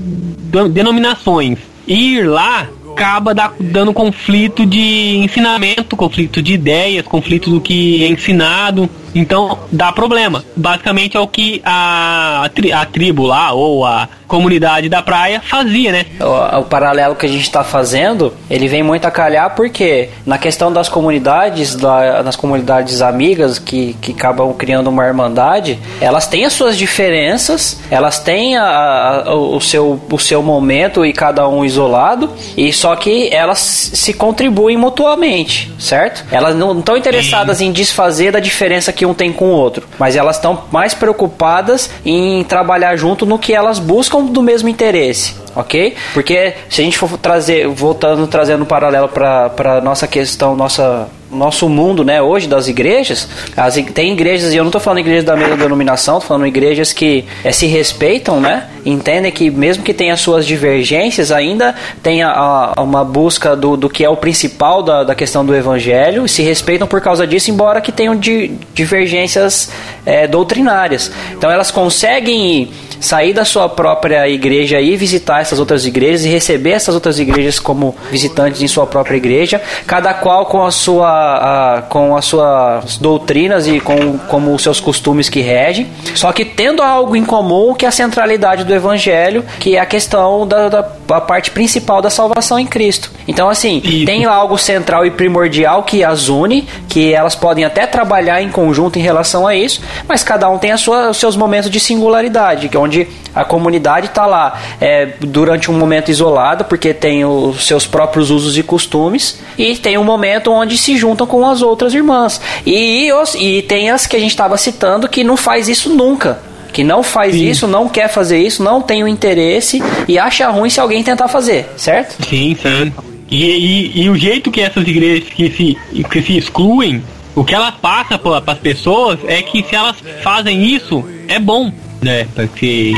denominações 0.72 1.58
ir 1.86 2.26
lá 2.26 2.68
acaba 2.92 3.34
da, 3.34 3.52
dando 3.58 3.92
conflito 3.92 4.66
de 4.66 5.16
ensinamento, 5.16 5.96
conflito 5.96 6.42
de 6.42 6.54
ideias, 6.54 7.06
conflito 7.06 7.50
do 7.50 7.60
que 7.60 8.04
é 8.04 8.08
ensinado. 8.08 8.88
Então 9.14 9.58
dá 9.70 9.92
problema. 9.92 10.44
Basicamente 10.56 11.16
é 11.16 11.20
o 11.20 11.26
que 11.26 11.60
a, 11.64 12.42
a, 12.44 12.48
tri, 12.48 12.72
a 12.72 12.84
tribo 12.84 13.24
lá, 13.24 13.52
ou 13.52 13.84
a 13.84 14.08
comunidade 14.32 14.88
da 14.88 15.02
praia 15.02 15.42
fazia, 15.44 15.92
né? 15.92 16.06
O, 16.18 16.60
o 16.60 16.64
paralelo 16.64 17.14
que 17.14 17.26
a 17.26 17.28
gente 17.28 17.42
está 17.42 17.62
fazendo, 17.62 18.32
ele 18.48 18.66
vem 18.66 18.82
muito 18.82 19.04
a 19.04 19.10
calhar 19.10 19.54
porque 19.54 20.08
na 20.24 20.38
questão 20.38 20.72
das 20.72 20.88
comunidades, 20.88 21.74
da, 21.76 22.22
nas 22.22 22.34
comunidades 22.34 23.02
amigas 23.02 23.58
que, 23.58 23.94
que 24.00 24.12
acabam 24.12 24.54
criando 24.54 24.88
uma 24.88 25.04
irmandade, 25.04 25.78
elas 26.00 26.26
têm 26.26 26.46
as 26.46 26.54
suas 26.54 26.78
diferenças, 26.78 27.78
elas 27.90 28.18
têm 28.18 28.56
a, 28.56 29.24
a, 29.26 29.34
o, 29.34 29.60
seu, 29.60 30.00
o 30.10 30.18
seu 30.18 30.42
momento 30.42 31.04
e 31.04 31.12
cada 31.12 31.46
um 31.46 31.62
isolado, 31.62 32.30
e 32.56 32.72
só 32.72 32.96
que 32.96 33.28
elas 33.32 33.58
se 33.58 34.14
contribuem 34.14 34.78
mutuamente, 34.78 35.70
certo? 35.78 36.24
Elas 36.32 36.56
não 36.56 36.78
estão 36.78 36.96
interessadas 36.96 37.58
Sim. 37.58 37.66
em 37.66 37.72
desfazer 37.72 38.32
da 38.32 38.40
diferença 38.40 38.92
que 38.92 39.01
um 39.06 39.14
tem 39.14 39.32
com 39.32 39.46
o 39.46 39.52
outro, 39.52 39.86
mas 39.98 40.16
elas 40.16 40.36
estão 40.36 40.64
mais 40.70 40.94
preocupadas 40.94 41.90
em 42.04 42.44
trabalhar 42.44 42.96
junto 42.96 43.26
no 43.26 43.38
que 43.38 43.54
elas 43.54 43.78
buscam 43.78 44.24
do 44.24 44.42
mesmo 44.42 44.68
interesse, 44.68 45.34
ok? 45.54 45.94
Porque 46.14 46.54
se 46.68 46.80
a 46.80 46.84
gente 46.84 46.98
for 46.98 47.16
trazer, 47.18 47.68
voltando, 47.68 48.26
trazendo 48.26 48.62
um 48.62 48.66
paralelo 48.66 49.08
para 49.08 49.80
nossa 49.82 50.06
questão, 50.06 50.54
nossa 50.56 51.08
nosso 51.32 51.68
mundo, 51.68 52.04
né, 52.04 52.20
hoje 52.20 52.46
das 52.46 52.68
igrejas, 52.68 53.28
as, 53.56 53.74
tem 53.74 54.12
igrejas, 54.12 54.52
e 54.52 54.56
eu 54.56 54.62
não 54.62 54.68
estou 54.68 54.80
falando 54.80 54.98
igrejas 54.98 55.24
da 55.24 55.36
mesma 55.36 55.56
denominação, 55.56 56.18
estou 56.18 56.28
falando 56.28 56.46
igrejas 56.46 56.92
que 56.92 57.24
é, 57.42 57.50
se 57.50 57.66
respeitam, 57.66 58.40
né, 58.40 58.68
entendem 58.84 59.32
que 59.32 59.50
mesmo 59.50 59.82
que 59.82 59.94
tenha 59.94 60.16
suas 60.16 60.46
divergências, 60.46 61.32
ainda 61.32 61.74
tem 62.02 62.22
a, 62.22 62.72
a, 62.76 62.82
uma 62.82 63.04
busca 63.04 63.56
do, 63.56 63.76
do 63.76 63.88
que 63.88 64.04
é 64.04 64.08
o 64.08 64.16
principal 64.16 64.82
da, 64.82 65.04
da 65.04 65.14
questão 65.14 65.44
do 65.44 65.54
evangelho, 65.54 66.26
e 66.26 66.28
se 66.28 66.42
respeitam 66.42 66.86
por 66.86 67.00
causa 67.00 67.26
disso, 67.26 67.50
embora 67.50 67.80
que 67.80 67.90
tenham 67.90 68.14
di, 68.14 68.52
divergências 68.74 69.70
é, 70.04 70.26
doutrinárias. 70.26 71.10
Então 71.32 71.50
elas 71.50 71.70
conseguem 71.70 72.70
sair 73.02 73.32
da 73.32 73.44
sua 73.44 73.68
própria 73.68 74.28
igreja 74.28 74.80
e 74.80 74.96
visitar 74.96 75.40
essas 75.40 75.58
outras 75.58 75.84
igrejas 75.84 76.24
e 76.24 76.28
receber 76.28 76.70
essas 76.70 76.94
outras 76.94 77.18
igrejas 77.18 77.58
como 77.58 77.94
visitantes 78.10 78.62
em 78.62 78.68
sua 78.68 78.86
própria 78.86 79.16
igreja, 79.16 79.60
cada 79.86 80.14
qual 80.14 80.46
com 80.46 80.64
a 80.64 80.70
sua 80.70 81.78
a, 81.78 81.82
com 81.82 82.16
as 82.16 82.24
suas 82.24 82.96
doutrinas 82.98 83.66
e 83.66 83.80
com 83.80 84.18
como 84.18 84.54
os 84.54 84.62
seus 84.62 84.80
costumes 84.80 85.28
que 85.28 85.40
regem, 85.40 85.88
só 86.14 86.32
que 86.32 86.44
tendo 86.44 86.82
algo 86.82 87.16
em 87.16 87.24
comum 87.24 87.74
que 87.74 87.84
é 87.84 87.88
a 87.88 87.92
centralidade 87.92 88.64
do 88.64 88.72
evangelho, 88.72 89.44
que 89.58 89.76
é 89.76 89.80
a 89.80 89.86
questão 89.86 90.46
da, 90.46 90.68
da 90.68 90.92
a 91.10 91.20
parte 91.20 91.50
principal 91.50 92.00
da 92.00 92.08
salvação 92.08 92.58
em 92.58 92.66
Cristo. 92.66 93.10
Então 93.28 93.48
assim, 93.48 93.82
Isso. 93.84 94.06
tem 94.06 94.24
algo 94.24 94.56
central 94.56 95.04
e 95.04 95.10
primordial 95.10 95.82
que 95.82 96.02
as 96.02 96.28
une, 96.28 96.66
que 96.88 97.12
elas 97.12 97.34
podem 97.34 97.64
até 97.64 97.86
trabalhar 97.86 98.40
em 98.42 98.48
conjunto 98.48 98.98
em 98.98 99.02
relação 99.02 99.46
a 99.46 99.54
isso, 99.54 99.80
mas 100.08 100.22
cada 100.22 100.48
um 100.48 100.58
tem 100.58 100.72
a 100.72 100.76
sua, 100.76 101.10
os 101.10 101.16
seus 101.16 101.36
momentos 101.36 101.70
de 101.70 101.80
singularidade, 101.80 102.68
que 102.68 102.76
é 102.76 102.80
onde 102.92 103.08
a 103.34 103.44
comunidade 103.44 104.06
está 104.06 104.26
lá 104.26 104.60
é, 104.80 105.14
durante 105.20 105.70
um 105.70 105.74
momento 105.74 106.10
isolado, 106.10 106.64
porque 106.64 106.92
tem 106.92 107.24
os 107.24 107.66
seus 107.66 107.86
próprios 107.86 108.30
usos 108.30 108.58
e 108.58 108.62
costumes, 108.62 109.40
e 109.56 109.76
tem 109.76 109.96
um 109.96 110.04
momento 110.04 110.52
onde 110.52 110.76
se 110.76 110.96
juntam 110.96 111.26
com 111.26 111.46
as 111.48 111.62
outras 111.62 111.94
irmãs. 111.94 112.40
E, 112.66 113.10
e, 113.38 113.62
tem 113.62 113.90
as 113.90 114.06
que 114.06 114.16
a 114.16 114.18
gente 114.18 114.30
estava 114.30 114.56
citando 114.58 115.08
que 115.08 115.24
não 115.24 115.36
faz 115.36 115.68
isso 115.68 115.88
nunca 115.88 116.40
que 116.72 116.82
não 116.82 117.02
faz 117.02 117.34
sim. 117.34 117.50
isso, 117.50 117.66
não 117.68 117.86
quer 117.86 118.08
fazer 118.08 118.38
isso, 118.38 118.62
não 118.62 118.80
tem 118.80 119.04
o 119.04 119.08
interesse 119.08 119.82
e 120.08 120.18
acha 120.18 120.48
ruim 120.48 120.70
se 120.70 120.80
alguém 120.80 121.02
tentar 121.02 121.28
fazer, 121.28 121.68
certo? 121.76 122.16
Sim, 122.26 122.56
sim. 122.56 122.90
E, 123.30 123.44
e, 123.44 124.02
e 124.04 124.08
o 124.08 124.16
jeito 124.16 124.50
que 124.50 124.62
essas 124.62 124.88
igrejas 124.88 125.28
que 125.28 125.50
se, 125.50 126.02
que 126.02 126.22
se 126.22 126.38
excluem, 126.38 127.04
o 127.34 127.44
que 127.44 127.54
ela 127.54 127.72
passa 127.72 128.18
para 128.18 128.42
as 128.46 128.58
pessoas 128.58 129.18
é 129.26 129.42
que 129.42 129.62
se 129.62 129.76
elas 129.76 129.96
fazem 130.22 130.64
isso, 130.64 131.04
é 131.28 131.38
bom 131.38 131.70
né? 132.02 132.26
Porque 132.34 132.92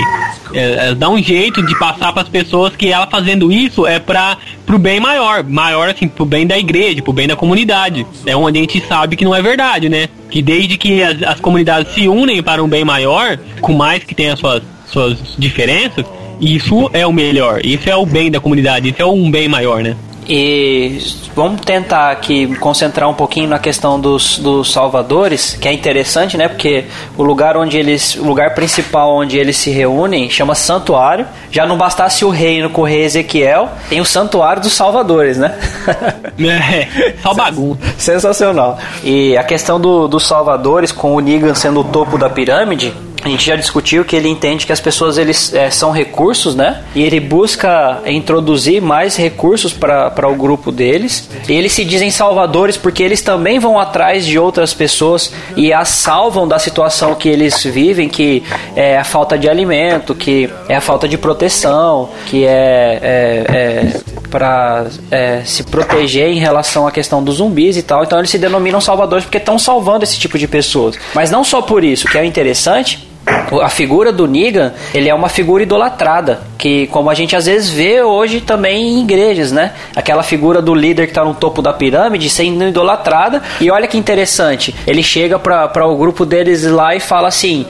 é, 0.53 0.89
é, 0.89 0.95
dá 0.95 1.11
um 1.11 1.23
jeito 1.23 1.63
de 1.63 1.79
passar 1.79 2.13
para 2.13 2.23
as 2.23 2.29
pessoas 2.29 2.75
que 2.75 2.89
ela 2.89 3.07
fazendo 3.07 3.53
isso 3.53 3.87
é 3.87 3.99
para 3.99 4.39
pro 4.65 4.79
bem 4.79 4.99
maior, 4.99 5.45
maior 5.45 5.91
assim, 5.91 6.09
pro 6.09 6.25
bem 6.25 6.47
da 6.47 6.59
igreja, 6.59 7.03
pro 7.03 7.13
bem 7.13 7.29
da 7.29 7.37
comunidade. 7.37 8.07
É 8.25 8.35
onde 8.35 8.59
a 8.59 8.63
gente 8.63 8.81
sabe 8.87 9.17
que 9.17 9.25
não 9.25 9.35
é 9.35 9.43
verdade, 9.43 9.89
né? 9.89 10.09
Que 10.31 10.41
desde 10.41 10.79
que 10.79 11.03
as, 11.03 11.23
as 11.23 11.41
comunidades 11.41 11.93
se 11.93 12.09
unem 12.09 12.43
para 12.43 12.63
um 12.63 12.69
bem 12.69 12.85
maior, 12.85 13.39
com 13.61 13.75
mais 13.75 14.03
que 14.03 14.15
tem 14.15 14.31
as 14.31 14.39
suas, 14.39 14.63
suas 14.87 15.19
diferenças, 15.39 16.05
isso 16.41 16.91
é 16.93 17.07
o 17.07 17.13
melhor, 17.13 17.65
isso 17.65 17.89
é 17.89 17.95
o 17.95 18.07
bem 18.07 18.31
da 18.31 18.41
comunidade, 18.41 18.89
isso 18.89 19.03
é 19.03 19.07
um 19.07 19.31
bem 19.31 19.49
maior, 19.49 19.83
né? 19.83 19.97
E 20.27 20.99
vamos 21.35 21.61
tentar 21.61 22.11
aqui 22.11 22.55
concentrar 22.57 23.09
um 23.09 23.15
pouquinho 23.15 23.49
na 23.49 23.59
questão 23.59 24.01
dos, 24.01 24.39
dos 24.39 24.73
salvadores, 24.73 25.55
que 25.61 25.69
é 25.69 25.73
interessante, 25.73 26.37
né? 26.37 26.49
Porque 26.49 26.85
o 27.17 27.23
lugar 27.23 27.57
onde 27.57 27.77
eles, 27.77 28.17
o 28.17 28.25
lugar 28.25 28.55
principal 28.55 29.15
onde 29.15 29.37
eles 29.37 29.57
se 29.57 29.71
reúnem 29.71 30.31
chama 30.31 30.55
santuário. 30.55 31.27
Já 31.51 31.67
não 31.67 31.77
bastasse 31.77 32.25
o 32.25 32.31
reino 32.31 32.71
com 32.71 32.83
o 32.83 32.85
rei 32.85 33.05
Ezequiel, 33.05 33.69
tem 33.89 34.01
o 34.01 34.05
santuário 34.05 34.63
dos 34.63 34.73
salvadores, 34.73 35.37
né? 35.37 35.55
É, 36.45 37.15
só 37.23 37.33
bagunça. 37.33 37.81
Sensacional. 37.97 38.79
E 39.03 39.37
a 39.37 39.43
questão 39.45 39.81
do, 39.81 40.09
dos 40.09 40.27
salvadores, 40.27 40.93
com 40.93 41.15
o 41.15 41.21
Negan 41.21 41.55
sendo 41.55 41.81
o 41.81 41.85
topo 41.85 42.19
da 42.19 42.29
pirâmide, 42.29 42.93
a 43.25 43.29
gente 43.29 43.47
já 43.47 43.57
discutiu 43.57 44.05
que 44.05 44.15
ele 44.15 44.29
entende 44.29 44.67
que 44.67 44.73
as 44.73 44.81
pessoas 44.81 45.17
eles 45.17 45.55
é, 45.55 45.71
são 45.71 45.91
recursos, 45.91 46.55
né? 46.55 46.85
E 46.95 47.03
ele 47.03 47.19
busca 47.19 48.03
introduzir 48.07 48.83
mais 48.83 49.17
recursos 49.17 49.73
para 49.73 50.29
o 50.29 50.35
grupo 50.35 50.71
deles. 50.71 51.29
E 51.49 51.53
eles 51.53 51.73
se 51.73 51.85
dizem 51.87 52.11
salvadores 52.11 52.77
porque 52.77 53.03
eles 53.03 53.23
também 53.23 53.59
vão 53.59 53.79
atrás 53.79 54.27
de 54.27 54.39
outras 54.39 54.75
pessoas 54.75 55.33
e 55.57 55.73
as 55.73 55.89
salvam 55.89 56.47
da 56.47 56.59
situação 56.59 57.15
que 57.15 57.29
eles 57.29 57.65
vivem, 57.65 58.11
que 58.11 58.43
é 58.77 58.99
a 58.99 59.05
falta 59.05 59.39
de 59.39 59.49
alimento, 59.49 60.15
que 60.15 60.51
é 60.69 60.77
a 60.77 60.81
falta 60.83 61.09
de 61.09 61.17
proteção, 61.17 62.11
que 62.27 62.45
é, 62.45 62.99
é, 63.03 63.45
é 63.49 64.01
para 64.31 64.87
é, 65.11 65.43
se 65.45 65.63
proteger 65.63 66.29
em 66.29 66.39
relação 66.39 66.87
à 66.87 66.93
questão 66.93 67.25
dos 67.25 67.37
zumbis 67.37 67.79
e 67.79 67.83
tal. 67.83 68.05
Então 68.05 68.19
eles 68.19 68.31
se 68.31 68.39
denominam 68.39 68.83
salvadores 68.83 69.25
porque 69.25 69.39
estão 69.39 69.59
salvando 69.59 70.05
esse 70.05 70.19
tipo 70.19 70.39
de 70.39 70.47
pessoas. 70.47 70.99
Mas 71.15 71.31
não 71.31 71.43
só 71.43 71.63
por 71.63 71.83
isso, 71.83 72.07
que 72.07 72.19
é 72.19 72.25
interessante 72.25 73.14
a 73.27 73.69
figura 73.69 74.13
do 74.13 74.27
Negan, 74.27 74.73
ele 74.93 75.09
é 75.09 75.15
uma 75.15 75.29
figura 75.29 75.63
idolatrada, 75.63 76.43
que 76.59 76.87
como 76.89 77.09
a 77.09 77.15
gente 77.15 77.35
às 77.35 77.47
vezes 77.47 77.71
vê 77.71 78.03
hoje 78.03 78.41
também 78.41 78.99
em 78.99 79.03
igrejas, 79.03 79.53
né? 79.53 79.73
Aquela 79.95 80.23
figura 80.23 80.61
do 80.61 80.75
líder 80.75 81.07
que 81.07 81.13
está 81.13 81.25
no 81.25 81.35
topo 81.35 81.63
da 81.63 81.73
pirâmide 81.73 82.29
sendo 82.29 82.65
idolatrada. 82.65 83.43
E 83.61 83.71
olha 83.71 83.87
que 83.87 83.97
interessante, 83.97 84.75
ele 84.87 85.03
chega 85.03 85.39
para 85.39 85.87
o 85.87 85.97
grupo 85.97 86.27
deles 86.27 86.65
lá 86.65 86.95
e 86.95 87.01
fala 87.01 87.29
assim: 87.29 87.67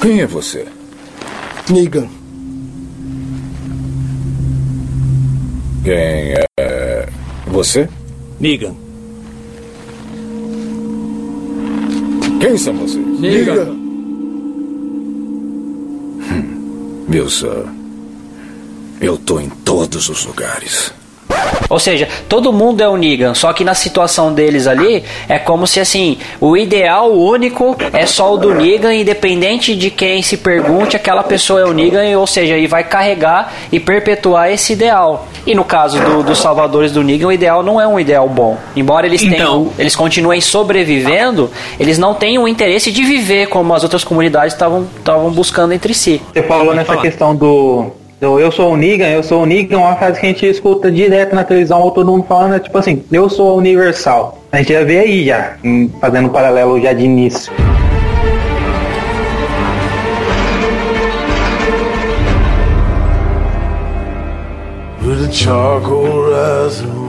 Quem 0.00 0.20
é 0.20 0.26
você? 0.26 0.66
Negan. 1.68 2.08
Quem 5.84 6.34
é 6.58 7.08
você? 7.46 7.88
Negan. 8.40 8.74
Quem 12.40 12.56
são 12.56 12.74
vocês? 12.74 13.04
Negan. 13.20 13.54
Negan. 13.54 13.87
Wilson, 17.10 17.64
eu 19.00 19.16
tô 19.16 19.40
em 19.40 19.48
todos 19.48 20.08
os 20.08 20.26
lugares. 20.26 20.92
Ou 21.70 21.78
seja, 21.78 22.08
todo 22.28 22.52
mundo 22.52 22.82
é 22.82 22.88
o 22.88 22.96
Negan, 22.96 23.34
só 23.34 23.52
que 23.52 23.64
na 23.64 23.74
situação 23.74 24.32
deles 24.32 24.66
ali 24.66 25.04
é 25.28 25.38
como 25.38 25.66
se 25.66 25.78
assim, 25.80 26.18
o 26.40 26.56
ideal 26.56 27.12
único 27.12 27.76
é 27.92 28.06
só 28.06 28.34
o 28.34 28.38
do 28.38 28.54
Negan, 28.54 28.94
independente 28.94 29.74
de 29.76 29.90
quem 29.90 30.22
se 30.22 30.38
pergunte, 30.38 30.96
aquela 30.96 31.22
pessoa 31.22 31.60
é 31.60 31.64
o 31.64 31.72
Negan, 31.72 32.18
ou 32.18 32.26
seja, 32.26 32.56
e 32.56 32.66
vai 32.66 32.84
carregar 32.84 33.52
e 33.70 33.78
perpetuar 33.78 34.50
esse 34.50 34.72
ideal. 34.72 35.28
E 35.48 35.54
no 35.54 35.64
caso 35.64 35.98
do, 35.98 36.22
dos 36.22 36.38
salvadores 36.38 36.92
do 36.92 37.02
Negan, 37.02 37.28
o 37.28 37.32
ideal 37.32 37.62
não 37.62 37.80
é 37.80 37.88
um 37.88 37.98
ideal 37.98 38.28
bom. 38.28 38.58
Embora 38.76 39.06
eles 39.06 39.22
então... 39.22 39.38
tenham, 39.38 39.72
eles 39.78 39.96
continuem 39.96 40.42
sobrevivendo, 40.42 41.50
eles 41.80 41.96
não 41.96 42.12
têm 42.12 42.38
o 42.38 42.46
interesse 42.46 42.92
de 42.92 43.02
viver 43.02 43.46
como 43.46 43.72
as 43.72 43.82
outras 43.82 44.04
comunidades 44.04 44.52
estavam 44.52 45.30
buscando 45.32 45.72
entre 45.72 45.94
si. 45.94 46.20
Você 46.34 46.42
falou 46.42 46.74
nessa 46.74 46.88
falar. 46.92 47.00
questão 47.00 47.34
do 47.34 47.86
eu, 48.20 48.38
eu 48.38 48.52
sou 48.52 48.72
o 48.72 48.76
Negan, 48.76 49.06
eu 49.06 49.22
sou 49.22 49.44
o 49.44 49.46
Negan, 49.46 49.78
uma 49.78 49.96
frase 49.96 50.20
que 50.20 50.26
a 50.26 50.28
gente 50.28 50.44
escuta 50.44 50.90
direto 50.90 51.34
na 51.34 51.44
televisão, 51.44 51.88
todo 51.92 52.10
mundo 52.10 52.26
falando 52.28 52.56
é 52.56 52.58
tipo 52.58 52.76
assim, 52.76 53.02
eu 53.10 53.30
sou 53.30 53.56
universal. 53.56 54.38
A 54.52 54.58
gente 54.58 54.74
já 54.74 54.84
vê 54.84 54.98
aí 54.98 55.24
já, 55.24 55.54
fazendo 55.98 56.26
um 56.26 56.30
paralelo 56.30 56.78
já 56.78 56.92
de 56.92 57.04
início. 57.04 57.50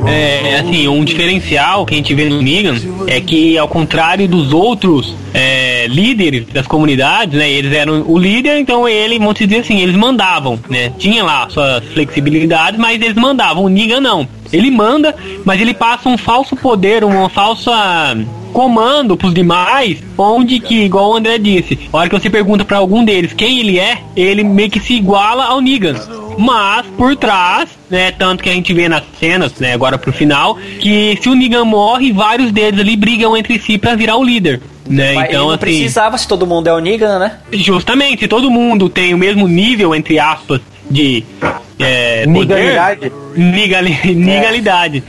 É, 0.08 0.60
assim, 0.60 0.88
um 0.88 1.04
diferencial 1.04 1.86
que 1.86 1.94
a 1.94 1.98
gente 1.98 2.14
vê 2.14 2.26
no 2.30 2.42
Negan 2.42 2.76
é 3.08 3.20
que, 3.20 3.58
ao 3.58 3.68
contrário 3.68 4.28
dos 4.28 4.54
outros 4.54 5.16
é, 5.34 5.88
líderes 5.88 6.46
das 6.48 6.66
comunidades, 6.66 7.38
né, 7.38 7.50
eles 7.50 7.74
eram 7.74 8.04
o 8.08 8.18
líder, 8.18 8.60
então 8.60 8.88
ele, 8.88 9.20
vamos 9.20 9.36
dizer 9.36 9.60
assim, 9.60 9.82
eles 9.82 9.96
mandavam, 9.96 10.60
né, 10.70 10.92
tinha 10.98 11.24
lá 11.24 11.50
suas 11.50 11.84
flexibilidades, 11.86 12.80
mas 12.80 13.02
eles 13.02 13.16
mandavam. 13.16 13.64
O 13.64 13.70
Negan 13.70 14.00
não. 14.00 14.28
Ele 14.52 14.72
manda, 14.72 15.16
mas 15.46 15.62
ele 15.62 15.74
passa 15.74 16.10
um 16.10 16.18
falso 16.18 16.56
poder, 16.56 17.04
uma 17.04 17.30
falsa 17.30 17.72
comando 18.52 19.16
pros 19.16 19.34
demais, 19.34 20.00
onde 20.18 20.60
que, 20.60 20.84
igual 20.84 21.12
o 21.12 21.16
André 21.16 21.38
disse, 21.38 21.80
a 21.94 21.98
hora 21.98 22.10
que 22.10 22.20
você 22.20 22.30
pergunta 22.30 22.66
pra 22.66 22.78
algum 22.78 23.06
deles 23.06 23.32
quem 23.34 23.60
ele 23.60 23.80
é, 23.80 24.00
ele 24.16 24.44
meio 24.44 24.72
que 24.72 24.80
se 24.80 24.94
iguala 24.94 25.46
ao 25.46 25.62
Negan. 25.62 25.96
Mas, 26.42 26.86
por 26.98 27.18
trás, 27.18 27.68
né, 27.90 28.12
tanto 28.12 28.42
que 28.42 28.50
a 28.50 28.54
gente 28.54 28.74
vê 28.74 28.88
nas 28.88 29.04
cenas, 29.20 29.54
né, 29.60 29.74
agora 29.74 29.98
pro 29.98 30.14
final, 30.14 30.58
que 30.80 31.20
se 31.22 31.28
o 31.28 31.36
Negan 31.36 31.66
morre, 31.66 32.14
vários 32.14 32.50
deles 32.54 32.80
ali 32.80 32.96
brigam 32.96 33.36
entre 33.36 33.60
si 33.60 33.78
pra 33.78 33.94
virar 33.94 34.16
o 34.16 34.24
líder. 34.24 34.62
Né? 34.88 35.14
Mas 35.14 35.26
ele 35.26 35.34
Então, 35.34 35.44
não 35.48 35.50
assim, 35.52 35.60
precisava 35.60 36.18
se 36.18 36.26
todo 36.26 36.48
mundo 36.48 36.68
é 36.68 36.74
o 36.74 36.80
Negan, 36.80 37.20
né? 37.20 37.40
justamente, 37.52 38.22
se 38.22 38.28
todo 38.30 38.50
mundo 38.50 38.88
tem 38.88 39.14
o 39.14 39.18
mesmo 39.18 39.50
nível, 39.50 39.94
entre 39.94 40.18
aspas, 40.18 40.62
de 40.90 41.26
é, 41.78 42.24
Nigalidade. 42.28 43.12
nigali, 43.36 43.98
nigalidade. 44.16 45.04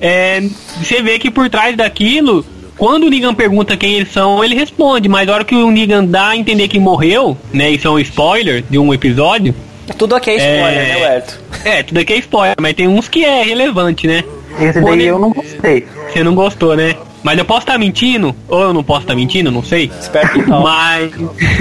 É, 0.00 0.42
você 0.82 1.00
vê 1.00 1.20
que 1.20 1.30
por 1.30 1.48
trás 1.48 1.76
daquilo, 1.76 2.44
quando 2.76 3.04
o 3.04 3.10
Negan 3.10 3.32
pergunta 3.32 3.76
quem 3.76 3.94
eles 3.94 4.10
são, 4.12 4.42
ele 4.42 4.56
responde, 4.56 5.08
mas 5.08 5.28
a 5.28 5.34
hora 5.34 5.44
que 5.44 5.54
o 5.54 5.70
Negan 5.70 6.04
dá 6.04 6.30
a 6.30 6.36
entender 6.36 6.66
que 6.66 6.80
morreu, 6.80 7.38
né, 7.52 7.70
isso 7.70 7.86
é 7.86 7.90
um 7.92 7.98
spoiler 8.00 8.64
de 8.68 8.76
um 8.76 8.92
episódio, 8.92 9.54
Tudo 9.98 10.14
aqui 10.16 10.30
é 10.30 10.36
spoiler, 10.36 10.80
É. 10.80 10.94
né, 10.94 10.96
Werto? 11.06 11.40
é, 11.64 11.82
tudo 11.82 11.98
aqui 12.00 12.12
é 12.14 12.18
spoiler, 12.18 12.54
mas 12.60 12.74
tem 12.74 12.88
uns 12.88 13.08
que 13.08 13.24
é 13.24 13.42
relevante, 13.42 14.06
né? 14.06 14.24
Esse 14.60 14.80
daí 14.80 15.06
eu 15.06 15.18
não 15.18 15.30
gostei. 15.30 15.86
Você 16.12 16.22
não 16.22 16.34
gostou, 16.34 16.76
né? 16.76 16.94
Mas 17.24 17.38
eu 17.38 17.44
posso 17.46 17.60
estar 17.60 17.78
mentindo, 17.78 18.36
ou 18.46 18.60
eu 18.60 18.72
não 18.74 18.84
posso 18.84 19.00
estar 19.00 19.14
mentindo, 19.14 19.50
não 19.50 19.62
sei. 19.64 19.90
Espero 19.98 20.28
que 20.28 20.42
não. 20.42 20.62
Mas 20.62 21.10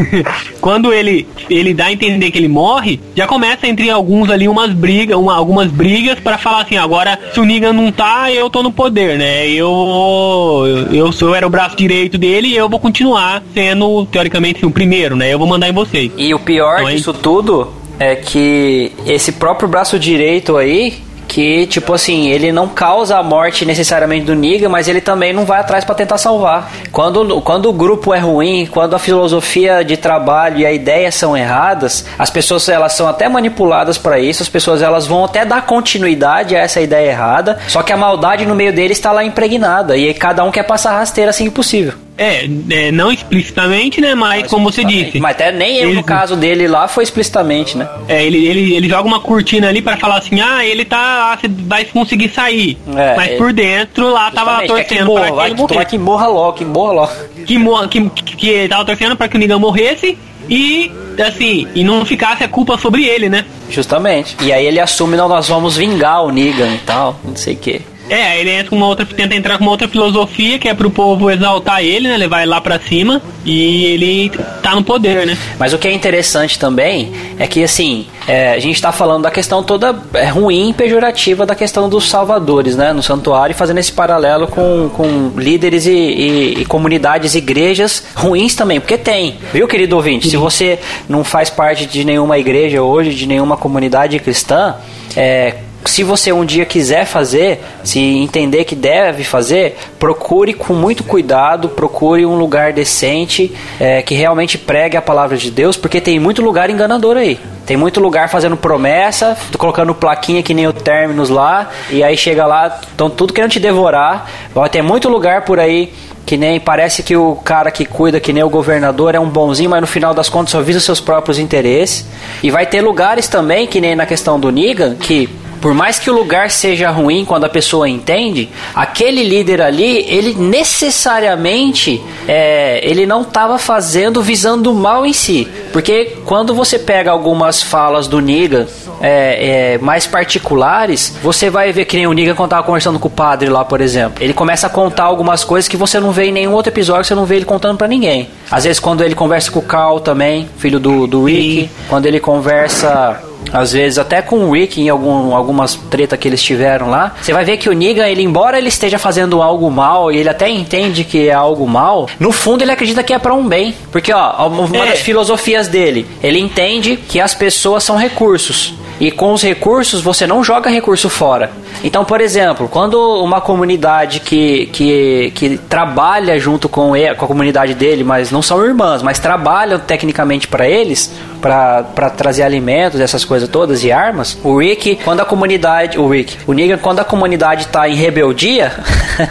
quando 0.59 0.93
ele 0.93 1.26
ele 1.49 1.74
dá 1.74 1.86
a 1.86 1.91
entender 1.93 2.30
que 2.32 2.38
ele 2.38 2.49
morre, 2.49 2.99
já 3.15 3.26
começa 3.26 3.65
entre 3.65 3.89
alguns 3.89 4.30
ali 4.30 4.47
umas 4.47 4.71
brigas, 4.74 5.17
uma- 5.17 5.36
algumas 5.36 5.71
brigas 5.71 6.19
para 6.19 6.38
falar 6.38 6.63
assim, 6.63 6.78
agora 6.78 7.17
se 7.34 7.39
o 7.39 7.45
Negan 7.45 7.71
não 7.74 7.91
tá, 7.93 8.30
eu 8.32 8.49
tô 8.49 8.61
no 8.61 8.71
poder, 8.74 9.17
né? 9.17 9.47
Eu 9.49 10.88
eu 10.91 11.11
sou 11.11 11.30
eu 11.30 11.36
era 11.36 11.47
o 11.47 11.49
braço 11.49 11.76
direito 11.78 12.17
dele 12.17 12.49
e 12.49 12.55
eu 12.57 12.67
vou 12.69 12.80
continuar 12.80 13.41
sendo 13.53 14.05
teoricamente 14.07 14.65
o 14.65 14.69
primeiro, 14.71 15.15
né? 15.15 15.34
Eu 15.34 15.39
vou 15.39 15.47
mandar 15.47 15.69
em 15.69 15.74
vocês. 15.74 16.11
E 16.17 16.34
o 16.34 16.39
pior 16.39 16.76
Então, 16.76 16.88
aí- 16.88 16.95
disso 16.97 17.13
tudo 17.13 17.71
é 18.04 18.16
que 18.16 18.91
esse 19.06 19.34
próprio 19.34 19.68
braço 19.68 19.97
direito 19.97 20.58
aí, 20.58 21.01
que 21.28 21.66
tipo 21.66 21.93
assim, 21.93 22.30
ele 22.30 22.51
não 22.51 22.68
causa 22.68 23.18
a 23.18 23.24
morte 23.24 23.66
necessariamente 23.66 24.26
do 24.26 24.36
Negan, 24.36 24.70
mas 24.70 24.88
ele 24.88 25.01
também 25.01 25.34
não 25.34 25.45
vai 25.45 25.60
atrás 25.60 25.84
pra 25.84 25.95
tentar 25.95 26.18
salvar. 26.18 26.72
Quando, 26.91 27.41
quando 27.41 27.70
o 27.70 27.74
grupo 27.74 28.14
é 28.14 28.20
ruim, 28.20 28.68
quando 28.68 28.95
a 28.95 28.99
filosofia 28.99 29.84
de 29.84 29.97
trabalho 29.97 30.60
e 30.60 30.66
a 30.66 30.72
ideia 30.72 31.12
são 31.12 31.36
erradas, 31.36 32.06
as 32.20 32.30
pessoas 32.30 32.70
elas 32.70 32.93
são 32.93 33.08
até 33.08 33.28
manipuladas 33.28 33.97
pra 33.97 34.20
isso, 34.20 34.43
as 34.43 34.49
pessoas 34.49 34.82
elas 34.82 35.08
vão 35.08 35.26
até 35.26 35.43
dar 35.43 35.66
continuidade 35.66 36.56
a 36.56 36.60
essa 36.60 36.82
ideia 36.82 37.10
errada, 37.10 37.58
só 37.68 37.82
que 37.82 37.91
a 37.91 37.97
maldade 37.97 38.45
no 38.45 38.54
meio 38.54 38.74
deles 38.74 38.97
está 38.97 39.12
lá 39.12 39.24
impregnada 39.24 39.97
e 39.97 40.14
cada 40.14 40.43
um 40.43 40.51
quer 40.51 40.64
passar 40.64 40.99
rasteira 40.99 41.32
assim 41.32 41.45
que 41.45 41.51
possível. 41.51 42.03
É, 42.18 42.47
é, 42.70 42.91
não 42.91 43.11
explicitamente, 43.11 43.99
né? 43.99 44.14
Mas 44.14 44.47
como 44.47 44.72
você 44.72 44.84
disse. 44.84 45.20
Mas 45.20 45.32
até 45.36 45.51
nem 45.51 45.78
eu, 45.78 45.86
no 45.89 45.95
Eles- 45.95 46.05
caso 46.05 46.36
dele 46.36 46.68
lá, 46.68 46.88
foi 46.88 47.03
explicitamente, 47.03 47.76
né? 47.78 47.89
É, 48.07 48.24
ele, 48.24 48.45
ele, 48.45 48.76
ele 48.76 48.88
joga 48.88 49.07
uma 49.07 49.20
cortina 49.20 49.68
ali 49.70 49.82
pra 49.82 49.97
falar 49.97 50.18
assim, 50.18 50.39
ah, 50.39 50.64
ele 50.66 50.86
tá. 50.86 51.36
Você 51.39 51.47
vai 51.47 51.86
conseguir 51.86 52.30
sair. 52.30 52.78
É, 52.95 53.16
Mas 53.16 53.28
ele- 53.30 53.38
por 53.38 53.51
dentro 53.51 54.09
lá 54.11 54.30
tava 54.32 54.51
Justamente, 54.61 54.74
quer 54.76 54.84
que 54.84 54.89
torcendo 54.89 55.07
morra, 55.07 55.20
pra 55.22 55.30
que 55.30 55.36
vai, 55.36 55.47
ele 55.47 55.86
que, 55.86 55.97
morra 55.97 56.28
logo, 56.28 56.53
que 56.53 56.66
morra 56.66 56.93
logo. 56.93 57.11
Que, 57.45 57.57
morra, 57.57 57.88
que, 57.88 58.09
que, 58.09 58.36
que 58.36 58.49
ele 58.49 58.70
tava 58.70 58.86
torcendo 58.86 59.16
pra 59.16 59.28
que 59.28 59.36
o 59.36 59.39
Negan 59.39 59.57
morresse 59.59 60.18
e 60.49 60.91
assim, 61.26 61.68
e 61.74 61.84
não 61.84 62.05
ficasse 62.05 62.43
a 62.43 62.47
culpa 62.47 62.78
sobre 62.78 63.05
ele, 63.05 63.28
né? 63.30 63.45
Justamente. 63.70 64.36
E 64.41 64.51
aí 64.53 64.66
ele 64.66 64.80
assume, 64.80 65.16
não, 65.18 65.28
nós 65.28 65.47
vamos 65.47 65.78
vingar 65.78 66.24
o 66.24 66.32
Negan 66.32 66.74
e 66.76 66.80
tal, 66.80 67.20
não 67.24 67.36
sei 67.36 67.53
o 67.55 67.57
que. 67.57 67.82
É, 68.10 68.39
ele 68.39 68.51
entra 68.51 68.70
com 68.70 68.76
uma 68.76 68.88
outra, 68.88 69.06
tenta 69.06 69.34
entrar 69.34 69.58
com 69.58 69.64
uma 69.64 69.72
outra 69.72 69.88
filosofia 69.88 70.60
que 70.60 70.68
é 70.68 70.74
pro 70.74 70.91
povo 70.91 71.32
exaltar 71.32 71.82
ele, 71.82 72.08
né? 72.10 72.18
Levar 72.18 72.41
ele 72.41 72.49
lá 72.51 72.60
pra 72.60 72.80
cima 72.80 73.22
e 73.45 73.86
ele 73.86 74.30
tá 74.62 74.76
no 74.76 74.84
poder, 74.84 75.26
né? 75.26 75.38
Mas 75.58 75.74
o 75.74 75.78
que 75.78 75.88
é 75.88 75.93
interessante 75.93 76.60
também 76.60 77.12
é 77.39 77.47
que, 77.47 77.64
assim, 77.64 78.06
é, 78.28 78.51
a 78.54 78.60
gente 78.60 78.82
tá 78.82 78.91
falando 78.91 79.24
da 79.24 79.32
questão 79.32 79.64
toda 79.64 79.95
é, 80.14 80.26
ruim 80.28 80.70
e 80.70 80.74
pejorativa 80.74 81.45
da 81.45 81.56
questão 81.56 81.88
dos 81.88 82.10
salvadores, 82.10 82.76
né? 82.76 82.91
No 82.91 83.01
santuário, 83.01 83.56
fazendo 83.56 83.78
esse 83.80 83.91
paralelo 83.91 84.47
com, 84.47 84.89
com 84.95 85.32
líderes 85.38 85.86
e, 85.86 85.91
e- 85.91 86.54
e 86.62 86.66
comunidades, 86.66 87.36
igrejas 87.36 88.04
ruins 88.16 88.54
também, 88.54 88.80
porque 88.82 88.97
tem. 88.97 89.38
Viu, 89.54 89.68
querido 89.68 89.95
ouvinte? 89.95 90.30
Se 90.30 90.36
você 90.38 90.78
não 91.08 91.24
faz 91.24 91.49
parte 91.49 91.86
de 91.86 92.04
nenhuma 92.04 92.38
igreja 92.38 92.82
hoje, 92.82 93.14
de 93.16 93.26
nenhuma 93.26 93.56
comunidade 93.56 94.20
cristã, 94.20 94.76
é, 95.16 95.56
se 95.86 96.03
você 96.03 96.31
um 96.31 96.45
dia 96.45 96.65
quiser 96.65 97.05
fazer, 97.05 97.63
se 97.84 97.99
entender 97.99 98.63
que 98.63 98.75
deve 98.75 99.23
fazer, 99.23 99.77
procure 99.99 100.53
com 100.53 100.73
muito 100.73 101.03
cuidado, 101.03 101.69
procure 101.69 102.25
um 102.25 102.36
lugar 102.36 102.73
decente, 102.73 103.53
é, 103.79 104.01
que 104.01 104.15
realmente 104.15 104.57
pregue 104.57 104.97
a 104.97 105.01
palavra 105.01 105.38
de 105.38 105.51
Deus, 105.51 105.75
porque 105.77 105.99
tem 105.99 106.19
muito 106.19 106.41
lugar 106.41 106.69
enganador 106.69 107.17
aí. 107.17 107.39
Tem 107.65 107.77
muito 107.77 107.99
lugar 107.99 108.29
fazendo 108.29 108.57
promessa, 108.57 109.38
colocando 109.57 109.95
plaquinha 109.95 110.43
que 110.43 110.53
nem 110.53 110.67
o 110.67 110.73
Terminus 110.73 111.29
lá, 111.29 111.69
e 111.89 112.03
aí 112.03 112.17
chega 112.17 112.45
lá, 112.45 112.79
estão 112.81 113.09
tudo 113.09 113.34
querendo 113.34 113.51
te 113.51 113.59
devorar. 113.59 114.29
Vai 114.53 114.69
ter 114.69 114.81
muito 114.81 115.07
lugar 115.07 115.45
por 115.45 115.59
aí 115.59 115.93
que 116.25 116.38
nem 116.38 116.59
parece 116.59 117.03
que 117.03 117.15
o 117.15 117.36
cara 117.36 117.69
que 117.69 117.86
cuida, 117.86 118.19
que 118.19 118.31
nem 118.31 118.43
o 118.43 118.49
governador, 118.49 119.13
é 119.13 119.19
um 119.19 119.29
bonzinho, 119.29 119.69
mas 119.69 119.81
no 119.81 119.88
final 119.88 120.13
das 120.13 120.29
contas 120.29 120.51
só 120.51 120.61
visa 120.61 120.79
seus 120.79 120.99
próprios 120.99 121.38
interesses. 121.38 122.05
E 122.41 122.49
vai 122.49 122.65
ter 122.65 122.81
lugares 122.81 123.27
também, 123.27 123.67
que 123.67 123.81
nem 123.81 123.95
na 123.95 124.05
questão 124.05 124.39
do 124.39 124.51
Negan, 124.51 124.95
que 124.95 125.29
por 125.64 125.74
mais 125.74 125.97
que 125.97 126.11
o 126.11 126.14
lugar 126.14 126.51
seja 126.51 126.91
ruim 126.91 127.24
quando 127.24 127.45
a 127.45 127.49
pessoa 127.49 127.88
entende, 127.88 128.49
aquele 128.76 129.24
líder 129.24 129.61
ali, 129.61 130.05
ele 130.09 130.34
necessariamente 130.34 132.03
é, 132.28 132.82
ele 132.84 133.05
não 133.05 133.22
estava 133.22 133.57
fazendo 133.57 134.22
visando 134.22 134.74
o 134.74 134.76
mal 134.76 135.05
em 135.05 135.14
si. 135.14 135.47
Porque 135.72 136.18
quando 136.26 136.53
você 136.53 136.78
pega 136.78 137.11
algumas 137.11 137.64
falas 137.64 138.09
do 138.09 138.20
Negan 138.20 138.68
é, 138.99 139.76
é, 139.76 139.78
mais 139.78 140.05
particulares, 140.05 141.16
você 141.24 141.49
vai 141.49 141.72
ver 141.72 141.86
que 141.86 141.95
nem 141.95 142.07
o 142.07 142.11
Negan 142.11 142.36
quando 142.36 142.49
tava 142.49 142.64
conversando 142.64 142.99
com 142.99 143.07
o 143.07 143.11
padre 143.11 143.49
lá, 143.49 143.64
por 143.64 143.80
exemplo. 143.80 144.22
Ele 144.22 144.34
começa 144.34 144.68
a 144.68 144.70
contar 144.70 145.05
algumas 145.05 145.45
coisas 145.45 145.70
que 145.70 145.78
você 145.78 145.97
não 145.97 146.11
vê 146.11 146.26
em 146.26 146.34
nenhum 146.34 146.51
outro 146.51 146.74
episódio, 146.74 147.05
você 147.05 147.16
não 147.16 147.26
vê 147.26 147.38
ele 147.38 147.45
contando 147.45 147.78
pra 147.78 147.88
ninguém. 147.88 148.28
Às 148.51 148.66
vezes 148.66 148.82
quando 148.82 149.01
ele 149.01 149.16
conversa 149.16 149.49
com 149.49 149.59
o 149.59 149.64
Carl 149.64 150.01
também, 150.01 150.49
filho 150.57 150.78
do, 150.78 151.07
do 151.07 151.24
Rick, 151.24 151.70
quando 151.88 152.05
ele 152.05 152.20
conversa 152.20 153.32
às 153.51 153.73
vezes 153.73 153.97
até 153.97 154.21
com 154.21 154.45
o 154.45 154.51
Rick 154.51 154.81
em 154.81 154.89
algum, 154.89 155.35
algumas 155.35 155.75
treta 155.89 156.15
que 156.17 156.27
eles 156.27 156.41
tiveram 156.41 156.89
lá, 156.89 157.13
você 157.21 157.33
vai 157.33 157.43
ver 157.45 157.57
que 157.57 157.69
o 157.69 157.73
Negan, 157.73 158.07
ele 158.07 158.21
embora 158.23 158.57
ele 158.57 158.69
esteja 158.69 158.97
fazendo 158.97 159.41
algo 159.41 159.69
mal 159.69 160.11
e 160.11 160.17
ele 160.17 160.29
até 160.29 160.49
entende 160.49 161.03
que 161.03 161.27
é 161.27 161.33
algo 161.33 161.67
mal, 161.67 162.07
no 162.19 162.31
fundo 162.31 162.63
ele 162.63 162.71
acredita 162.71 163.03
que 163.03 163.13
é 163.13 163.19
para 163.19 163.33
um 163.33 163.47
bem, 163.47 163.75
porque 163.91 164.11
ó, 164.13 164.47
uma 164.47 164.85
É. 164.85 164.89
das 164.91 164.99
filosofias 164.99 165.67
dele, 165.67 166.05
ele 166.21 166.39
entende 166.39 166.95
que 166.97 167.19
as 167.19 167.33
pessoas 167.33 167.83
são 167.83 167.95
recursos. 167.97 168.73
E 168.99 169.11
com 169.11 169.33
os 169.33 169.41
recursos 169.41 170.01
você 170.01 170.25
não 170.27 170.43
joga 170.43 170.69
recurso 170.69 171.09
fora. 171.09 171.51
Então, 171.83 172.05
por 172.05 172.21
exemplo, 172.21 172.69
quando 172.69 172.95
uma 173.21 173.41
comunidade 173.41 174.19
que, 174.19 174.67
que, 174.67 175.31
que 175.35 175.57
trabalha 175.57 176.39
junto 176.39 176.69
com, 176.69 176.95
ele, 176.95 177.13
com 177.15 177.25
a 177.25 177.27
comunidade 177.27 177.73
dele, 177.73 178.03
mas 178.03 178.31
não 178.31 178.41
são 178.41 178.63
irmãs, 178.63 179.01
mas 179.01 179.17
trabalham 179.19 179.79
tecnicamente 179.79 180.47
para 180.47 180.67
eles, 180.69 181.11
para 181.43 182.09
trazer 182.09 182.43
alimentos, 182.43 183.01
essas 183.01 183.25
coisas 183.25 183.49
todas 183.49 183.83
e 183.83 183.91
armas, 183.91 184.39
o 184.45 184.57
Rick, 184.57 184.99
quando 185.03 185.19
a 185.19 185.25
comunidade, 185.25 185.99
o 185.99 186.07
Rick, 186.07 186.37
o 186.47 186.53
Negan, 186.53 186.77
quando 186.77 187.01
a 187.01 187.03
comunidade 187.03 187.67
tá 187.67 187.89
em 187.89 187.95
rebeldia, 187.95 188.71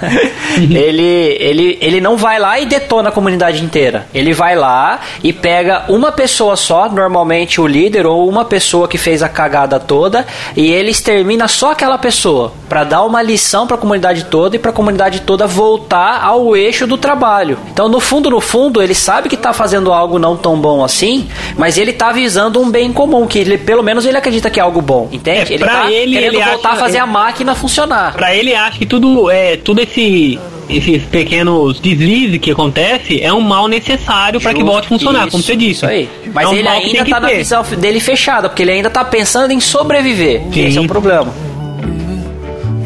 ele, 0.70 1.36
ele, 1.40 1.78
ele 1.80 2.00
não 2.00 2.16
vai 2.16 2.38
lá 2.38 2.58
e 2.60 2.66
detona 2.66 3.08
a 3.08 3.12
comunidade 3.12 3.62
inteira. 3.64 4.06
Ele 4.14 4.32
vai 4.32 4.54
lá 4.56 5.00
e 5.22 5.32
pega 5.32 5.84
uma 5.88 6.12
pessoa 6.12 6.56
só, 6.56 6.88
normalmente 6.88 7.60
o 7.60 7.66
líder 7.66 8.06
ou 8.06 8.28
uma 8.28 8.44
pessoa 8.44 8.86
que 8.88 8.98
fez 8.98 9.22
a 9.22 9.28
cagada 9.28 9.78
toda, 9.80 10.26
e 10.56 10.70
ele 10.70 10.90
extermina 10.90 11.48
só 11.48 11.72
aquela 11.72 11.98
pessoa 11.98 12.52
para 12.68 12.84
dar 12.84 13.02
uma 13.04 13.22
lição 13.22 13.66
para 13.66 13.76
a 13.76 13.78
comunidade 13.80 14.24
toda 14.24 14.56
e 14.56 14.58
para 14.58 14.70
a 14.70 14.74
comunidade 14.74 15.20
toda 15.20 15.46
voltar 15.46 16.22
ao 16.22 16.56
eixo 16.56 16.86
do 16.86 16.96
trabalho. 16.96 17.58
Então, 17.72 17.88
no 17.88 18.00
fundo, 18.00 18.30
no 18.30 18.40
fundo, 18.40 18.82
ele 18.82 18.94
sabe 18.94 19.28
que 19.28 19.36
tá 19.36 19.52
fazendo 19.52 19.92
algo 19.92 20.18
não 20.18 20.36
tão 20.36 20.58
bom 20.60 20.82
assim, 20.84 21.28
mas 21.56 21.76
ele 21.78 21.92
tá 21.92 22.12
visando 22.12 22.60
um 22.60 22.70
bem 22.70 22.92
comum, 22.92 23.26
que 23.26 23.38
ele, 23.38 23.58
pelo 23.58 23.82
menos 23.82 24.04
ele 24.06 24.16
acredita 24.16 24.50
que 24.50 24.58
é 24.60 24.62
algo 24.62 24.80
bom, 24.80 25.08
entende? 25.12 25.52
É, 25.52 25.54
ele 25.54 25.64
pra 25.64 25.82
tá 25.82 25.90
ele, 25.90 26.12
querendo 26.14 26.34
ele 26.34 26.44
voltar 26.44 26.68
acha- 26.70 26.76
a 26.78 26.80
fazer 26.80 26.98
a 26.98 27.02
ele- 27.04 27.12
máquina 27.12 27.54
funcionar. 27.54 28.12
Pra 28.14 28.34
ele 28.34 28.54
acha 28.54 28.78
que 28.78 28.86
tudo 28.86 29.30
é 29.30 29.56
tudo 29.56 29.80
esse 29.80 30.38
esses 30.68 31.02
pequenos 31.04 31.78
deslizes 31.80 32.38
que 32.38 32.50
acontece 32.50 33.20
é 33.22 33.32
um 33.32 33.40
mal 33.40 33.68
necessário 33.68 34.40
para 34.40 34.54
que 34.54 34.62
volte 34.62 34.86
a 34.86 34.88
funcionar, 34.88 35.30
como 35.30 35.42
você 35.42 35.54
disse. 35.56 35.72
Isso 35.72 35.86
aí. 35.86 36.08
Mas 36.32 36.44
É 36.44 36.48
um 36.48 36.54
ele 36.54 36.62
mal 36.62 36.72
que 36.80 36.86
ainda 36.86 36.96
tem 36.96 37.04
que 37.04 37.10
tá 37.10 37.20
na 37.20 37.28
ter. 37.28 37.36
visão 37.38 37.62
dele 37.78 38.00
fechada, 38.00 38.48
porque 38.48 38.62
ele 38.62 38.72
ainda 38.72 38.90
tá 38.90 39.04
pensando 39.04 39.50
em 39.52 39.60
sobreviver. 39.60 40.42
Sim. 40.52 40.66
Esse 40.66 40.78
é 40.78 40.80
o 40.80 40.86
problema. 40.86 41.32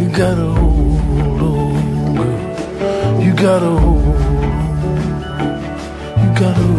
You 0.01 0.09
gotta 0.11 0.43
hold 0.61 1.43
on. 1.43 3.23
You 3.23 3.33
gotta 3.35 3.67
hold. 3.67 4.07
You 6.17 6.29
gotta 6.35 6.61
hold. 6.61 6.76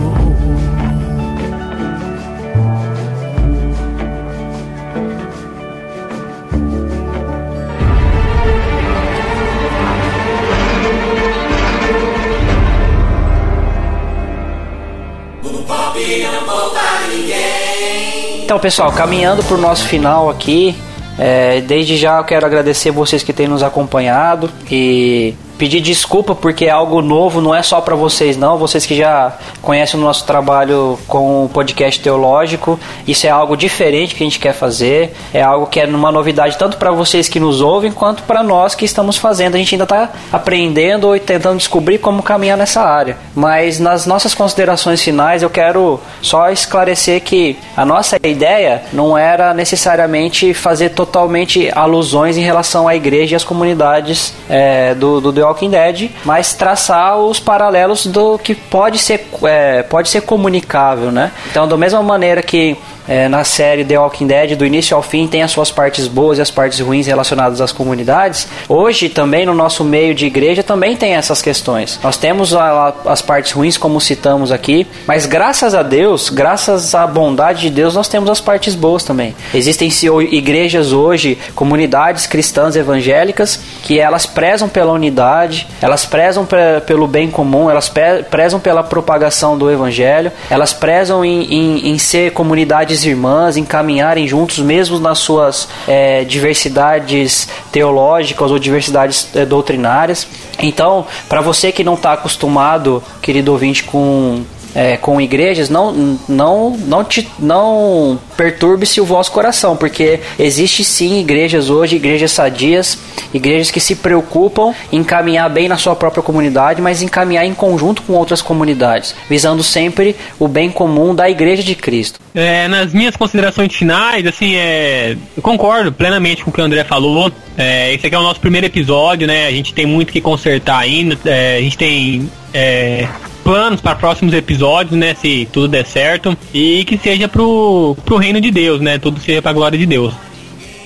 Então, 18.48 18.58
pessoal, 18.60 18.90
caminhando 18.94 19.44
para 19.44 19.58
o 19.58 19.60
nosso 19.60 19.86
final 19.90 20.30
aqui, 20.30 20.74
é, 21.20 21.60
desde 21.60 21.98
já 21.98 22.18
eu 22.18 22.24
quero 22.24 22.46
agradecer 22.46 22.92
vocês 22.92 23.22
que 23.22 23.34
têm 23.34 23.46
nos 23.46 23.62
acompanhado 23.62 24.50
e 24.72 25.36
pedir 25.58 25.82
desculpa 25.82 26.36
porque 26.36 26.66
é 26.66 26.70
algo 26.70 27.02
novo, 27.02 27.42
não 27.42 27.54
é 27.54 27.62
só 27.64 27.82
para 27.82 27.96
vocês 27.96 28.38
não, 28.38 28.58
vocês 28.58 28.86
que 28.86 28.96
já 28.96 29.38
conhecem 29.62 30.00
o 30.00 30.04
nosso 30.04 30.26
trabalho 30.26 30.98
com 31.08 31.46
o 31.46 31.50
podcast 31.50 32.00
teológico, 32.00 32.80
isso 33.08 33.26
é 33.26 33.30
algo 33.30 33.58
diferente 33.58 34.16
que 34.16 34.24
a 34.24 34.26
gente 34.26 34.40
quer 34.40 34.54
fazer, 34.54 35.14
é 35.34 35.42
algo 35.42 35.68
que 35.68 35.80
é 35.80 35.86
uma 35.86 36.12
novidade 36.12 36.58
tanto 36.58 36.78
para 36.78 36.92
vocês 36.92 37.28
que 37.28 37.40
nos 37.40 37.62
ouvem 37.62 37.92
quanto 37.92 38.24
para 38.24 38.44
nós 38.44 38.76
que 38.76 38.86
estamos 38.86 39.18
fazendo. 39.18 39.56
A 39.56 39.58
gente 39.58 39.76
ainda 39.76 39.84
está 39.84 40.10
aprendendo 40.32 41.16
e 41.16 41.20
tentando 41.20 41.58
descobrir 41.58 41.98
como 41.98 42.24
caminhar 42.24 42.58
nessa 42.58 42.82
área. 42.82 43.18
Mas 43.36 43.80
nas 43.80 44.06
nossas 44.06 44.34
considerações 44.34 45.02
finais 45.02 45.44
eu 45.44 45.50
quero 45.50 46.00
só 46.22 46.50
esclarecer 46.50 47.22
que 47.22 47.58
a 47.76 47.86
nossa 47.86 48.18
ideia 48.24 48.84
não 48.94 49.18
era 49.18 49.54
necessariamente 49.54 50.54
fazer 50.54 50.90
totalmente 50.90 51.70
alusões 51.74 52.38
em 52.38 52.42
relação 52.42 52.88
à 52.88 52.96
igreja 52.96 53.34
e 53.34 53.36
às 53.36 53.44
comunidades 53.44 54.34
é, 54.50 54.94
do, 54.96 55.22
do 55.22 55.32
Walking 55.48 55.70
Dead, 55.70 56.12
mas 56.24 56.54
traçar 56.54 57.18
os 57.18 57.40
paralelos 57.40 58.06
do 58.06 58.38
que 58.38 58.56
pode 58.56 58.98
ser, 58.98 59.28
é, 59.44 59.84
pode 59.84 60.10
ser 60.10 60.22
comunicável, 60.22 61.12
né? 61.12 61.32
Então, 61.50 61.68
da 61.68 61.78
mesma 61.78 62.02
maneira 62.02 62.42
que 62.42 62.78
é, 63.08 63.28
na 63.28 63.44
série 63.44 63.86
The 63.86 63.98
Walking 63.98 64.28
Dead, 64.28 64.56
do 64.56 64.66
início 64.66 64.96
ao 64.96 65.02
fim, 65.02 65.28
tem 65.28 65.42
as 65.42 65.52
suas 65.52 65.72
partes 65.72 66.08
boas 66.08 66.38
e 66.38 66.42
as 66.42 66.52
partes 66.52 66.80
ruins 66.80 67.08
relacionadas 67.08 67.62
às 67.62 67.72
comunidades. 67.72 68.48
Hoje, 68.68 69.10
também 69.10 69.46
no 69.46 69.54
nosso 69.54 69.84
meio 69.84 70.14
de 70.14 70.26
igreja, 70.26 70.64
também 70.64 70.96
tem 70.96 71.16
essas 71.16 71.42
questões. 71.42 72.00
Nós 72.04 72.18
temos 72.18 72.54
a, 72.54 72.64
a, 73.06 73.12
as 73.12 73.22
partes 73.22 73.52
ruins, 73.52 73.78
como 73.78 74.02
citamos 74.02 74.52
aqui, 74.52 74.86
mas 75.06 75.26
graças 75.26 75.74
a 75.74 75.84
Deus, 75.84 76.30
graças 76.30 76.94
à 76.94 77.06
bondade 77.08 77.62
de 77.62 77.70
Deus, 77.70 77.96
nós 77.96 78.08
temos 78.08 78.30
as 78.30 78.42
partes 78.42 78.76
boas 78.76 79.04
também. 79.04 79.36
Existem 79.54 79.90
igrejas 80.32 80.92
hoje, 80.92 81.38
comunidades 81.56 82.28
cristãs 82.28 82.76
evangélicas, 82.76 83.60
que 83.84 84.00
elas 84.00 84.26
prezam 84.26 84.68
pela 84.68 84.92
unidade, 84.92 85.68
elas 85.82 86.06
prezam 86.06 86.48
pelo 86.86 87.08
bem 87.08 87.30
comum, 87.30 87.70
elas 87.70 87.92
prezam 88.30 88.60
pela 88.60 88.84
propagação 88.84 89.58
do 89.58 89.72
evangelho, 89.72 90.32
elas 90.50 90.74
prezam 90.74 91.24
em, 91.24 91.44
em, 91.54 91.90
em 91.90 91.98
ser 91.98 92.32
comunidades 92.32 92.97
irmãs, 93.06 93.58
encaminharem 93.58 94.28
juntos, 94.28 94.60
mesmo 94.60 95.00
nas 95.00 95.20
suas 95.20 95.68
é, 95.88 96.24
diversidades 96.24 97.48
teológicas 97.72 98.52
ou 98.52 98.60
diversidades 98.60 99.30
é, 99.36 99.46
doutrinárias. 99.46 100.28
Então, 100.60 101.06
para 101.30 101.42
você 101.42 101.72
que 101.72 101.84
não 101.84 101.94
está 101.94 102.14
acostumado, 102.14 103.04
querido 103.22 103.52
ouvinte, 103.52 103.84
com 103.84 104.44
é, 104.78 104.96
com 104.96 105.20
igrejas, 105.20 105.72
não, 105.72 106.20
não, 106.30 106.70
não, 106.70 107.04
te, 107.04 107.28
não 107.40 108.20
perturbe-se 108.38 109.02
o 109.02 109.06
vosso 109.06 109.32
coração, 109.32 109.76
porque 109.76 110.20
existe 110.38 110.84
sim 110.84 111.20
igrejas 111.20 111.72
hoje, 111.72 111.96
igrejas 111.96 112.32
sadias, 112.32 112.96
igrejas 113.34 113.72
que 113.72 113.80
se 113.80 113.96
preocupam 113.96 114.76
em 114.92 115.04
caminhar 115.04 115.50
bem 115.50 115.68
na 115.68 115.78
sua 115.78 115.96
própria 115.96 116.22
comunidade, 116.22 116.80
mas 116.80 117.02
em 117.02 117.08
caminhar 117.08 117.44
em 117.44 117.56
conjunto 117.56 118.04
com 118.04 118.14
outras 118.14 118.40
comunidades, 118.40 119.16
visando 119.28 119.64
sempre 119.64 120.16
o 120.38 120.48
bem 120.48 120.70
comum 120.70 121.16
da 121.16 121.28
igreja 121.28 121.64
de 121.64 121.74
Cristo. 121.74 122.20
É, 122.36 122.68
nas 122.68 122.94
minhas 122.94 123.16
considerações 123.16 123.74
finais, 123.74 124.28
assim, 124.28 124.54
é, 124.54 125.18
eu 125.36 125.42
concordo 125.42 125.92
plenamente 125.92 126.44
com 126.44 126.52
o 126.52 126.54
que 126.54 126.62
o 126.62 126.64
André 126.64 126.84
falou. 126.84 127.32
É, 127.58 127.92
esse 127.96 128.06
aqui 128.06 128.16
é 128.16 128.20
o 128.20 128.22
nosso 128.22 128.40
primeiro 128.40 128.68
episódio, 128.68 129.26
né? 129.26 129.48
A 129.48 129.52
gente 129.52 129.74
tem 129.74 129.88
muito 129.88 130.14
que 130.14 130.22
consertar 130.22 130.78
ainda. 130.78 131.18
É, 131.26 131.58
a 131.58 131.62
gente 131.62 131.76
tem 131.76 132.30
é, 132.54 133.08
planos 133.48 133.80
para 133.80 133.96
próximos 133.96 134.34
episódios, 134.34 135.00
né? 135.00 135.16
Se 135.16 135.48
tudo 135.54 135.70
der 135.70 135.86
certo. 135.86 136.38
E 136.54 136.84
que 136.84 136.98
seja 136.98 137.30
pro, 137.30 137.96
pro 138.04 138.18
reino 138.18 138.42
de 138.42 138.52
Deus, 138.52 138.82
né? 138.82 139.00
Tudo 139.00 139.22
seja 139.22 139.42
pra 139.42 139.54
glória 139.54 139.80
de 139.80 139.86
Deus. 139.86 140.14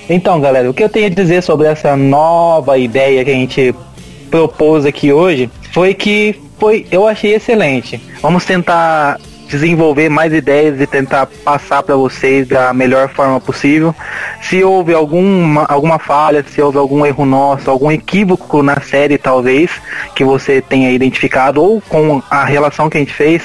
Então, 0.08 0.40
galera, 0.40 0.70
o 0.70 0.74
que 0.74 0.84
eu 0.84 0.88
tenho 0.88 1.06
a 1.06 1.08
dizer 1.08 1.42
sobre 1.42 1.66
essa 1.66 1.96
nova 1.96 2.78
ideia 2.78 3.24
que 3.24 3.30
a 3.32 3.34
gente 3.34 3.74
propôs 4.30 4.86
aqui 4.86 5.12
hoje 5.12 5.50
foi 5.72 5.92
que 5.92 6.36
foi, 6.56 6.86
eu 6.92 7.08
achei 7.08 7.34
excelente. 7.34 8.00
Vamos 8.20 8.44
tentar 8.44 9.18
desenvolver 9.52 10.08
mais 10.08 10.32
ideias 10.32 10.80
e 10.80 10.86
tentar 10.86 11.26
passar 11.26 11.82
para 11.82 11.94
vocês 11.94 12.48
da 12.48 12.72
melhor 12.72 13.10
forma 13.10 13.38
possível. 13.38 13.94
Se 14.40 14.64
houve 14.64 14.94
alguma, 14.94 15.66
alguma 15.66 15.98
falha, 15.98 16.42
se 16.42 16.62
houve 16.62 16.78
algum 16.78 17.04
erro 17.04 17.26
nosso, 17.26 17.70
algum 17.70 17.92
equívoco 17.92 18.62
na 18.62 18.80
série 18.80 19.18
talvez 19.18 19.70
que 20.14 20.24
você 20.24 20.62
tenha 20.62 20.90
identificado 20.90 21.62
ou 21.62 21.82
com 21.82 22.22
a 22.30 22.46
relação 22.46 22.88
que 22.88 22.96
a 22.96 23.00
gente 23.00 23.12
fez, 23.12 23.42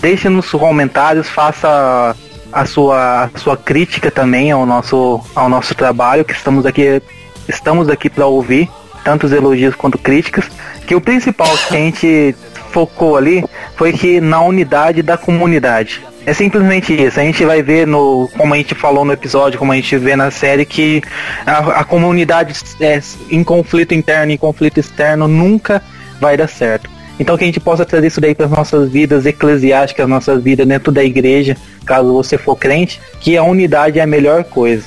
deixe 0.00 0.28
nos 0.28 0.50
comentários, 0.50 1.28
faça 1.28 2.16
a 2.52 2.66
sua, 2.66 3.30
a 3.32 3.38
sua 3.38 3.56
crítica 3.56 4.10
também 4.10 4.50
ao 4.50 4.66
nosso, 4.66 5.20
ao 5.36 5.48
nosso 5.48 5.72
trabalho, 5.72 6.24
que 6.24 6.32
estamos 6.32 6.66
aqui, 6.66 7.00
estamos 7.48 7.88
aqui 7.88 8.10
para 8.10 8.26
ouvir, 8.26 8.68
tanto 9.04 9.26
os 9.26 9.32
elogios 9.32 9.76
quanto 9.76 9.98
críticas. 9.98 10.46
Que 10.84 10.96
o 10.96 11.00
principal 11.00 11.48
que 11.68 11.76
a 11.76 11.78
gente 11.78 12.34
focou 12.74 13.16
ali 13.16 13.44
foi 13.76 13.92
que 13.92 14.20
na 14.20 14.42
unidade 14.42 15.00
da 15.00 15.16
comunidade. 15.16 16.02
É 16.26 16.32
simplesmente 16.32 16.92
isso. 16.92 17.20
A 17.20 17.22
gente 17.22 17.44
vai 17.44 17.62
ver 17.62 17.86
no, 17.86 18.28
como 18.36 18.52
a 18.52 18.56
gente 18.56 18.74
falou 18.74 19.04
no 19.04 19.12
episódio, 19.12 19.58
como 19.58 19.70
a 19.72 19.76
gente 19.76 19.96
vê 19.96 20.16
na 20.16 20.30
série, 20.30 20.64
que 20.64 21.00
a, 21.46 21.80
a 21.80 21.84
comunidade 21.84 22.54
é, 22.80 23.00
em 23.30 23.44
conflito 23.44 23.94
interno, 23.94 24.32
em 24.32 24.36
conflito 24.36 24.80
externo, 24.80 25.28
nunca 25.28 25.80
vai 26.20 26.36
dar 26.36 26.48
certo. 26.48 26.90
Então 27.20 27.36
que 27.36 27.44
a 27.44 27.46
gente 27.46 27.60
possa 27.60 27.84
trazer 27.84 28.08
isso 28.08 28.20
daí 28.20 28.34
para 28.34 28.46
as 28.46 28.50
nossas 28.50 28.90
vidas 28.90 29.24
eclesiásticas, 29.24 30.08
nossas 30.08 30.42
vidas 30.42 30.66
dentro 30.66 30.90
da 30.90 31.04
igreja, 31.04 31.56
caso 31.86 32.12
você 32.12 32.36
for 32.36 32.56
crente, 32.56 33.00
que 33.20 33.36
a 33.36 33.44
unidade 33.44 34.00
é 34.00 34.02
a 34.02 34.06
melhor 34.06 34.42
coisa. 34.42 34.84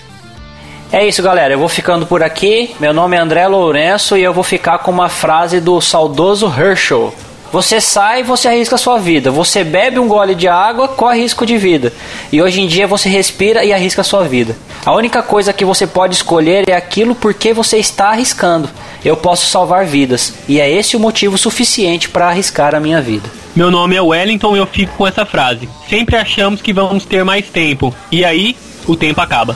É 0.92 1.06
isso, 1.06 1.22
galera. 1.22 1.54
Eu 1.54 1.60
vou 1.60 1.70
ficando 1.70 2.06
por 2.06 2.24
aqui. 2.24 2.76
Meu 2.80 2.94
nome 2.94 3.16
é 3.16 3.20
André 3.20 3.48
Lourenço 3.48 4.18
e 4.18 4.24
eu 4.24 4.34
vou 4.34 4.44
ficar 4.44 4.80
com 4.80 4.92
uma 4.92 5.10
frase 5.10 5.62
do 5.62 5.80
saudoso 5.80 6.48
Herschel. 6.48 7.14
Você 7.52 7.80
sai, 7.80 8.24
você 8.24 8.48
arrisca 8.48 8.76
a 8.76 8.78
sua 8.78 8.98
vida. 9.00 9.32
Você 9.32 9.64
bebe 9.64 10.00
um 10.00 10.08
gole 10.08 10.36
de 10.36 10.48
água, 10.48 10.88
corre 10.88 11.22
risco 11.22 11.46
de 11.46 11.58
vida. 11.58 11.94
E 12.32 12.42
hoje 12.42 12.62
em 12.62 12.68
dia 12.68 12.86
você 12.88 13.08
respira 13.10 13.64
e 13.64 13.72
arrisca 13.72 14.02
a 14.02 14.04
sua 14.04 14.24
vida. 14.24 14.56
A 14.86 14.94
única 14.94 15.24
coisa 15.24 15.54
que 15.54 15.64
você 15.64 15.88
pode 15.88 16.16
escolher 16.16 16.68
é 16.68 16.76
aquilo 16.76 17.16
porque 17.16 17.54
você 17.54 17.78
está 17.78 18.10
arriscando. 18.10 18.70
Eu 19.04 19.16
posso 19.16 19.48
salvar 19.48 19.86
vidas. 19.86 20.34
E 20.48 20.60
é 20.60 20.70
esse 20.70 20.98
o 20.98 21.00
motivo 21.00 21.38
suficiente 21.38 22.10
para 22.10 22.28
arriscar 22.28 22.76
a 22.76 22.80
minha 22.80 23.02
vida. 23.02 23.30
Meu 23.56 23.72
nome 23.72 23.96
é 23.96 24.02
Wellington 24.02 24.56
e 24.56 24.60
eu 24.60 24.68
fico 24.68 24.96
com 24.98 25.08
essa 25.08 25.26
frase. 25.26 25.70
Sempre 25.90 26.16
achamos 26.16 26.62
que 26.62 26.74
vamos 26.74 27.06
ter 27.06 27.24
mais 27.24 27.48
tempo. 27.48 27.94
E 28.12 28.24
aí, 28.26 28.58
o 28.86 28.96
tempo 28.96 29.22
acaba. 29.22 29.56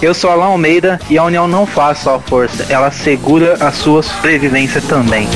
Eu 0.00 0.12
sou 0.12 0.30
Alan 0.30 0.46
Almeida 0.46 1.00
e 1.08 1.16
a 1.16 1.24
união 1.24 1.48
não 1.48 1.64
faz 1.64 1.98
só 1.98 2.20
força, 2.20 2.66
ela 2.68 2.90
segura 2.90 3.54
a 3.54 3.72
sua 3.72 4.02
sobrevivência 4.02 4.82
também. 4.82 5.26